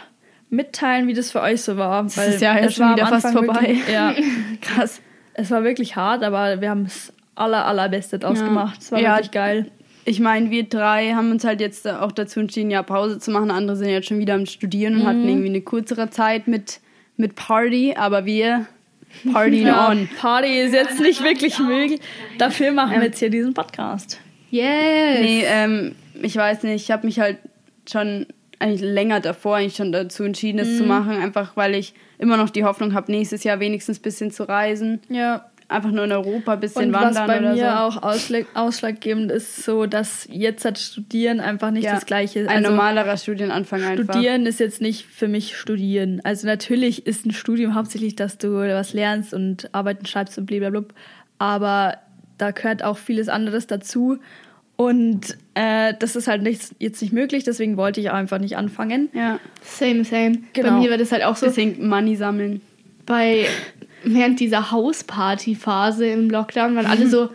mitteilen, 0.50 1.08
wie 1.08 1.14
das 1.14 1.32
für 1.32 1.42
euch 1.42 1.62
so 1.62 1.76
war. 1.78 2.04
Das 2.04 2.18
ist 2.18 2.42
ja 2.42 2.58
jetzt 2.58 2.76
schon 2.76 2.92
wieder 2.94 3.08
fast 3.08 3.28
vorbei. 3.32 3.54
Wirklich, 3.62 3.88
ja, 3.92 4.14
Krass. 4.62 5.02
es 5.34 5.52
war 5.52 5.64
wirklich 5.64 5.96
hart, 5.98 6.24
aber 6.24 6.62
wir 6.62 6.70
haben 6.70 6.86
es 6.86 7.12
aller, 7.36 7.66
allerbeste 7.66 8.18
draus 8.20 8.40
Ja. 8.40 8.46
gemacht. 8.46 8.80
Es 8.82 8.92
war 8.92 9.00
Ja. 9.00 9.16
wirklich 9.16 9.32
geil. 9.32 9.70
Ich 10.06 10.22
meine, 10.22 10.50
wir 10.50 10.64
drei 10.64 11.12
haben 11.14 11.32
uns 11.32 11.44
halt 11.44 11.60
jetzt 11.60 11.86
auch 11.86 12.14
dazu 12.14 12.40
entschieden, 12.40 12.72
ja, 12.72 12.82
Pause 12.82 13.20
zu 13.20 13.30
machen. 13.32 13.52
Andere 13.52 13.76
sind 13.76 13.90
jetzt 13.90 14.08
schon 14.08 14.20
wieder 14.20 14.36
am 14.36 14.46
Studieren 14.46 14.94
und 14.96 15.02
Mhm. 15.02 15.08
hatten 15.08 15.28
irgendwie 15.28 15.50
eine 15.50 15.60
kürzere 15.62 16.10
Zeit 16.10 16.48
mit, 16.48 16.80
mit 17.18 17.36
Party, 17.36 17.96
aber 17.98 18.24
wir 18.26 18.68
Party 19.32 19.64
Ja, 19.64 19.90
on. 19.90 20.10
Party 20.20 20.60
ist 20.62 20.74
jetzt 20.74 21.00
nicht 21.00 21.24
wirklich 21.24 21.58
möglich. 21.60 22.00
Dafür 22.38 22.72
machen 22.72 22.96
wir 23.00 23.04
jetzt 23.08 23.20
hier 23.20 23.30
diesen 23.30 23.54
Podcast. 23.54 24.20
Yes! 24.50 25.20
Nee, 25.20 25.44
ähm, 25.46 25.96
ich 26.22 26.36
weiß 26.36 26.64
nicht, 26.64 26.84
ich 26.84 26.92
habe 26.92 27.06
mich 27.06 27.20
halt 27.20 27.38
schon 27.90 28.26
eigentlich 28.60 28.82
länger 28.82 29.20
davor 29.20 29.58
eigentlich 29.58 29.76
schon 29.76 29.92
dazu 29.92 30.24
entschieden, 30.24 30.60
es 30.60 30.78
zu 30.78 30.84
Mhm. 30.84 30.90
machen, 30.90 31.12
einfach 31.22 31.56
weil 31.56 31.76
ich 31.76 31.94
immer 32.18 32.38
noch 32.38 32.50
die 32.50 32.64
Hoffnung 32.64 32.94
habe, 32.94 33.12
nächstes 33.12 33.44
Jahr 33.44 33.60
wenigstens 33.60 34.00
ein 34.00 34.02
bisschen 34.02 34.32
zu 34.32 34.48
reisen. 34.48 35.00
Ja. 35.10 35.50
Einfach 35.70 35.92
nur 35.92 36.06
in 36.06 36.12
Europa 36.14 36.54
ein 36.54 36.60
bisschen 36.62 36.86
Und 36.88 36.94
was 36.94 37.16
wandern 37.16 37.28
bei 37.28 37.40
oder 37.40 37.54
mir 37.54 37.60
so. 37.60 37.98
auch 37.98 38.04
ausschlag, 38.04 38.46
ausschlaggebend 38.54 39.30
ist, 39.32 39.64
so 39.66 39.86
dass 39.86 40.26
jetzt 40.32 40.64
hat 40.64 40.80
Studieren 40.80 41.42
einfach 41.42 41.72
nicht 41.72 41.84
Ja, 41.84 41.96
das 41.96 42.06
Gleiche. 42.06 42.42
Ein 42.48 42.48
Also 42.64 42.70
normalerer 42.70 43.18
Studienanfang 43.18 43.84
einfach. 43.84 44.14
Studieren 44.14 44.46
ist 44.46 44.62
jetzt 44.62 44.80
nicht 44.80 45.06
für 45.06 45.28
mich 45.28 45.58
Studieren. 45.58 46.22
Also 46.24 46.48
natürlich 46.48 47.06
ist 47.06 47.26
ein 47.26 47.32
Studium 47.34 47.76
hauptsächlich, 47.76 48.16
dass 48.16 48.38
du 48.38 48.54
was 48.54 48.94
lernst 48.94 49.34
und 49.34 49.68
Arbeiten 49.74 50.06
schreibst 50.06 50.38
und 50.38 50.46
blablabla. 50.46 50.86
Aber 51.38 51.98
da 52.38 52.52
gehört 52.52 52.82
auch 52.84 52.98
vieles 52.98 53.28
anderes 53.28 53.68
dazu. 53.68 54.20
Und 54.78 55.38
äh, 55.56 55.96
das 56.00 56.16
ist 56.16 56.28
halt 56.28 56.44
nicht, 56.44 56.76
jetzt 56.80 57.02
nicht 57.02 57.12
möglich, 57.12 57.44
deswegen 57.44 57.78
wollte 57.78 58.00
ich 58.00 58.10
auch 58.12 58.16
einfach 58.16 58.38
nicht 58.40 58.56
anfangen. 58.58 59.10
Ja, 59.12 59.40
Same, 59.64 60.06
same. 60.06 60.38
Bei 60.54 60.62
Genau. 60.62 60.80
mir 60.80 60.92
war 60.92 60.98
das 60.98 61.12
halt 61.12 61.24
auch 61.24 61.36
so. 61.36 61.48
deswegen 61.48 61.88
Money 61.90 62.16
sammeln. 62.16 62.62
bei 63.08 63.48
während 64.04 64.40
dieser 64.40 64.72
Hausparty-Phase 64.72 66.06
im 66.08 66.30
Lockdown 66.30 66.76
waren 66.76 66.86
Mhm. 66.86 66.92
alle 66.92 67.08
so, 67.08 67.30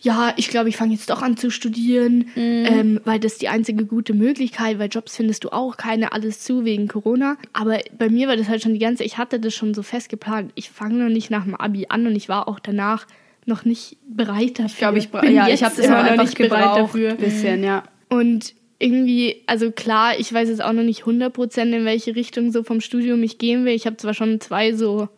ja, 0.00 0.32
ich 0.36 0.48
glaube, 0.48 0.68
ich 0.68 0.76
fange 0.76 0.92
jetzt 0.94 1.08
doch 1.10 1.22
an 1.22 1.36
zu 1.36 1.50
studieren, 1.50 2.26
Mhm. 2.34 2.64
ähm, 2.66 3.00
weil 3.04 3.18
das 3.18 3.32
ist 3.34 3.42
die 3.42 3.48
einzige 3.48 3.86
gute 3.86 4.12
Möglichkeit, 4.14 4.78
weil 4.78 4.88
Jobs 4.90 5.16
findest 5.16 5.44
du 5.44 5.50
auch 5.50 5.76
keine, 5.76 6.12
alles 6.12 6.40
zu 6.40 6.64
wegen 6.64 6.86
Corona. 6.88 7.36
Aber 7.52 7.78
bei 7.98 8.08
mir 8.08 8.28
war 8.28 8.36
das 8.36 8.48
halt 8.48 8.62
schon 8.62 8.74
die 8.74 8.78
ganze, 8.78 9.04
ich 9.04 9.18
hatte 9.18 9.40
das 9.40 9.54
schon 9.54 9.74
so 9.74 9.82
fest 9.82 10.08
geplant. 10.08 10.52
Ich 10.54 10.70
fange 10.70 10.94
noch 11.02 11.08
nicht 11.12 11.30
nach 11.30 11.44
dem 11.44 11.54
Abi 11.54 11.86
an 11.88 12.06
und 12.06 12.14
ich 12.16 12.28
war 12.28 12.46
auch 12.48 12.60
danach 12.60 13.06
noch 13.46 13.64
nicht 13.64 13.96
bereit 14.08 14.58
dafür. 14.58 14.66
Ich 14.68 14.78
glaube, 14.78 14.98
ich, 14.98 15.08
Bin 15.08 15.34
ja, 15.34 15.48
ich 15.48 15.62
habe 15.62 15.74
das 15.76 15.86
immer 15.86 16.02
noch 16.14 16.22
nicht 16.22 16.36
bereit 16.36 16.76
dafür. 16.76 17.14
Bisschen, 17.14 17.62
ja. 17.64 17.84
Und 18.08 18.54
irgendwie, 18.78 19.42
also 19.46 19.70
klar, 19.70 20.18
ich 20.18 20.30
weiß 20.32 20.48
jetzt 20.50 20.62
auch 20.62 20.72
noch 20.72 20.82
nicht 20.82 21.04
100% 21.06 21.72
in 21.72 21.84
welche 21.86 22.14
Richtung 22.14 22.52
so 22.52 22.62
vom 22.62 22.80
Studium 22.82 23.22
ich 23.22 23.38
gehen 23.38 23.64
will. 23.64 23.72
Ich 23.72 23.86
habe 23.86 23.96
zwar 23.96 24.12
schon 24.14 24.40
zwei 24.40 24.74
so 24.74 25.08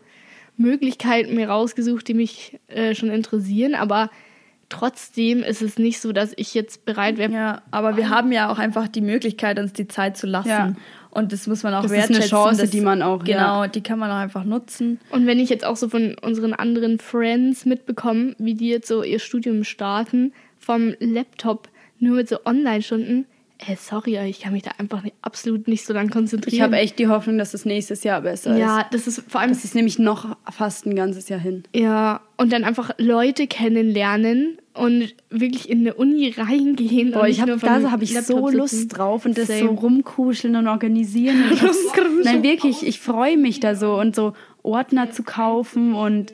Möglichkeiten 0.59 1.35
mir 1.35 1.49
rausgesucht, 1.49 2.07
die 2.09 2.15
mich 2.15 2.59
äh, 2.69 2.95
schon 2.95 3.09
interessieren, 3.11 3.75
aber 3.75 4.11
trotzdem 4.69 5.43
ist 5.43 5.63
es 5.63 5.79
nicht 5.79 6.01
so, 6.01 6.13
dass 6.13 6.35
ich 6.37 6.53
jetzt 6.55 6.85
bereit 6.85 7.17
wäre. 7.17 7.33
Ja, 7.33 7.63
aber 7.71 7.97
wir 7.97 8.11
haben 8.11 8.33
ja 8.33 8.51
auch 8.53 8.59
einfach 8.59 8.87
die 8.89 9.01
Möglichkeit, 9.01 9.59
uns 9.59 9.73
die 9.73 9.89
Zeit 9.89 10.17
zu 10.17 10.27
lassen. 10.27 10.49
Ja. 10.49 10.75
Und 11.11 11.33
das 11.33 11.47
muss 11.47 11.63
man 11.63 11.73
auch 11.73 11.83
Das 11.83 11.91
ist 11.91 11.97
eine 11.97 12.09
wertschätzen. 12.11 12.31
Chance, 12.31 12.61
das- 12.63 12.71
die 12.71 12.83
man 12.83 13.01
auch, 13.03 13.25
Genau, 13.25 13.63
ja. 13.63 13.69
die 13.69 13.81
kann 13.83 13.99
man 13.99 14.11
auch 14.11 14.17
einfach 14.17 14.45
nutzen. 14.45 15.01
Und 15.11 15.27
wenn 15.27 15.41
ich 15.41 15.49
jetzt 15.49 15.65
auch 15.65 15.77
so 15.77 15.89
von 15.89 16.15
unseren 16.21 16.53
anderen 16.53 16.99
Friends 16.99 17.65
mitbekomme, 17.65 18.35
wie 18.39 18.55
die 18.55 18.69
jetzt 18.69 18.89
so 18.89 19.03
ihr 19.03 19.19
Studium 19.19 19.65
starten, 19.65 20.33
vom 20.59 20.95
Laptop 21.01 21.69
nur 21.99 22.17
mit 22.17 22.29
so 22.29 22.45
Online-Stunden, 22.45 23.27
ey, 23.67 23.77
sorry, 23.81 24.19
ich 24.29 24.41
kann 24.41 24.53
mich 24.53 24.63
da 24.63 24.71
einfach 24.79 25.03
nicht, 25.03 25.17
absolut 25.23 25.67
nicht 25.69 25.85
so 25.85 25.93
dann 25.93 26.11
konzentrieren. 26.11 26.55
Ich 26.57 26.63
habe 26.63 26.77
echt 26.77 26.99
die 26.99 27.09
Hoffnung, 27.09 27.39
dass 27.39 27.55
es 27.55 27.65
nächstes 27.65 28.05
Jahr 28.05 28.21
besser 28.21 28.57
Ja, 28.57 28.81
ist. 28.83 28.87
das 28.93 29.07
ist 29.07 29.25
vor 29.29 29.41
allem 29.41 29.51
Das 29.51 29.65
ist 29.65 29.75
nämlich 29.75 29.99
noch 29.99 30.37
fast 30.51 30.87
ein 30.87 30.95
ganzes 30.95 31.29
Jahr 31.29 31.41
hin. 31.41 31.65
Ja, 31.75 32.21
und 32.37 32.53
dann 32.53 32.63
einfach 32.65 32.91
Leute 32.99 33.47
kennenlernen 33.49 34.59
und 34.75 35.15
wirklich 35.31 35.69
in 35.69 35.81
eine 35.81 35.95
Uni 35.95 36.33
reingehen. 36.37 37.11
Boah, 37.11 37.27
ich 37.27 37.41
vom 37.41 37.59
da 37.61 37.91
habe 37.91 38.05
ich 38.05 38.15
Laptop 38.15 38.39
so 38.39 38.47
sitzen. 38.47 38.59
Lust 38.59 38.97
drauf 38.97 39.25
und 39.27 39.37
das 39.37 39.49
Same. 39.49 39.61
so 39.61 39.67
rumkuscheln 39.75 40.55
und 40.55 40.69
organisieren. 40.69 41.51
Und 41.51 41.61
Nein, 42.25 42.43
wirklich, 42.45 42.87
ich 42.87 43.01
freue 43.01 43.37
mich 43.37 43.59
da 43.61 43.75
so 43.75 43.99
und 43.99 44.15
so 44.15 44.35
Ordner 44.63 45.11
zu 45.11 45.23
kaufen 45.25 45.95
und 45.95 46.33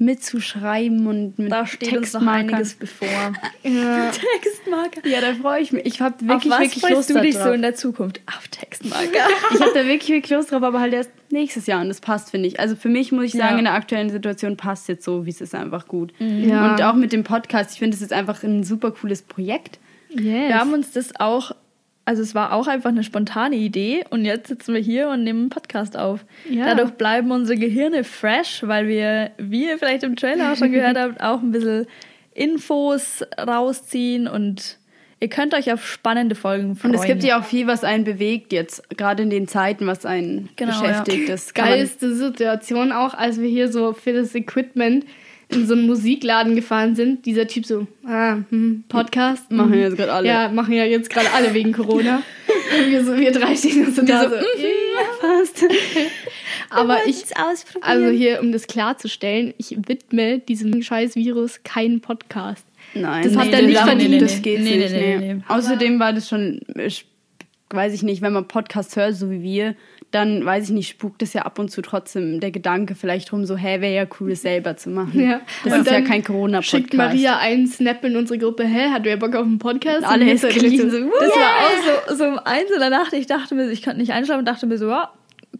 mitzuschreiben 0.00 1.06
und 1.06 1.38
mit 1.38 1.52
Da 1.52 1.66
steht 1.66 1.96
uns 1.96 2.12
noch 2.14 2.26
einiges 2.26 2.74
bevor. 2.74 3.08
Ja. 3.62 4.10
Textmarker. 4.10 5.06
Ja, 5.06 5.20
da 5.20 5.34
freue 5.34 5.60
ich 5.60 5.70
mich. 5.72 5.84
Ich 5.84 6.00
habe 6.00 6.14
Auf 6.16 6.26
wirklich, 6.28 6.50
was 6.52 6.60
wirklich 6.60 6.80
freust 6.80 6.94
Lust 6.94 7.10
du 7.10 7.20
dich 7.20 7.34
drauf. 7.36 7.44
so 7.44 7.52
in 7.52 7.62
der 7.62 7.74
Zukunft? 7.74 8.20
Auf 8.26 8.48
Textmarker. 8.48 9.06
Ich 9.54 9.60
habe 9.60 9.70
da 9.74 9.84
wirklich, 9.86 10.08
wirklich 10.08 10.30
Lust 10.30 10.50
drauf, 10.50 10.62
aber 10.62 10.80
halt 10.80 10.94
erst 10.94 11.10
nächstes 11.30 11.66
Jahr 11.66 11.82
und 11.82 11.88
das 11.88 12.00
passt, 12.00 12.30
finde 12.30 12.48
ich. 12.48 12.58
Also 12.58 12.74
für 12.74 12.88
mich 12.88 13.12
muss 13.12 13.24
ich 13.26 13.32
sagen, 13.32 13.52
Ja. 13.52 13.58
in 13.58 13.64
der 13.64 13.74
aktuellen 13.74 14.10
Situation 14.10 14.56
passt 14.56 14.88
jetzt 14.88 15.04
so, 15.04 15.26
wie 15.26 15.30
es 15.30 15.40
ist, 15.40 15.54
einfach 15.54 15.86
gut. 15.86 16.12
Ja. 16.18 16.72
Und 16.72 16.82
auch 16.82 16.94
mit 16.94 17.12
dem 17.12 17.22
Podcast, 17.22 17.72
ich 17.74 17.78
finde, 17.78 17.94
es 17.96 18.02
ist 18.02 18.12
einfach 18.12 18.42
ein 18.42 18.64
super 18.64 18.90
cooles 18.92 19.22
Projekt. 19.22 19.78
Yes. 20.08 20.22
Wir 20.24 20.58
haben 20.58 20.72
uns 20.72 20.92
das 20.92 21.14
auch, 21.20 21.52
also 22.10 22.22
es 22.22 22.34
war 22.34 22.52
auch 22.52 22.66
einfach 22.66 22.88
eine 22.88 23.04
spontane 23.04 23.54
Idee 23.54 24.02
und 24.10 24.24
jetzt 24.24 24.48
sitzen 24.48 24.74
wir 24.74 24.80
hier 24.80 25.10
und 25.10 25.22
nehmen 25.22 25.42
einen 25.42 25.48
Podcast 25.50 25.96
auf. 25.96 26.24
Ja. 26.50 26.64
Dadurch 26.64 26.90
bleiben 26.94 27.30
unsere 27.30 27.56
Gehirne 27.56 28.02
fresh, 28.02 28.64
weil 28.66 28.88
wir, 28.88 29.30
wie 29.38 29.68
ihr 29.68 29.78
vielleicht 29.78 30.02
im 30.02 30.16
Trailer 30.16 30.50
auch 30.52 30.56
schon 30.56 30.72
gehört 30.72 30.98
habt, 30.98 31.20
auch 31.22 31.40
ein 31.40 31.52
bisschen 31.52 31.86
Infos 32.34 33.22
rausziehen 33.38 34.26
und 34.26 34.78
ihr 35.20 35.28
könnt 35.28 35.54
euch 35.54 35.72
auf 35.72 35.86
spannende 35.86 36.34
Folgen 36.34 36.74
freuen. 36.74 36.94
Und 36.94 37.00
es 37.00 37.06
gibt 37.06 37.22
ja 37.22 37.38
auch 37.38 37.44
viel, 37.44 37.68
was 37.68 37.84
einen 37.84 38.02
bewegt 38.02 38.52
jetzt, 38.52 38.90
gerade 38.96 39.22
in 39.22 39.30
den 39.30 39.46
Zeiten, 39.46 39.86
was 39.86 40.04
einen 40.04 40.48
Genau, 40.56 40.80
beschäftigt. 40.80 41.28
Das 41.28 41.54
kann 41.54 41.66
man- 41.68 41.74
geilste 41.78 42.12
Situation 42.12 42.90
auch, 42.90 43.14
als 43.14 43.40
wir 43.40 43.48
hier 43.48 43.70
so 43.70 43.92
für 43.92 44.12
das 44.14 44.34
Equipment 44.34 45.04
in 45.50 45.66
so 45.66 45.74
einen 45.74 45.86
Musikladen 45.86 46.54
gefahren 46.54 46.94
sind. 46.94 47.26
Dieser 47.26 47.46
Typ 47.46 47.66
so, 47.66 47.86
ah, 48.06 48.38
hm, 48.50 48.84
Podcast. 48.88 49.50
Machen 49.50 49.72
hm. 49.72 49.80
jetzt 49.80 49.96
gerade 49.96 50.12
alle. 50.12 50.28
Ja, 50.28 50.48
machen 50.48 50.74
ja 50.74 50.84
jetzt 50.84 51.10
gerade 51.10 51.30
alle 51.32 51.52
wegen 51.54 51.72
Corona. 51.72 52.22
Wir, 52.88 53.04
so, 53.04 53.16
wir 53.16 53.32
drei 53.32 53.56
stehen 53.56 53.92
so 53.92 54.02
da 54.02 54.30
so, 54.30 54.36
fast. 55.20 55.64
Aber 56.70 56.98
ich, 57.04 57.24
also 57.80 58.10
hier, 58.10 58.40
um 58.40 58.52
das 58.52 58.68
klarzustellen, 58.68 59.54
ich 59.58 59.76
widme 59.88 60.38
diesem 60.38 60.80
scheiß 60.80 61.16
Virus 61.16 61.64
keinen 61.64 62.00
Podcast. 62.00 62.64
Nein, 62.94 63.24
Das 63.24 63.36
hat 63.36 63.46
nee, 63.48 63.52
er 63.52 63.62
nicht 63.62 63.76
das- 63.76 63.84
verdient. 63.88 64.22
Das 64.22 64.42
geht 64.42 64.60
Nee, 64.60 64.70
nee, 64.70 64.76
nicht. 64.78 64.92
nee, 64.92 65.16
nee, 65.18 65.34
nee. 65.34 65.42
Außerdem 65.48 65.98
war 65.98 66.12
das 66.12 66.28
schon, 66.28 66.60
ich 66.76 67.06
weiß 67.70 67.92
ich 67.92 68.04
nicht, 68.04 68.22
wenn 68.22 68.32
man 68.32 68.46
Podcasts 68.46 68.94
hört, 68.94 69.16
so 69.16 69.30
wie 69.30 69.42
wir, 69.42 69.74
dann 70.10 70.44
weiß 70.44 70.64
ich 70.64 70.70
nicht, 70.70 70.88
spukt 70.88 71.22
es 71.22 71.32
ja 71.34 71.42
ab 71.42 71.58
und 71.58 71.70
zu 71.70 71.82
trotzdem 71.82 72.40
der 72.40 72.50
Gedanke 72.50 72.94
vielleicht 72.96 73.32
rum, 73.32 73.44
so, 73.46 73.56
hä, 73.56 73.80
wäre 73.80 73.94
ja 73.94 74.06
cool, 74.18 74.32
es 74.32 74.42
selber 74.42 74.76
zu 74.76 74.90
machen. 74.90 75.20
Ja. 75.20 75.40
Das 75.64 75.72
Und 75.72 75.80
ist 75.82 75.90
ja 75.90 76.00
kein 76.00 76.24
Corona-Podcast. 76.24 76.70
Schickt 76.70 76.94
Maria 76.94 77.38
einen 77.38 77.66
Snap 77.68 78.04
in 78.04 78.16
unsere 78.16 78.38
Gruppe, 78.38 78.64
hä, 78.64 78.88
hat 78.90 79.04
wer 79.04 79.16
Bock 79.16 79.34
auf 79.36 79.44
einen 79.46 79.58
Podcast? 79.58 80.04
Alle 80.04 80.22
Und 80.22 80.26
wir 80.26 80.34
ist 80.34 80.42
so 80.42 80.48
so, 80.50 80.56
so, 80.90 81.10
Das 81.20 81.28
war 81.30 81.50
auch 81.58 82.08
so, 82.08 82.14
so 82.16 82.24
um 82.24 82.38
eins 82.40 82.70
in 82.72 82.80
der 82.80 82.90
Nacht. 82.90 83.12
Ich 83.12 83.26
dachte 83.26 83.54
mir, 83.54 83.70
ich 83.70 83.82
konnte 83.84 84.00
nicht 84.00 84.12
einschlafen 84.12 84.40
und 84.40 84.46
dachte 84.48 84.66
mir 84.66 84.78
so, 84.78 84.88
ja, 84.88 85.10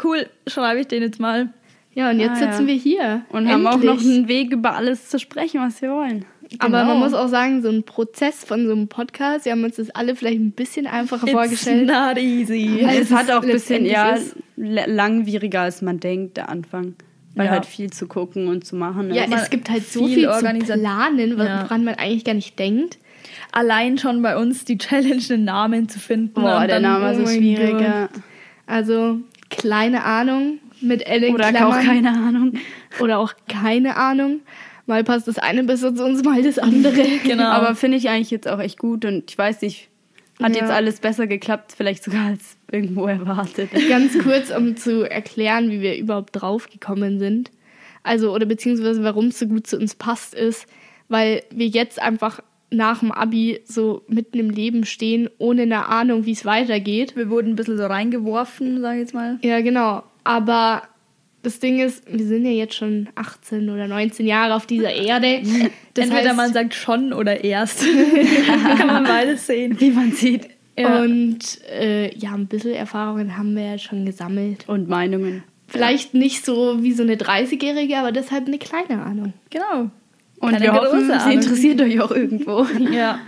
cool, 0.03 0.27
schreibe 0.47 0.81
ich 0.81 0.89
den 0.89 1.03
jetzt 1.03 1.21
mal. 1.21 1.51
Ja, 1.93 2.11
und 2.11 2.21
jetzt 2.21 2.41
Ah, 2.41 2.45
ja. 2.47 2.53
sitzen 2.53 2.67
wir 2.69 2.75
hier. 2.75 3.23
Und 3.31 3.49
haben 3.49 3.67
auch 3.67 3.77
noch 3.83 3.95
Endlich. 3.99 4.15
einen 4.17 4.29
Weg, 4.29 4.53
über 4.53 4.75
alles 4.77 5.09
zu 5.09 5.19
sprechen, 5.19 5.61
was 5.61 5.83
wir 5.83 5.91
wollen. 5.91 6.25
Aber 6.61 6.81
Genau. 6.81 6.85
man 6.95 6.99
muss 7.01 7.15
auch 7.15 7.29
sagen, 7.29 7.63
so 7.63 7.69
ein 7.69 7.83
Prozess 7.85 8.45
von 8.45 8.67
so 8.67 8.73
einem 8.73 8.89
Podcast, 8.89 9.45
wir 9.45 9.53
haben 9.53 9.63
uns 9.65 9.77
das 9.77 9.91
alle 9.91 10.15
vielleicht 10.17 10.39
ein 10.41 10.53
bisschen 10.53 10.87
einfacher 10.87 11.27
vorgestellt. 11.27 11.89
It's 11.89 11.93
not 11.93 12.19
easy. 12.19 12.85
Als 12.87 12.99
es 13.03 13.11
hat 13.13 13.25
es 13.29 13.31
auch 13.35 13.43
ein 13.43 13.49
bisschen 13.49 13.85
ja, 13.87 14.11
ist. 14.11 14.37
La- 14.61 14.87
langwieriger, 14.87 15.63
als 15.63 15.83
man 15.83 16.01
denkt, 16.01 16.37
der 16.37 16.49
Anfang. 16.49 16.95
Weil 17.37 17.47
Ja. 17.47 17.53
halt 17.53 17.67
viel 17.67 17.91
zu 17.91 18.07
gucken 18.09 18.49
und 18.49 18.65
zu 18.67 18.75
machen 18.77 19.15
Ja, 19.15 19.23
ist. 19.25 19.31
Man- 19.31 19.39
es 19.39 19.51
gibt 19.51 19.71
halt 19.71 19.87
so 19.87 20.07
viel 20.07 20.29
viel, 20.29 20.31
zu 20.31 20.75
planen, 20.75 21.39
Ja. 21.39 21.63
woran 21.65 21.85
man 21.85 21.95
eigentlich 21.95 22.25
gar 22.25 22.35
nicht 22.35 22.59
denkt. 22.59 22.99
Allein 23.53 23.99
schon 23.99 24.21
bei 24.23 24.37
uns 24.37 24.65
die 24.65 24.79
Challenge, 24.79 25.23
einen 25.31 25.45
Namen 25.45 25.89
zu 25.89 25.99
finden. 26.01 26.33
Boah, 26.35 26.67
der 26.67 26.81
Name 26.81 27.07
oh 27.07 27.11
ist 27.11 27.17
so 27.19 27.23
mein 27.25 27.37
schwierig. 27.37 27.73
Gott. 27.73 27.83
Ja. 27.83 28.09
Also 28.67 29.19
kleine 29.49 30.05
Ahnung 30.05 30.59
mit 30.81 31.03
in 31.03 31.35
Oder 31.35 31.47
auch 31.47 31.51
Klammern. 31.51 31.85
keine 31.85 32.11
Ahnung. 32.11 32.53
Oder 33.01 33.19
auch 33.19 33.35
keine 33.49 33.97
Ahnung. 33.97 34.41
Mal 34.87 35.05
passt 35.05 35.29
das 35.29 35.39
eine 35.39 35.63
besser 35.63 35.95
zu 35.95 36.05
uns, 36.05 36.25
mal 36.25 36.43
das 36.43 36.59
andere. 36.59 37.05
Genau. 37.25 37.45
Aber 37.45 37.75
finde 37.77 37.97
ich 37.99 38.09
eigentlich 38.09 38.31
jetzt 38.33 38.49
auch 38.49 38.59
echt 38.59 38.79
gut 38.79 39.05
und 39.05 39.31
ich 39.31 39.39
weiß 39.39 39.63
nicht, 39.63 39.89
hat 40.41 40.55
Ja. 40.55 40.63
jetzt 40.63 40.71
alles 40.71 41.01
besser 41.01 41.27
geklappt, 41.27 41.73
vielleicht 41.77 42.03
sogar 42.05 42.27
als 42.27 42.57
irgendwo 42.71 43.07
erwartet. 43.07 43.71
Ganz 43.89 44.19
kurz, 44.19 44.51
um 44.51 44.77
zu 44.77 45.09
erklären, 45.11 45.71
wie 45.71 45.81
wir 45.81 45.97
überhaupt 45.99 46.31
draufgekommen 46.41 47.19
sind. 47.19 47.51
Also, 48.03 48.33
oder 48.35 48.47
beziehungsweise 48.47 49.03
warum 49.05 49.27
es 49.27 49.39
so 49.39 49.47
gut 49.47 49.67
zu 49.67 49.77
uns 49.79 49.95
passt, 49.95 50.35
ist, 50.35 50.67
weil 51.09 51.43
wir 51.51 51.67
jetzt 51.67 52.01
einfach 52.01 52.41
nach 52.71 53.01
dem 53.01 53.11
Abi 53.13 53.61
so 53.65 54.03
mitten 54.09 54.39
im 54.39 54.49
Leben 54.51 54.85
stehen, 54.87 55.29
ohne 55.39 55.63
eine 55.63 55.87
Ahnung, 55.87 56.25
wie 56.25 56.33
es 56.33 56.45
weitergeht. 56.45 57.17
wir 57.17 57.29
wurden 57.29 57.51
ein 57.51 57.57
bisschen 57.57 57.77
so 57.77 57.85
reingeworfen, 57.87 58.81
sag 58.81 58.95
ich 58.95 59.01
jetzt 59.01 59.15
mal. 59.15 59.39
Ja, 59.43 59.61
genau. 59.61 60.05
Aber 60.23 60.83
das 61.43 61.59
Ding 61.59 61.81
ist, 61.81 62.03
wir 62.07 62.27
sind 62.27 62.45
ja 62.45 62.51
jetzt 62.51 62.75
schon 62.75 63.09
18 63.15 63.71
oder 63.71 63.89
19 63.89 64.27
Jahre 64.27 64.55
auf 64.55 64.67
dieser 64.67 64.93
Erde. 64.93 65.43
Das 65.95 66.05
Entweder 66.05 66.29
heißt, 66.29 66.37
man 66.37 66.53
sagt 66.53 66.75
schon 66.75 67.13
oder 67.13 67.43
erst. 67.43 67.85
Kann 68.79 68.87
man 68.87 69.03
beides 69.03 69.49
sehen. 69.49 69.81
Wie 69.81 69.91
man 69.91 70.13
sieht. 70.13 70.49
Ja. 70.79 71.01
Und 71.03 71.41
äh, 71.69 72.17
ja, 72.17 72.33
ein 72.33 72.47
bisschen 72.47 72.75
Erfahrungen 72.75 73.37
haben 73.37 73.57
wir 73.57 73.65
ja 73.65 73.79
schon 73.79 74.07
gesammelt. 74.07 74.69
Und 74.69 74.89
Meinungen. 74.89 75.43
Vielleicht 75.67 76.15
nicht 76.15 76.45
so 76.45 76.83
wie 76.83 76.93
so 76.93 77.03
eine 77.03 77.17
30-Jährige, 77.17 77.99
aber 77.99 78.13
deshalb 78.13 78.47
eine 78.47 78.59
kleine 78.59 79.03
Ahnung. 79.03 79.33
Genau. 79.51 79.91
Und 80.39 80.53
Keine 80.53 80.65
wir 80.65 80.73
hoffen, 80.75 80.91
große 80.91 81.07
sie 81.07 81.13
Ahnung. 81.13 81.33
interessiert 81.33 81.81
euch 81.81 82.01
auch 82.01 82.13
irgendwo. 82.13 82.67
Ja. 82.93 83.19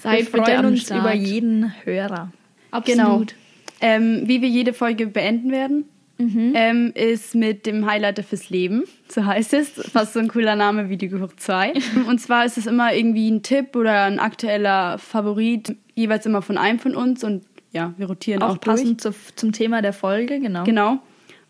Seid 0.00 0.32
wir 0.32 0.42
freuen 0.42 0.64
uns 0.66 0.82
Start. 0.82 1.00
über 1.00 1.14
jeden 1.14 1.74
Hörer. 1.84 2.30
Absolut. 2.70 3.34
Ähm, 3.80 4.22
wie 4.26 4.42
wir 4.42 4.48
jede 4.48 4.72
Folge 4.72 5.06
beenden 5.08 5.50
werden, 5.50 5.84
Mhm. 6.18 6.52
ähm, 6.54 6.92
ist 6.94 7.34
mit 7.34 7.66
dem 7.66 7.86
Highlighter 7.86 8.22
fürs 8.22 8.48
Leben. 8.48 8.84
So 9.08 9.24
heißt 9.24 9.52
es. 9.52 9.68
Fast 9.68 10.14
so 10.14 10.20
ein 10.20 10.28
cooler 10.28 10.56
Name 10.56 10.88
wie 10.88 10.96
die 10.96 11.08
Geburt 11.08 11.38
2. 11.40 11.74
Und 12.08 12.20
zwar 12.20 12.44
ist 12.46 12.56
es 12.56 12.66
immer 12.66 12.94
irgendwie 12.94 13.30
ein 13.30 13.42
Tipp 13.42 13.76
oder 13.76 14.04
ein 14.04 14.18
aktueller 14.18 14.98
Favorit, 14.98 15.76
jeweils 15.94 16.24
immer 16.26 16.42
von 16.42 16.56
einem 16.56 16.78
von 16.78 16.94
uns. 16.94 17.22
Und 17.22 17.44
ja, 17.72 17.92
wir 17.98 18.06
rotieren 18.06 18.42
auch, 18.42 18.56
Auch 18.56 18.60
passend 18.60 19.00
zu, 19.00 19.14
zum 19.34 19.52
Thema 19.52 19.82
der 19.82 19.92
Folge, 19.92 20.40
genau. 20.40 20.64
Genau. 20.64 20.98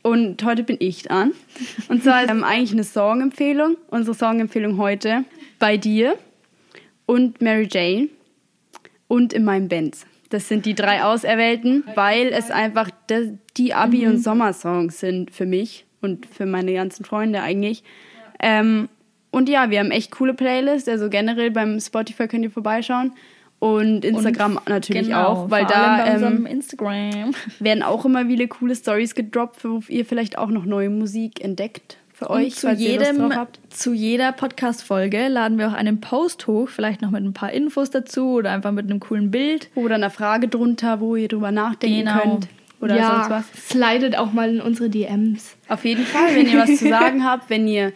Und 0.02 0.44
heute 0.44 0.62
bin 0.62 0.76
ich 0.78 1.02
dran. 1.02 1.32
Und 1.88 2.02
zwar 2.04 2.22
ist 2.22 2.30
ähm, 2.30 2.44
eigentlich 2.44 2.72
eine 2.72 2.84
Songempfehlung. 2.84 3.76
Unsere 3.88 4.16
Songempfehlung 4.16 4.78
heute 4.78 5.24
bei 5.58 5.76
dir 5.76 6.16
und 7.06 7.40
Mary 7.40 7.68
Jane 7.70 8.08
und 9.08 9.32
in 9.32 9.44
meinem 9.44 9.68
Benz. 9.68 10.06
Das 10.28 10.48
sind 10.48 10.66
die 10.66 10.74
drei 10.74 11.04
Auserwählten, 11.04 11.84
weil 11.94 12.28
es 12.28 12.50
einfach 12.50 12.90
die 13.56 13.74
Abi- 13.74 14.06
und 14.06 14.18
Sommersongs 14.22 15.00
sind 15.00 15.30
für 15.30 15.46
mich 15.46 15.86
und 16.00 16.26
für 16.26 16.46
meine 16.46 16.72
ganzen 16.74 17.04
Freunde 17.04 17.42
eigentlich. 17.42 17.84
Ähm, 18.40 18.88
und 19.30 19.48
ja, 19.48 19.70
wir 19.70 19.80
haben 19.80 19.90
echt 19.90 20.10
coole 20.12 20.34
Playlists, 20.34 20.88
also 20.88 21.08
generell 21.10 21.50
beim 21.50 21.78
Spotify 21.80 22.26
könnt 22.28 22.44
ihr 22.44 22.50
vorbeischauen. 22.50 23.12
Und 23.58 24.04
Instagram 24.04 24.60
natürlich 24.68 25.06
Genau, 25.08 25.24
auch, 25.28 25.50
weil 25.50 25.64
da 25.64 26.06
ähm, 26.06 26.44
Instagram. 26.44 27.32
werden 27.58 27.82
auch 27.82 28.04
immer 28.04 28.28
wieder 28.28 28.46
coole 28.48 28.74
Stories 28.76 29.14
gedroppt, 29.14 29.64
wo 29.64 29.80
ihr 29.88 30.04
vielleicht 30.04 30.36
auch 30.36 30.48
noch 30.48 30.66
neue 30.66 30.90
Musik 30.90 31.42
entdeckt 31.42 31.96
für 32.18 32.30
euch, 32.30 32.44
Und 32.44 32.54
zu, 32.56 32.70
jedem, 32.72 33.32
zu 33.68 33.92
jeder 33.92 34.32
Podcast-Folge 34.32 35.28
laden 35.28 35.58
wir 35.58 35.68
auch 35.68 35.74
einen 35.74 36.00
Post 36.00 36.46
hoch, 36.46 36.68
vielleicht 36.70 37.02
noch 37.02 37.10
mit 37.10 37.22
ein 37.22 37.34
paar 37.34 37.52
Infos 37.52 37.90
dazu 37.90 38.30
oder 38.36 38.52
einfach 38.52 38.72
mit 38.72 38.86
einem 38.88 39.00
coolen 39.00 39.30
Bild. 39.30 39.68
Oder 39.74 39.96
eine 39.96 40.08
Frage 40.08 40.48
drunter, 40.48 41.00
wo 41.00 41.14
ihr 41.16 41.28
drüber 41.28 41.52
nachdenken 41.52 42.06
Genau. 42.06 42.18
könnt. 42.20 42.48
Oder 42.80 42.96
ja, 42.96 43.26
sonst 43.28 43.30
was. 43.30 43.68
slidet 43.68 44.16
auch 44.18 44.32
mal 44.32 44.48
in 44.48 44.60
unsere 44.62 44.88
DMs. 44.88 45.56
Auf 45.68 45.84
jeden 45.84 46.04
Fall, 46.06 46.34
wenn 46.36 46.46
ihr 46.48 46.58
was 46.58 46.76
zu 46.76 46.88
sagen 46.90 47.24
habt, 47.24 47.50
wenn 47.50 47.68
ihr 47.68 47.92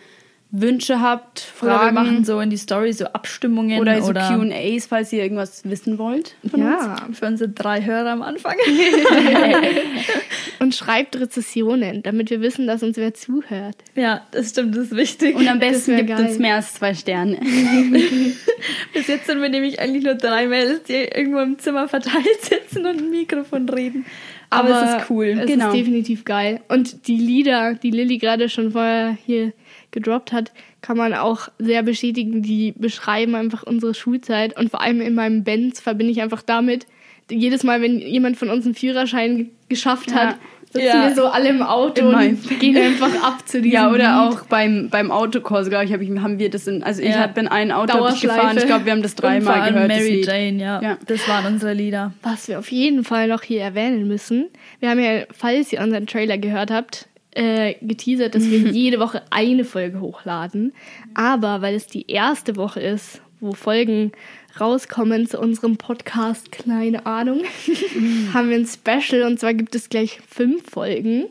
Wünsche 0.52 1.00
habt, 1.00 1.44
Oder 1.62 1.70
wir 1.72 1.78
Fragen 1.78 1.94
machen 1.94 2.24
so 2.24 2.40
in 2.40 2.50
die 2.50 2.56
Story 2.56 2.92
so 2.92 3.04
Abstimmungen 3.06 3.80
oder 3.80 4.02
so 4.02 4.12
QAs, 4.12 4.86
falls 4.86 5.12
ihr 5.12 5.22
irgendwas 5.22 5.62
wissen 5.68 5.96
wollt. 5.98 6.34
Von 6.50 6.62
uns. 6.62 6.82
Ja. 6.84 6.96
für 7.12 7.26
unsere 7.26 7.50
drei 7.50 7.84
Hörer 7.84 8.10
am 8.10 8.22
Anfang. 8.22 8.56
Und 10.58 10.74
schreibt 10.74 11.18
Rezessionen, 11.18 12.02
damit 12.02 12.30
wir 12.30 12.40
wissen, 12.42 12.66
dass 12.66 12.82
uns 12.82 12.96
wer 12.96 13.14
zuhört. 13.14 13.76
ja, 13.94 14.26
das 14.32 14.50
stimmt, 14.50 14.74
das 14.76 14.84
ist 14.86 14.96
wichtig. 14.96 15.36
Und 15.36 15.48
am 15.48 15.58
besten 15.58 15.96
gibt 15.96 16.08
geil. 16.10 16.20
uns 16.26 16.38
mehr 16.38 16.56
als 16.56 16.74
zwei 16.74 16.94
Sterne. 16.94 17.38
Bis 18.92 19.06
jetzt 19.06 19.26
sind 19.26 19.40
wir 19.40 19.48
nämlich 19.48 19.80
eigentlich 19.80 20.04
nur 20.04 20.16
drei 20.16 20.46
Mädels, 20.48 20.82
die 20.84 20.94
irgendwo 20.94 21.38
im 21.40 21.58
Zimmer 21.58 21.88
verteilt 21.88 22.40
sitzen 22.42 22.84
und 22.84 22.98
ein 23.00 23.10
Mikrofon 23.10 23.68
reden. 23.68 24.04
Aber, 24.50 24.82
es 24.96 25.02
ist 25.02 25.10
cool. 25.10 25.26
Es 25.40 25.46
Genau. 25.46 25.68
ist 25.68 25.74
definitiv 25.76 26.24
geil. 26.24 26.60
Und 26.68 27.06
die 27.06 27.16
Lieder, 27.16 27.74
die 27.74 27.90
Lilly 27.92 28.18
gerade 28.18 28.48
schon 28.48 28.72
vorher 28.72 29.16
hier 29.24 29.52
gedroppt 29.92 30.32
hat, 30.32 30.52
kann 30.82 30.96
man 30.96 31.14
auch 31.14 31.48
sehr 31.58 31.82
bestätigen. 31.82 32.42
Die 32.42 32.72
beschreiben 32.76 33.34
einfach 33.34 33.62
unsere 33.62 33.94
Schulzeit. 33.94 34.58
Und 34.58 34.70
vor 34.70 34.80
allem 34.80 35.00
in 35.00 35.14
meinem 35.14 35.44
Benz 35.44 35.80
verbinde 35.80 36.12
ich 36.12 36.22
einfach 36.22 36.42
damit, 36.42 36.86
jedes 37.30 37.62
Mal, 37.64 37.80
wenn 37.82 37.98
jemand 37.98 38.36
von 38.36 38.50
uns 38.50 38.64
einen 38.64 38.74
Führerschein 38.74 39.50
geschafft 39.68 40.12
hat, 40.14 40.36
sitzen 40.72 40.86
Ja. 40.86 41.08
wir 41.08 41.14
so 41.14 41.26
alle 41.26 41.48
im 41.48 41.62
Auto 41.62 42.10
In 42.10 42.14
und 42.36 42.60
gehen 42.60 42.76
einfach 42.76 43.12
ab 43.22 43.46
zu 43.48 43.60
diesem 43.60 43.72
Ja, 43.74 43.88
oder 43.90 43.98
Lied. 44.28 44.38
auch 44.38 44.46
beim, 44.46 44.88
beim 44.88 45.10
Autokurs, 45.12 45.68
glaube 45.68 45.84
ich, 45.84 45.92
hab 45.92 46.00
ich, 46.00 46.10
haben 46.10 46.38
wir 46.40 46.50
das 46.50 46.66
in, 46.66 46.82
also 46.82 47.02
ich 47.02 47.08
Ja. 47.10 47.26
bin 47.28 47.46
ein 47.48 47.70
Auto 47.72 48.08
ich 48.08 48.20
gefahren, 48.20 48.56
ich 48.56 48.66
glaube, 48.66 48.84
wir 48.84 48.92
haben 48.92 49.02
das 49.02 49.14
dreimal 49.16 49.70
gehört. 49.70 49.90
das 49.90 49.98
Mary 49.98 50.10
Lied. 50.16 50.26
Jane, 50.26 50.62
ja. 50.62 50.82
Ja. 50.82 50.98
Das 51.06 51.28
waren 51.28 51.46
unsere 51.54 51.72
Lieder. 51.72 52.12
Was 52.22 52.46
wir 52.48 52.58
auf 52.58 52.70
jeden 52.70 53.04
Fall 53.04 53.28
noch 53.28 53.42
hier 53.42 53.62
erwähnen 53.62 54.06
müssen. 54.08 54.46
Wir 54.80 54.90
haben 54.90 55.00
ja, 55.00 55.22
falls 55.36 55.72
ihr 55.72 55.80
unseren 55.80 56.06
Trailer 56.06 56.38
gehört 56.38 56.70
habt, 56.70 57.06
äh, 57.32 57.74
geteasert, 57.80 58.34
dass 58.34 58.48
wir 58.48 58.58
jede 58.72 59.00
Woche 59.00 59.22
eine 59.30 59.64
Folge 59.64 60.00
hochladen. 60.00 60.72
Aber 61.14 61.62
weil 61.62 61.74
es 61.74 61.86
die 61.86 62.10
erste 62.10 62.56
Woche 62.56 62.80
ist, 62.80 63.20
wo 63.40 63.52
Folgen 63.52 64.12
rauskommen 64.60 65.26
zu 65.26 65.38
unserem 65.38 65.76
Podcast, 65.76 66.52
keine 66.52 67.06
Ahnung, 67.06 67.42
haben 68.34 68.50
wir 68.50 68.56
ein 68.56 68.66
Special 68.66 69.22
und 69.22 69.38
zwar 69.38 69.54
gibt 69.54 69.74
es 69.74 69.88
gleich 69.88 70.20
fünf 70.28 70.68
Folgen, 70.70 71.26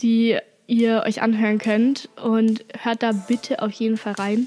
die 0.00 0.36
ihr 0.66 1.04
euch 1.06 1.22
anhören 1.22 1.58
könnt 1.58 2.08
und 2.22 2.64
hört 2.82 3.02
da 3.02 3.12
bitte 3.12 3.62
auf 3.62 3.72
jeden 3.72 3.96
Fall 3.96 4.14
rein. 4.14 4.46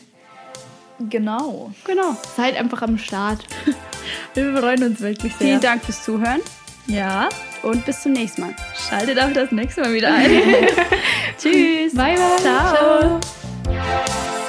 Genau. 1.10 1.74
Genau. 1.86 2.16
Seid 2.36 2.58
einfach 2.58 2.82
am 2.82 2.98
Start. 2.98 3.46
Wir 4.34 4.56
freuen 4.56 4.84
uns 4.84 5.02
wirklich 5.02 5.34
sehr. 5.34 5.48
Vielen 5.48 5.62
Dank 5.62 5.84
fürs 5.84 6.04
Zuhören 6.04 6.42
ja. 6.88 7.30
Und 7.64 7.86
bis 7.86 8.02
zum 8.02 8.14
nächsten 8.14 8.42
Mal. 8.42 8.56
Schaltet 8.90 9.20
auch 9.20 9.34
das 9.34 9.52
nächste 9.52 9.82
Mal 9.82 9.94
wieder 9.94 10.14
ein. 10.14 10.30
Tschüss. 11.38 11.94
Bye, 11.96 12.16
bye. 12.16 12.38
Ciao. 12.42 13.20
Ciao. 13.64 14.42